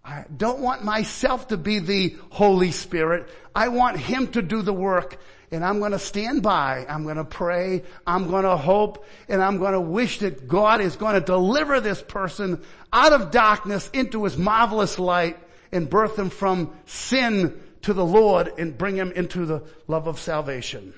I 0.05 0.25
don't 0.37 0.59
want 0.59 0.83
myself 0.83 1.47
to 1.47 1.57
be 1.57 1.79
the 1.79 2.15
Holy 2.29 2.69
Spirit. 2.69 3.29
I 3.55 3.69
want 3.69 3.97
Him 3.97 4.27
to 4.33 4.43
do 4.43 4.61
the 4.61 4.73
work 4.73 5.17
and 5.49 5.65
I'm 5.65 5.79
going 5.79 5.93
to 5.93 5.97
stand 5.97 6.43
by. 6.43 6.85
I'm 6.87 7.05
going 7.05 7.17
to 7.17 7.25
pray. 7.25 7.81
I'm 8.05 8.29
going 8.29 8.43
to 8.43 8.57
hope 8.57 9.07
and 9.27 9.41
I'm 9.41 9.57
going 9.57 9.73
to 9.73 9.81
wish 9.81 10.19
that 10.19 10.47
God 10.47 10.81
is 10.81 10.97
going 10.97 11.15
to 11.15 11.25
deliver 11.25 11.79
this 11.79 12.03
person 12.03 12.61
out 12.91 13.11
of 13.11 13.31
darkness 13.31 13.89
into 13.91 14.25
His 14.25 14.37
marvelous 14.37 14.99
light 14.99 15.39
and 15.71 15.89
birth 15.89 16.15
them 16.15 16.29
from 16.29 16.75
sin 16.85 17.59
to 17.83 17.93
the 17.93 18.05
Lord 18.05 18.51
and 18.57 18.77
bring 18.77 18.95
him 18.95 19.11
into 19.11 19.45
the 19.45 19.63
love 19.87 20.07
of 20.07 20.19
salvation. 20.19 20.93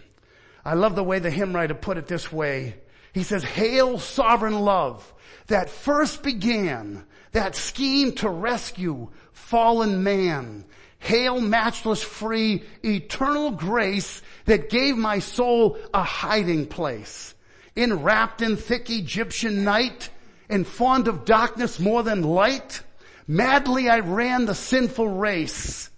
I 0.64 0.74
love 0.74 0.96
the 0.96 1.04
way 1.04 1.20
the 1.20 1.30
hymn 1.30 1.54
writer 1.54 1.76
put 1.76 1.98
it 1.98 2.08
this 2.08 2.32
way. 2.32 2.76
He 3.14 3.24
says, 3.24 3.44
hail 3.44 4.00
sovereign 4.00 4.60
love 4.60 5.14
that 5.48 5.70
first 5.70 6.24
began 6.24 7.06
that 7.34 7.56
scheme 7.56 8.14
to 8.14 8.30
rescue 8.30 9.10
fallen 9.32 10.04
man. 10.04 10.66
Hail 11.00 11.40
matchless 11.40 12.02
free 12.02 12.64
eternal 12.84 13.52
grace 13.52 14.22
that 14.46 14.70
gave 14.70 14.98
my 14.98 15.20
soul 15.20 15.78
a 15.94 16.02
hiding 16.02 16.66
place. 16.66 17.36
Enwrapped 17.76 18.42
in 18.42 18.58
thick 18.58 18.90
Egyptian 18.90 19.64
night 19.64 20.10
and 20.50 20.66
fond 20.66 21.08
of 21.08 21.26
darkness 21.26 21.80
more 21.80 22.04
than 22.04 22.24
light, 22.24 22.82
madly 23.28 23.90
I 23.90 24.00
ran 24.00 24.46
the 24.46 24.56
sinful 24.56 25.10
race 25.10 25.90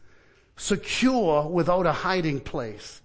secure 0.58 1.48
without 1.48 1.86
a 1.86 1.94
hiding 1.94 2.42
place. 2.42 3.02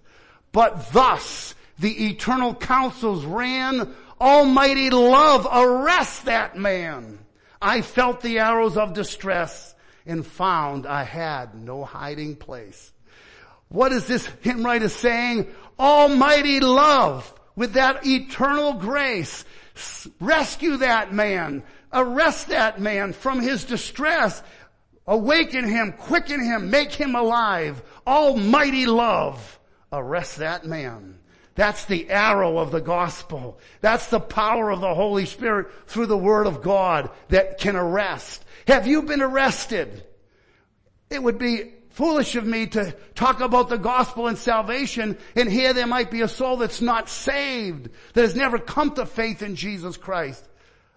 But 0.50 0.92
thus 0.92 1.54
the 1.78 2.08
eternal 2.08 2.54
counsels 2.54 3.24
ran, 3.24 3.94
Almighty 4.20 4.90
love, 4.90 5.46
arrest 5.50 6.24
that 6.24 6.56
man. 6.56 7.18
I 7.60 7.82
felt 7.82 8.20
the 8.20 8.40
arrows 8.40 8.76
of 8.76 8.92
distress 8.92 9.74
and 10.04 10.26
found 10.26 10.86
I 10.86 11.04
had 11.04 11.54
no 11.54 11.84
hiding 11.84 12.36
place. 12.36 12.92
What 13.68 13.92
is 13.92 14.06
this 14.06 14.26
hymn 14.42 14.64
writer 14.64 14.88
saying? 14.88 15.48
Almighty 15.78 16.60
love 16.60 17.32
with 17.56 17.74
that 17.74 18.06
eternal 18.06 18.74
grace. 18.74 19.44
Rescue 20.20 20.78
that 20.78 21.12
man. 21.12 21.62
Arrest 21.92 22.48
that 22.48 22.80
man 22.80 23.12
from 23.12 23.40
his 23.40 23.64
distress. 23.64 24.42
Awaken 25.06 25.68
him, 25.68 25.92
quicken 25.92 26.42
him, 26.42 26.70
make 26.70 26.92
him 26.92 27.14
alive. 27.14 27.82
Almighty 28.06 28.86
love. 28.86 29.58
Arrest 29.92 30.36
that 30.36 30.64
man. 30.64 31.18
That's 31.54 31.84
the 31.84 32.08
arrow 32.08 32.58
of 32.58 32.70
the 32.70 32.80
gospel. 32.80 33.58
That's 33.80 34.06
the 34.06 34.20
power 34.20 34.70
of 34.70 34.80
the 34.80 34.94
Holy 34.94 35.26
Spirit 35.26 35.68
through 35.86 36.06
the 36.06 36.16
Word 36.16 36.46
of 36.46 36.62
God 36.62 37.10
that 37.28 37.58
can 37.58 37.76
arrest. 37.76 38.44
Have 38.66 38.86
you 38.86 39.02
been 39.02 39.20
arrested? 39.20 40.04
It 41.10 41.22
would 41.22 41.38
be 41.38 41.72
foolish 41.90 42.36
of 42.36 42.46
me 42.46 42.66
to 42.68 42.96
talk 43.14 43.40
about 43.40 43.68
the 43.68 43.76
gospel 43.76 44.28
and 44.28 44.38
salvation 44.38 45.18
and 45.36 45.50
here 45.50 45.74
there 45.74 45.86
might 45.86 46.10
be 46.10 46.22
a 46.22 46.28
soul 46.28 46.56
that's 46.56 46.80
not 46.80 47.10
saved, 47.10 47.90
that 48.14 48.22
has 48.22 48.34
never 48.34 48.58
come 48.58 48.94
to 48.94 49.04
faith 49.04 49.42
in 49.42 49.56
Jesus 49.56 49.98
Christ. 49.98 50.48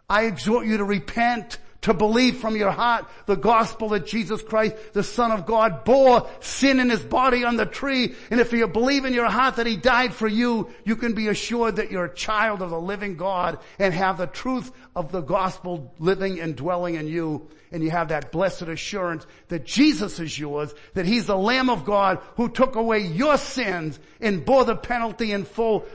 I 0.09 0.25
exhort 0.25 0.67
you 0.67 0.77
to 0.77 0.85
repent, 0.85 1.57
to 1.85 1.93
believe 1.93 2.37
from 2.37 2.55
your 2.55 2.71
heart 2.71 3.05
the 3.27 3.35
gospel 3.35 3.89
that 3.89 4.07
Jesus 4.07 4.41
Christ, 4.41 4.75
the 4.93 5.03
Son 5.03 5.31
of 5.31 5.45
God, 5.45 5.83
bore 5.83 6.27
sin 6.39 6.79
in 6.79 6.89
his 6.89 7.03
body 7.03 7.43
on 7.43 7.57
the 7.57 7.65
tree. 7.67 8.15
And 8.31 8.39
if 8.39 8.51
you 8.51 8.67
believe 8.67 9.05
in 9.05 9.13
your 9.13 9.29
heart 9.29 9.57
that 9.57 9.67
he 9.67 9.77
died 9.77 10.11
for 10.11 10.27
you, 10.27 10.73
you 10.83 10.95
can 10.95 11.13
be 11.13 11.27
assured 11.27 11.75
that 11.75 11.91
you're 11.91 12.05
a 12.05 12.13
child 12.13 12.63
of 12.63 12.71
the 12.71 12.81
living 12.81 13.17
God 13.17 13.59
and 13.77 13.93
have 13.93 14.17
the 14.17 14.25
truth 14.25 14.71
of 14.95 15.11
the 15.11 15.21
gospel 15.21 15.93
living 15.99 16.39
and 16.39 16.55
dwelling 16.55 16.95
in 16.95 17.07
you. 17.07 17.49
And 17.71 17.83
you 17.83 17.91
have 17.91 18.07
that 18.07 18.31
blessed 18.31 18.63
assurance 18.63 19.27
that 19.49 19.63
Jesus 19.63 20.19
is 20.19 20.39
yours, 20.39 20.73
that 20.95 21.05
he's 21.05 21.27
the 21.27 21.37
Lamb 21.37 21.69
of 21.69 21.85
God 21.85 22.19
who 22.35 22.49
took 22.49 22.77
away 22.77 23.01
your 23.01 23.37
sins 23.37 23.99
and 24.19 24.43
bore 24.43 24.65
the 24.65 24.75
penalty 24.75 25.31
in 25.31 25.45
full 25.45 25.85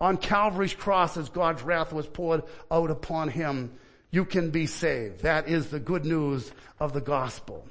on 0.00 0.16
Calvary's 0.16 0.74
cross 0.74 1.16
as 1.16 1.28
God's 1.28 1.62
wrath 1.62 1.92
was 1.92 2.08
poured 2.08 2.42
out 2.68 2.90
upon 2.90 3.28
him. 3.28 3.78
You 4.10 4.24
can 4.24 4.50
be 4.50 4.66
saved. 4.66 5.22
That 5.22 5.48
is 5.48 5.68
the 5.68 5.80
good 5.80 6.04
news 6.04 6.50
of 6.78 6.92
the 6.92 7.00
gospel. 7.00 7.66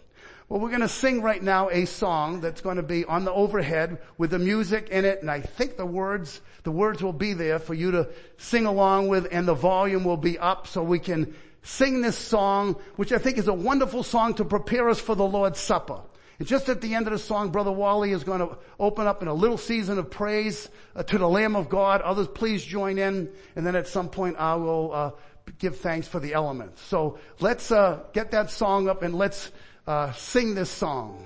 Well, 0.47 0.59
we're 0.59 0.69
going 0.69 0.81
to 0.81 0.87
sing 0.87 1.23
right 1.23 1.41
now 1.41 1.69
a 1.69 1.85
song 1.85 2.39
that's 2.39 2.61
going 2.61 2.77
to 2.77 2.83
be 2.83 3.03
on 3.03 3.25
the 3.25 3.31
overhead 3.31 3.97
with 4.19 4.29
the 4.29 4.37
music 4.37 4.89
in 4.89 5.03
it, 5.03 5.21
and 5.21 5.31
I 5.31 5.41
think 5.41 5.75
the 5.75 5.87
words, 5.87 6.39
the 6.63 6.71
words 6.71 7.01
will 7.01 7.13
be 7.13 7.33
there 7.33 7.57
for 7.57 7.73
you 7.73 7.89
to 7.91 8.09
sing 8.37 8.67
along 8.67 9.07
with, 9.07 9.27
and 9.31 9.47
the 9.47 9.55
volume 9.55 10.03
will 10.03 10.17
be 10.17 10.37
up 10.37 10.67
so 10.67 10.83
we 10.83 10.99
can 10.99 11.33
sing 11.63 12.01
this 12.01 12.15
song, 12.15 12.75
which 12.95 13.11
I 13.11 13.17
think 13.17 13.39
is 13.39 13.47
a 13.47 13.53
wonderful 13.55 14.03
song 14.03 14.35
to 14.35 14.45
prepare 14.45 14.87
us 14.87 14.99
for 14.99 15.15
the 15.15 15.25
Lord's 15.25 15.59
Supper. 15.59 16.01
And 16.37 16.47
just 16.47 16.69
at 16.69 16.81
the 16.81 16.93
end 16.93 17.07
of 17.07 17.13
the 17.13 17.19
song, 17.19 17.49
Brother 17.49 17.71
Wally 17.71 18.11
is 18.11 18.23
going 18.23 18.41
to 18.41 18.57
open 18.79 19.07
up 19.07 19.21
in 19.23 19.27
a 19.27 19.33
little 19.33 19.57
season 19.57 19.97
of 19.97 20.11
praise 20.11 20.69
uh, 20.95 21.01
to 21.03 21.17
the 21.17 21.29
Lamb 21.29 21.55
of 21.55 21.69
God. 21.69 22.01
Others, 22.01 22.27
please 22.35 22.63
join 22.63 22.97
in. 22.97 23.31
And 23.55 23.65
then 23.65 23.75
at 23.75 23.87
some 23.87 24.09
point, 24.09 24.35
I 24.37 24.55
will 24.55 24.93
uh, 24.93 25.11
give 25.59 25.77
thanks 25.77 26.07
for 26.07 26.19
the 26.19 26.33
elements. 26.33 26.81
So 26.81 27.19
let's 27.39 27.71
uh, 27.71 27.99
get 28.13 28.31
that 28.31 28.49
song 28.51 28.87
up 28.89 29.03
and 29.03 29.15
let's 29.15 29.51
uh, 29.87 30.11
sing 30.13 30.55
this 30.55 30.69
song. 30.69 31.25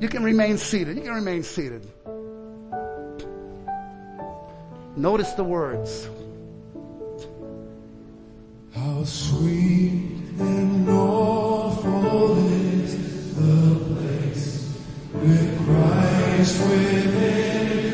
You 0.00 0.08
can 0.08 0.22
remain 0.22 0.58
seated. 0.58 0.96
You 0.96 1.02
can 1.02 1.14
remain 1.14 1.42
seated. 1.42 1.86
Notice 4.96 5.32
the 5.32 5.44
words. 5.44 6.08
How 8.74 9.04
sweet 9.04 10.20
and 10.38 10.88
awful 10.88 12.38
is 12.38 13.34
the 13.34 13.94
place 13.94 14.78
with 15.14 15.64
Christ 15.64 16.60
within 16.68 17.85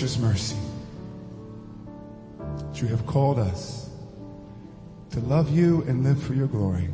your 0.00 0.06
gracious 0.06 0.18
mercy. 0.18 0.56
That 2.38 2.80
you 2.80 2.86
have 2.88 3.04
called 3.06 3.38
us 3.38 3.90
to 5.10 5.18
love 5.20 5.50
you 5.50 5.82
and 5.88 6.04
live 6.04 6.22
for 6.22 6.34
your 6.34 6.46
glory 6.46 6.87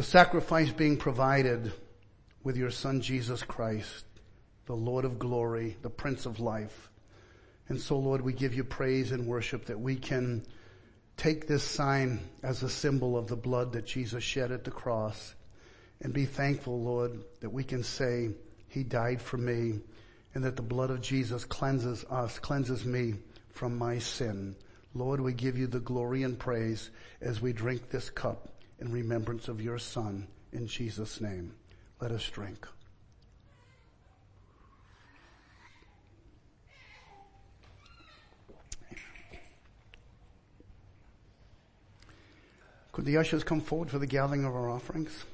the 0.00 0.06
sacrifice 0.06 0.72
being 0.72 0.96
provided 0.96 1.70
with 2.42 2.56
your 2.56 2.70
son 2.70 3.02
Jesus 3.02 3.42
Christ, 3.42 4.06
the 4.64 4.74
Lord 4.74 5.04
of 5.04 5.18
glory, 5.18 5.76
the 5.82 5.90
Prince 5.90 6.24
of 6.24 6.40
life. 6.40 6.88
And 7.68 7.78
so 7.78 7.98
Lord, 7.98 8.22
we 8.22 8.32
give 8.32 8.54
you 8.54 8.64
praise 8.64 9.12
and 9.12 9.26
worship 9.26 9.66
that 9.66 9.78
we 9.78 9.96
can 9.96 10.46
take 11.18 11.46
this 11.46 11.62
sign 11.62 12.18
as 12.42 12.62
a 12.62 12.70
symbol 12.70 13.14
of 13.14 13.26
the 13.26 13.36
blood 13.36 13.74
that 13.74 13.84
Jesus 13.84 14.24
shed 14.24 14.52
at 14.52 14.64
the 14.64 14.70
cross 14.70 15.34
and 16.00 16.14
be 16.14 16.24
thankful, 16.24 16.80
Lord, 16.80 17.22
that 17.40 17.50
we 17.50 17.62
can 17.62 17.82
say 17.84 18.30
he 18.68 18.82
died 18.82 19.20
for 19.20 19.36
me 19.36 19.80
and 20.34 20.42
that 20.44 20.56
the 20.56 20.62
blood 20.62 20.88
of 20.88 21.02
Jesus 21.02 21.44
cleanses 21.44 22.06
us, 22.08 22.38
cleanses 22.38 22.86
me 22.86 23.16
from 23.50 23.76
my 23.76 23.98
sin. 23.98 24.56
Lord, 24.94 25.20
we 25.20 25.34
give 25.34 25.58
you 25.58 25.66
the 25.66 25.78
glory 25.78 26.22
and 26.22 26.38
praise 26.38 26.88
as 27.20 27.42
we 27.42 27.52
drink 27.52 27.90
this 27.90 28.08
cup 28.08 28.48
in 28.80 28.90
remembrance 28.90 29.48
of 29.48 29.60
your 29.60 29.78
son 29.78 30.26
in 30.52 30.66
Jesus 30.66 31.20
name. 31.20 31.52
Let 32.00 32.12
us 32.12 32.28
drink. 32.28 32.66
Could 42.92 43.04
the 43.04 43.18
ushers 43.18 43.44
come 43.44 43.60
forward 43.60 43.90
for 43.90 43.98
the 43.98 44.06
gathering 44.06 44.44
of 44.44 44.54
our 44.54 44.68
offerings? 44.68 45.24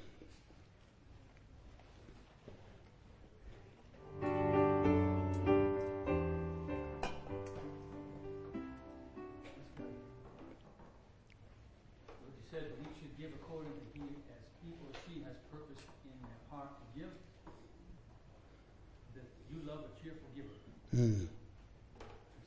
Mm. 20.97 21.27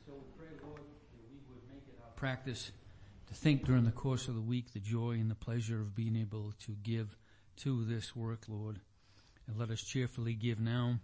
So 0.08 0.14
we 0.14 0.26
pray, 0.36 0.48
Lord, 0.66 0.82
that 0.82 1.22
we 1.30 1.38
would 1.50 1.62
make 1.70 1.84
it 1.88 2.00
our 2.04 2.12
practice 2.16 2.72
to 3.28 3.36
think 3.36 3.64
during 3.64 3.86
the 3.86 3.92
course 3.92 4.28
of 4.28 4.34
the 4.34 4.42
week 4.42 4.74
the 4.74 4.80
joy 4.80 5.12
and 5.12 5.30
the 5.30 5.36
pleasure 5.36 5.80
of 5.80 5.96
being 5.96 6.16
able 6.16 6.54
to 6.66 6.76
give 6.82 7.16
to 7.58 7.86
this 7.86 8.16
work, 8.16 8.46
Lord. 8.48 8.80
And 9.48 9.60
let 9.60 9.70
us 9.70 9.84
cheerfully 9.84 10.34
give 10.34 10.60
now. 10.60 10.98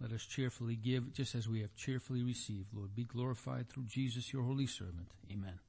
Let 0.00 0.10
us 0.10 0.24
cheerfully 0.24 0.74
give 0.74 1.12
just 1.12 1.36
as 1.36 1.48
we 1.48 1.60
have 1.60 1.76
cheerfully 1.76 2.24
received. 2.24 2.74
Lord, 2.74 2.92
be 2.96 3.04
glorified 3.04 3.68
through 3.68 3.84
Jesus, 3.84 4.32
your 4.32 4.42
holy 4.42 4.66
servant. 4.66 5.12
Amen. 5.30 5.60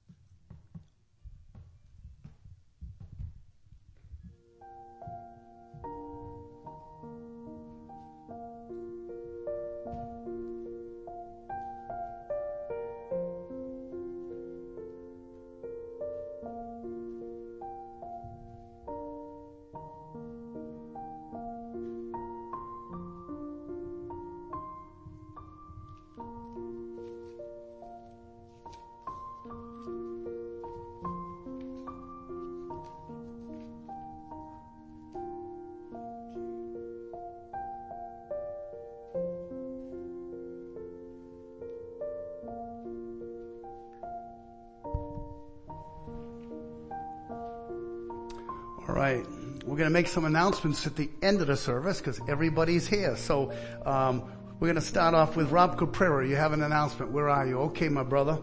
We're 49.65 49.77
going 49.77 49.89
to 49.89 49.89
make 49.89 50.07
some 50.07 50.25
announcements 50.25 50.85
at 50.85 50.95
the 50.95 51.09
end 51.21 51.41
of 51.41 51.47
the 51.47 51.55
service 51.55 51.99
because 51.99 52.19
everybody's 52.27 52.87
here. 52.87 53.15
So 53.15 53.53
um, 53.85 54.23
we're 54.59 54.67
going 54.67 54.75
to 54.75 54.81
start 54.81 55.13
off 55.13 55.35
with 55.35 55.51
Rob 55.51 55.77
Caprera. 55.77 56.27
You 56.27 56.35
have 56.35 56.51
an 56.51 56.63
announcement. 56.63 57.11
Where 57.11 57.29
are 57.29 57.47
you? 57.47 57.59
Okay, 57.59 57.89
my 57.89 58.03
brother. 58.03 58.39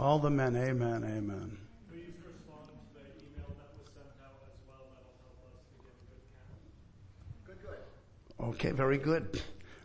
All 0.00 0.18
the 0.18 0.30
men, 0.30 0.56
amen, 0.56 1.04
amen. 1.04 1.58
Please 1.90 2.14
respond 2.24 2.70
to 2.94 2.98
the 2.98 3.04
email 3.20 3.52
that 3.58 3.68
was 3.76 3.86
sent 3.92 4.08
out 4.24 4.40
as 4.48 4.56
well. 4.66 4.88
That'll 4.96 5.12
help 5.20 5.52
us 5.52 5.60
to 5.68 5.76
get 5.84 5.92
a 5.92 6.04
good 6.08 6.24
count. 6.32 6.56
Good, 7.44 7.60
good. 7.60 8.46
Okay, 8.48 8.70
very 8.70 8.96
good. 8.96 9.42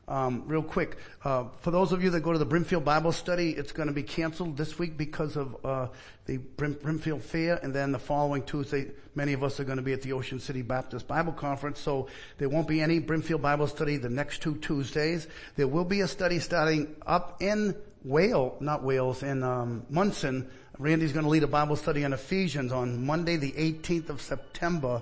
Um, 0.08 0.44
real 0.46 0.62
quick, 0.62 0.98
uh, 1.24 1.46
for 1.62 1.72
those 1.72 1.92
of 1.92 2.04
you 2.04 2.12
that 2.12 2.20
go 2.20 2.32
to 2.32 2.38
the 2.38 2.46
Brimfield 2.46 2.86
Bible 2.86 3.12
Study, 3.12 3.52
it's 3.52 3.72
going 3.72 3.88
to 3.88 3.94
be 3.94 4.04
canceled 4.04 4.56
this 4.56 4.78
week 4.78 4.98
because 4.98 5.36
of 5.36 5.58
uh, 5.66 5.88
the 6.28 6.38
Brim- 6.38 6.76
Brimfield 6.76 7.24
Fair, 7.24 7.60
and 7.64 7.74
then 7.74 7.92
the 7.92 7.98
following 7.98 8.44
Tuesday, 8.44 8.92
many 9.16 9.34
of 9.34 9.44
us 9.44 9.60
are 9.60 9.64
going 9.64 9.78
to 9.78 9.84
be 9.84 9.94
at 9.94 10.04
the 10.04 10.14
Ocean 10.14 10.40
City 10.40 10.62
Baptist 10.62 11.08
Bible 11.08 11.34
Conference, 11.34 11.80
so 11.80 12.08
there 12.38 12.50
won't 12.50 12.68
be 12.68 12.82
any 12.82 13.00
Brimfield 13.00 13.42
Bible 13.42 13.66
Study 13.66 13.98
the 13.98 14.10
next 14.10 14.44
two 14.44 14.56
Tuesdays. 14.58 15.28
There 15.56 15.68
will 15.68 15.86
be 15.86 16.02
a 16.02 16.08
study 16.08 16.38
starting 16.38 16.96
up 17.08 17.42
in 17.42 17.76
Wales, 18.04 18.62
not 18.62 18.84
Wales, 18.84 19.24
in 19.24 19.42
um, 19.42 19.88
Monson. 19.90 20.48
Randy's 20.78 21.14
going 21.14 21.24
to 21.24 21.30
lead 21.30 21.44
a 21.44 21.48
Bible 21.48 21.78
study 21.78 22.06
on 22.06 22.14
Ephesians 22.14 22.72
on 22.72 23.04
Monday, 23.04 23.38
the 23.38 23.54
18th 23.54 24.10
of 24.10 24.22
September, 24.22 25.02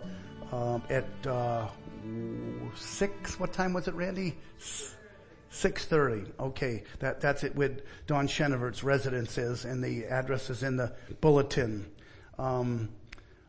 uh, 0.53 0.79
at 0.89 1.27
uh, 1.27 1.67
six. 2.75 3.39
What 3.39 3.53
time 3.53 3.73
was 3.73 3.87
it, 3.87 3.93
Randy? 3.93 4.37
Six 5.49 5.85
thirty. 5.85 6.25
Okay, 6.39 6.83
that 6.99 7.21
that's 7.21 7.43
it. 7.43 7.55
With 7.55 7.83
Don 8.07 8.27
Chenevert's 8.27 8.83
residence 8.83 9.37
is, 9.37 9.65
and 9.65 9.83
the 9.83 10.05
address 10.05 10.49
is 10.49 10.63
in 10.63 10.77
the 10.77 10.93
bulletin. 11.21 11.85
Um, 12.39 12.89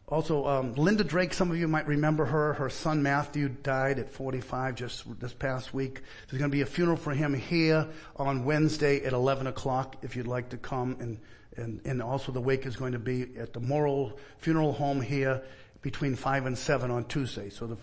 also, 0.06 0.46
um, 0.46 0.74
Linda 0.74 1.02
Drake, 1.02 1.32
some 1.32 1.50
of 1.50 1.56
you 1.56 1.66
might 1.66 1.86
remember 1.86 2.26
her. 2.26 2.52
Her 2.52 2.68
son 2.68 3.02
Matthew 3.02 3.48
died 3.48 3.98
at 3.98 4.10
45 4.10 4.74
just 4.74 5.18
this 5.18 5.32
past 5.32 5.72
week. 5.72 6.02
There's 6.28 6.38
going 6.38 6.50
to 6.50 6.54
be 6.54 6.60
a 6.60 6.66
funeral 6.66 6.98
for 6.98 7.12
him 7.12 7.32
here 7.32 7.88
on 8.16 8.44
Wednesday 8.44 9.02
at 9.02 9.14
11 9.14 9.46
o'clock 9.46 9.96
if 10.02 10.14
you'd 10.14 10.26
like 10.26 10.50
to 10.50 10.58
come. 10.58 10.98
And, 11.00 11.18
and, 11.56 11.80
and 11.86 12.02
also 12.02 12.32
the 12.32 12.40
wake 12.40 12.66
is 12.66 12.76
going 12.76 12.92
to 12.92 12.98
be 12.98 13.38
at 13.38 13.54
the 13.54 13.60
Morrill 13.60 14.18
Funeral 14.38 14.74
Home 14.74 15.00
here 15.00 15.42
between 15.80 16.16
5 16.16 16.46
and 16.46 16.58
7 16.58 16.90
on 16.90 17.06
Tuesday. 17.06 17.48
So 17.48 17.66
the, 17.66 17.78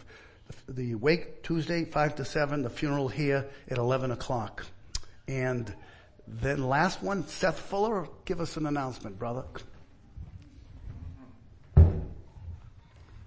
the 0.67 0.95
wake 0.95 1.43
Tuesday, 1.43 1.85
5 1.85 2.15
to 2.15 2.25
7, 2.25 2.61
the 2.63 2.69
funeral 2.69 3.07
here 3.07 3.47
at 3.69 3.77
11 3.77 4.11
o'clock. 4.11 4.65
And 5.27 5.73
Then 6.27 6.67
last 6.67 7.01
one, 7.03 7.27
Seth 7.27 7.59
Fuller, 7.59 8.07
give 8.25 8.39
us 8.39 8.57
an 8.57 8.65
announcement, 8.65 9.19
brother. 9.19 9.43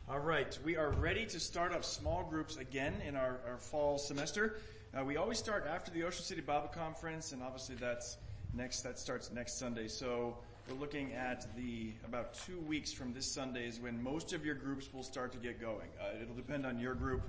All 0.08 0.20
right, 0.20 0.56
we 0.64 0.76
are 0.76 0.90
ready 0.90 1.26
to 1.26 1.40
start 1.40 1.72
up 1.72 1.84
small 1.84 2.24
groups 2.24 2.56
again 2.56 2.94
in 3.06 3.16
our, 3.16 3.40
our 3.48 3.58
fall 3.58 3.98
semester. 3.98 4.58
Uh, 4.96 5.04
we 5.04 5.16
always 5.16 5.38
start 5.38 5.66
after 5.68 5.90
the 5.90 6.04
Ocean 6.04 6.24
City 6.24 6.40
Bible 6.40 6.68
Conference, 6.68 7.32
and 7.32 7.42
obviously 7.42 7.74
that's 7.74 8.18
next. 8.54 8.82
That 8.82 8.98
starts 8.98 9.32
next 9.32 9.58
Sunday. 9.58 9.88
So 9.88 10.38
we're 10.68 10.76
looking 10.76 11.12
at 11.12 11.46
the 11.56 11.92
about 12.06 12.34
two 12.34 12.58
weeks 12.60 12.92
from 12.92 13.12
this 13.12 13.30
Sunday 13.30 13.66
is 13.68 13.80
when 13.80 14.02
most 14.02 14.32
of 14.32 14.46
your 14.46 14.54
groups 14.54 14.88
will 14.94 15.02
start 15.02 15.32
to 15.32 15.38
get 15.38 15.60
going. 15.60 15.88
Uh, 16.00 16.22
it'll 16.22 16.34
depend 16.34 16.64
on 16.64 16.78
your 16.78 16.94
group. 16.94 17.22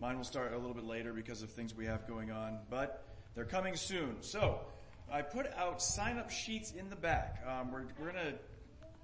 Mine 0.00 0.16
will 0.16 0.24
start 0.24 0.52
a 0.52 0.58
little 0.58 0.74
bit 0.74 0.84
later 0.84 1.12
because 1.12 1.42
of 1.42 1.50
things 1.50 1.76
we 1.76 1.86
have 1.86 2.08
going 2.08 2.32
on, 2.32 2.58
but 2.70 3.04
they're 3.34 3.44
coming 3.44 3.76
soon. 3.76 4.16
So 4.20 4.60
I 5.10 5.22
put 5.22 5.46
out 5.56 5.80
sign 5.80 6.18
up 6.18 6.30
sheets 6.30 6.72
in 6.72 6.90
the 6.90 6.96
back. 6.96 7.44
Um, 7.46 7.70
we're, 7.70 7.84
we're 8.00 8.10
going 8.10 8.26
to 8.26 8.34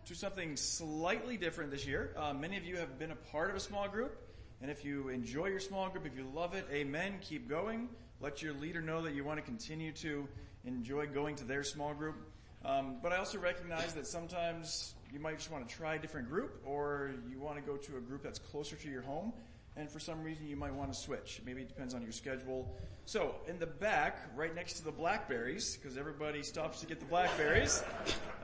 do 0.07 0.14
something 0.14 0.57
slightly 0.57 1.37
different 1.37 1.70
this 1.70 1.87
year. 1.87 2.14
Uh, 2.16 2.33
many 2.33 2.57
of 2.57 2.64
you 2.64 2.79
have 2.79 2.99
been 2.99 3.12
a 3.12 3.16
part 3.16 3.51
of 3.51 3.57
a 3.57 3.61
small 3.61 3.89
group, 3.89 4.18
and 4.61 4.72
if 4.72 4.85
you 4.85 5.09
enjoy 5.09 5.47
your 5.47 5.61
small 5.61 5.89
group, 5.89 6.05
if 6.05 6.16
you 6.16 6.26
love 6.35 6.55
it, 6.55 6.66
amen, 6.72 7.18
keep 7.20 7.49
going. 7.49 7.89
Let 8.20 8.43
your 8.43 8.55
leader 8.55 8.81
know 8.81 9.03
that 9.03 9.14
you 9.14 9.22
want 9.22 9.39
to 9.39 9.45
continue 9.45 9.93
to 9.93 10.26
enjoy 10.64 11.07
going 11.07 11.37
to 11.37 11.45
their 11.45 11.62
small 11.62 11.95
group. 11.95 12.16
Um, 12.64 12.96
but 13.02 13.12
I 13.12 13.16
also 13.16 13.38
recognize 13.38 13.94
that 13.94 14.06
sometimes 14.06 14.94
you 15.12 15.20
might 15.20 15.38
just 15.38 15.50
want 15.50 15.68
to 15.68 15.74
try 15.74 15.94
a 15.94 15.98
different 15.98 16.28
group, 16.28 16.61
or 16.64 17.12
you 17.30 17.38
want 17.38 17.56
to 17.56 17.62
go 17.62 17.76
to 17.76 17.96
a 17.96 18.00
group 18.00 18.22
that's 18.22 18.38
closer 18.38 18.76
to 18.76 18.88
your 18.88 19.02
home 19.02 19.32
and 19.78 19.88
for 19.88 20.00
some 20.00 20.22
reason 20.22 20.46
you 20.46 20.56
might 20.56 20.74
want 20.74 20.92
to 20.92 20.98
switch. 20.98 21.40
Maybe 21.46 21.62
it 21.62 21.68
depends 21.68 21.94
on 21.94 22.02
your 22.02 22.12
schedule. 22.12 22.74
So 23.04 23.36
in 23.46 23.59
the 23.59 23.66
back, 23.66 24.18
right 24.34 24.54
next 24.54 24.74
to 24.74 24.84
the 24.84 24.90
blackberries, 24.90 25.76
because 25.76 25.96
everybody 25.96 26.42
stops 26.42 26.80
to 26.80 26.86
get 26.86 26.98
the 26.98 27.06
blackberries, 27.06 27.82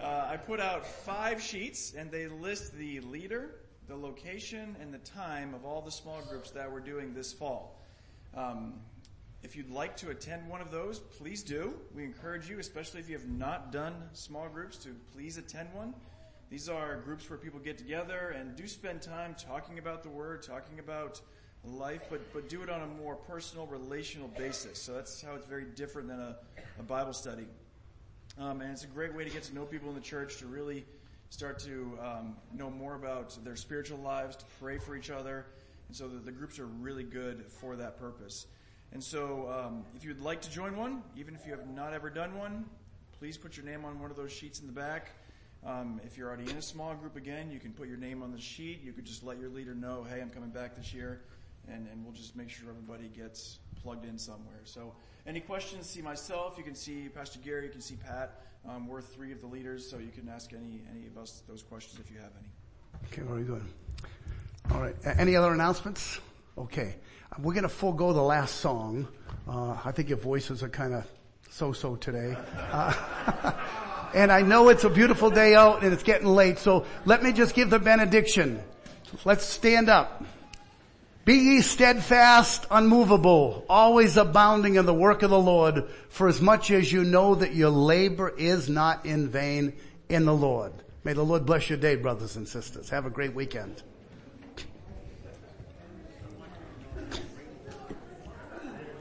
uh, 0.00 0.28
I 0.30 0.36
put 0.36 0.60
out 0.60 0.86
five 0.86 1.42
sheets 1.42 1.92
and 1.98 2.10
they 2.10 2.28
list 2.28 2.72
the 2.78 3.00
leader, 3.00 3.56
the 3.88 3.96
location, 3.96 4.76
and 4.80 4.94
the 4.94 4.98
time 4.98 5.54
of 5.54 5.64
all 5.64 5.82
the 5.82 5.90
small 5.90 6.22
groups 6.30 6.52
that 6.52 6.70
we're 6.70 6.80
doing 6.80 7.14
this 7.14 7.32
fall. 7.32 7.80
Um, 8.34 8.74
if 9.44 9.54
you'd 9.54 9.70
like 9.70 9.94
to 9.98 10.08
attend 10.08 10.48
one 10.48 10.62
of 10.62 10.70
those, 10.70 10.98
please 10.98 11.42
do. 11.42 11.74
We 11.94 12.02
encourage 12.02 12.48
you, 12.48 12.58
especially 12.58 13.00
if 13.00 13.10
you 13.10 13.16
have 13.16 13.28
not 13.28 13.70
done 13.70 13.94
small 14.14 14.48
groups, 14.48 14.78
to 14.78 14.88
please 15.12 15.36
attend 15.36 15.68
one. 15.74 15.92
These 16.50 16.70
are 16.70 16.96
groups 16.96 17.28
where 17.28 17.38
people 17.38 17.60
get 17.60 17.76
together 17.76 18.34
and 18.38 18.56
do 18.56 18.66
spend 18.66 19.02
time 19.02 19.36
talking 19.38 19.78
about 19.78 20.02
the 20.02 20.08
Word, 20.08 20.42
talking 20.42 20.78
about 20.78 21.20
life, 21.62 22.02
but, 22.08 22.20
but 22.32 22.48
do 22.48 22.62
it 22.62 22.70
on 22.70 22.82
a 22.82 22.86
more 22.86 23.16
personal, 23.16 23.66
relational 23.66 24.28
basis. 24.28 24.80
So 24.80 24.94
that's 24.94 25.20
how 25.20 25.34
it's 25.34 25.46
very 25.46 25.64
different 25.76 26.08
than 26.08 26.20
a, 26.20 26.36
a 26.78 26.82
Bible 26.82 27.12
study. 27.12 27.46
Um, 28.38 28.62
and 28.62 28.70
it's 28.72 28.84
a 28.84 28.88
great 28.88 29.14
way 29.14 29.24
to 29.24 29.30
get 29.30 29.42
to 29.44 29.54
know 29.54 29.66
people 29.66 29.90
in 29.90 29.94
the 29.94 30.00
church, 30.00 30.38
to 30.38 30.46
really 30.46 30.86
start 31.28 31.58
to 31.60 31.98
um, 32.02 32.36
know 32.54 32.70
more 32.70 32.94
about 32.94 33.36
their 33.44 33.56
spiritual 33.56 33.98
lives, 33.98 34.36
to 34.36 34.44
pray 34.58 34.78
for 34.78 34.96
each 34.96 35.10
other. 35.10 35.44
And 35.88 35.96
so 35.96 36.08
the, 36.08 36.18
the 36.18 36.32
groups 36.32 36.58
are 36.58 36.66
really 36.66 37.04
good 37.04 37.44
for 37.46 37.76
that 37.76 37.98
purpose. 37.98 38.46
And 38.94 39.02
so 39.02 39.50
um, 39.50 39.84
if 39.96 40.04
you'd 40.04 40.20
like 40.20 40.40
to 40.42 40.50
join 40.50 40.76
one, 40.76 41.02
even 41.16 41.34
if 41.34 41.44
you 41.44 41.50
have 41.50 41.68
not 41.68 41.92
ever 41.92 42.08
done 42.08 42.38
one, 42.38 42.64
please 43.18 43.36
put 43.36 43.56
your 43.56 43.66
name 43.66 43.84
on 43.84 43.98
one 44.00 44.08
of 44.08 44.16
those 44.16 44.32
sheets 44.32 44.60
in 44.60 44.66
the 44.66 44.72
back. 44.72 45.10
Um, 45.66 46.00
if 46.04 46.16
you're 46.16 46.28
already 46.28 46.48
in 46.48 46.56
a 46.56 46.62
small 46.62 46.94
group 46.94 47.16
again, 47.16 47.50
you 47.50 47.58
can 47.58 47.72
put 47.72 47.88
your 47.88 47.96
name 47.96 48.22
on 48.22 48.30
the 48.30 48.40
sheet. 48.40 48.82
You 48.84 48.92
could 48.92 49.04
just 49.04 49.24
let 49.24 49.40
your 49.40 49.48
leader 49.48 49.74
know, 49.74 50.06
hey, 50.08 50.20
I'm 50.20 50.30
coming 50.30 50.50
back 50.50 50.76
this 50.76 50.94
year, 50.94 51.22
and, 51.68 51.88
and 51.90 52.04
we'll 52.04 52.14
just 52.14 52.36
make 52.36 52.50
sure 52.50 52.68
everybody 52.68 53.08
gets 53.08 53.58
plugged 53.82 54.04
in 54.04 54.16
somewhere. 54.16 54.60
So, 54.62 54.94
any 55.26 55.40
questions? 55.40 55.88
See 55.88 56.02
myself. 56.02 56.56
You 56.56 56.64
can 56.64 56.74
see 56.74 57.08
Pastor 57.08 57.40
Gary. 57.42 57.64
You 57.64 57.70
can 57.70 57.80
see 57.80 57.96
Pat. 57.96 58.42
Um, 58.68 58.86
we're 58.86 59.00
three 59.00 59.32
of 59.32 59.40
the 59.40 59.46
leaders, 59.46 59.90
so 59.90 59.96
you 59.98 60.10
can 60.10 60.28
ask 60.28 60.52
any 60.52 60.82
any 60.94 61.06
of 61.06 61.16
us 61.16 61.42
those 61.48 61.62
questions 61.62 61.98
if 61.98 62.10
you 62.10 62.18
have 62.18 62.30
any. 62.38 62.48
Okay, 63.10 63.22
very 63.22 63.42
good. 63.42 63.62
All 64.70 64.80
right. 64.80 64.94
Any 65.18 65.34
other 65.34 65.52
announcements? 65.52 66.20
Okay. 66.58 66.96
We're 67.38 67.54
going 67.54 67.64
to 67.64 67.68
forego 67.68 68.12
the 68.12 68.22
last 68.22 68.56
song. 68.56 69.08
Uh, 69.48 69.76
I 69.84 69.92
think 69.92 70.08
your 70.08 70.18
voices 70.18 70.62
are 70.62 70.68
kind 70.68 70.94
of 70.94 71.06
so-so 71.50 71.96
today. 71.96 72.36
Uh, 72.70 73.52
And 74.14 74.30
I 74.30 74.42
know 74.42 74.68
it's 74.68 74.84
a 74.84 74.90
beautiful 74.90 75.28
day 75.28 75.56
out 75.56 75.82
and 75.82 75.92
it's 75.92 76.04
getting 76.04 76.28
late, 76.28 76.58
so 76.58 76.86
let 77.04 77.22
me 77.22 77.32
just 77.32 77.52
give 77.52 77.68
the 77.68 77.80
benediction. 77.80 78.62
Let's 79.24 79.44
stand 79.44 79.88
up. 79.88 80.24
Be 81.24 81.34
ye 81.34 81.62
steadfast, 81.62 82.64
unmovable, 82.70 83.64
always 83.68 84.16
abounding 84.16 84.76
in 84.76 84.86
the 84.86 84.94
work 84.94 85.22
of 85.22 85.30
the 85.30 85.38
Lord, 85.38 85.88
for 86.10 86.28
as 86.28 86.40
much 86.40 86.70
as 86.70 86.92
you 86.92 87.02
know 87.02 87.34
that 87.34 87.54
your 87.54 87.70
labor 87.70 88.28
is 88.28 88.68
not 88.68 89.04
in 89.04 89.30
vain 89.30 89.72
in 90.08 90.26
the 90.26 90.34
Lord. 90.34 90.72
May 91.02 91.14
the 91.14 91.24
Lord 91.24 91.44
bless 91.44 91.68
your 91.68 91.78
day, 91.78 91.96
brothers 91.96 92.36
and 92.36 92.46
sisters. 92.46 92.90
Have 92.90 93.06
a 93.06 93.10
great 93.10 93.34
weekend. 93.34 93.82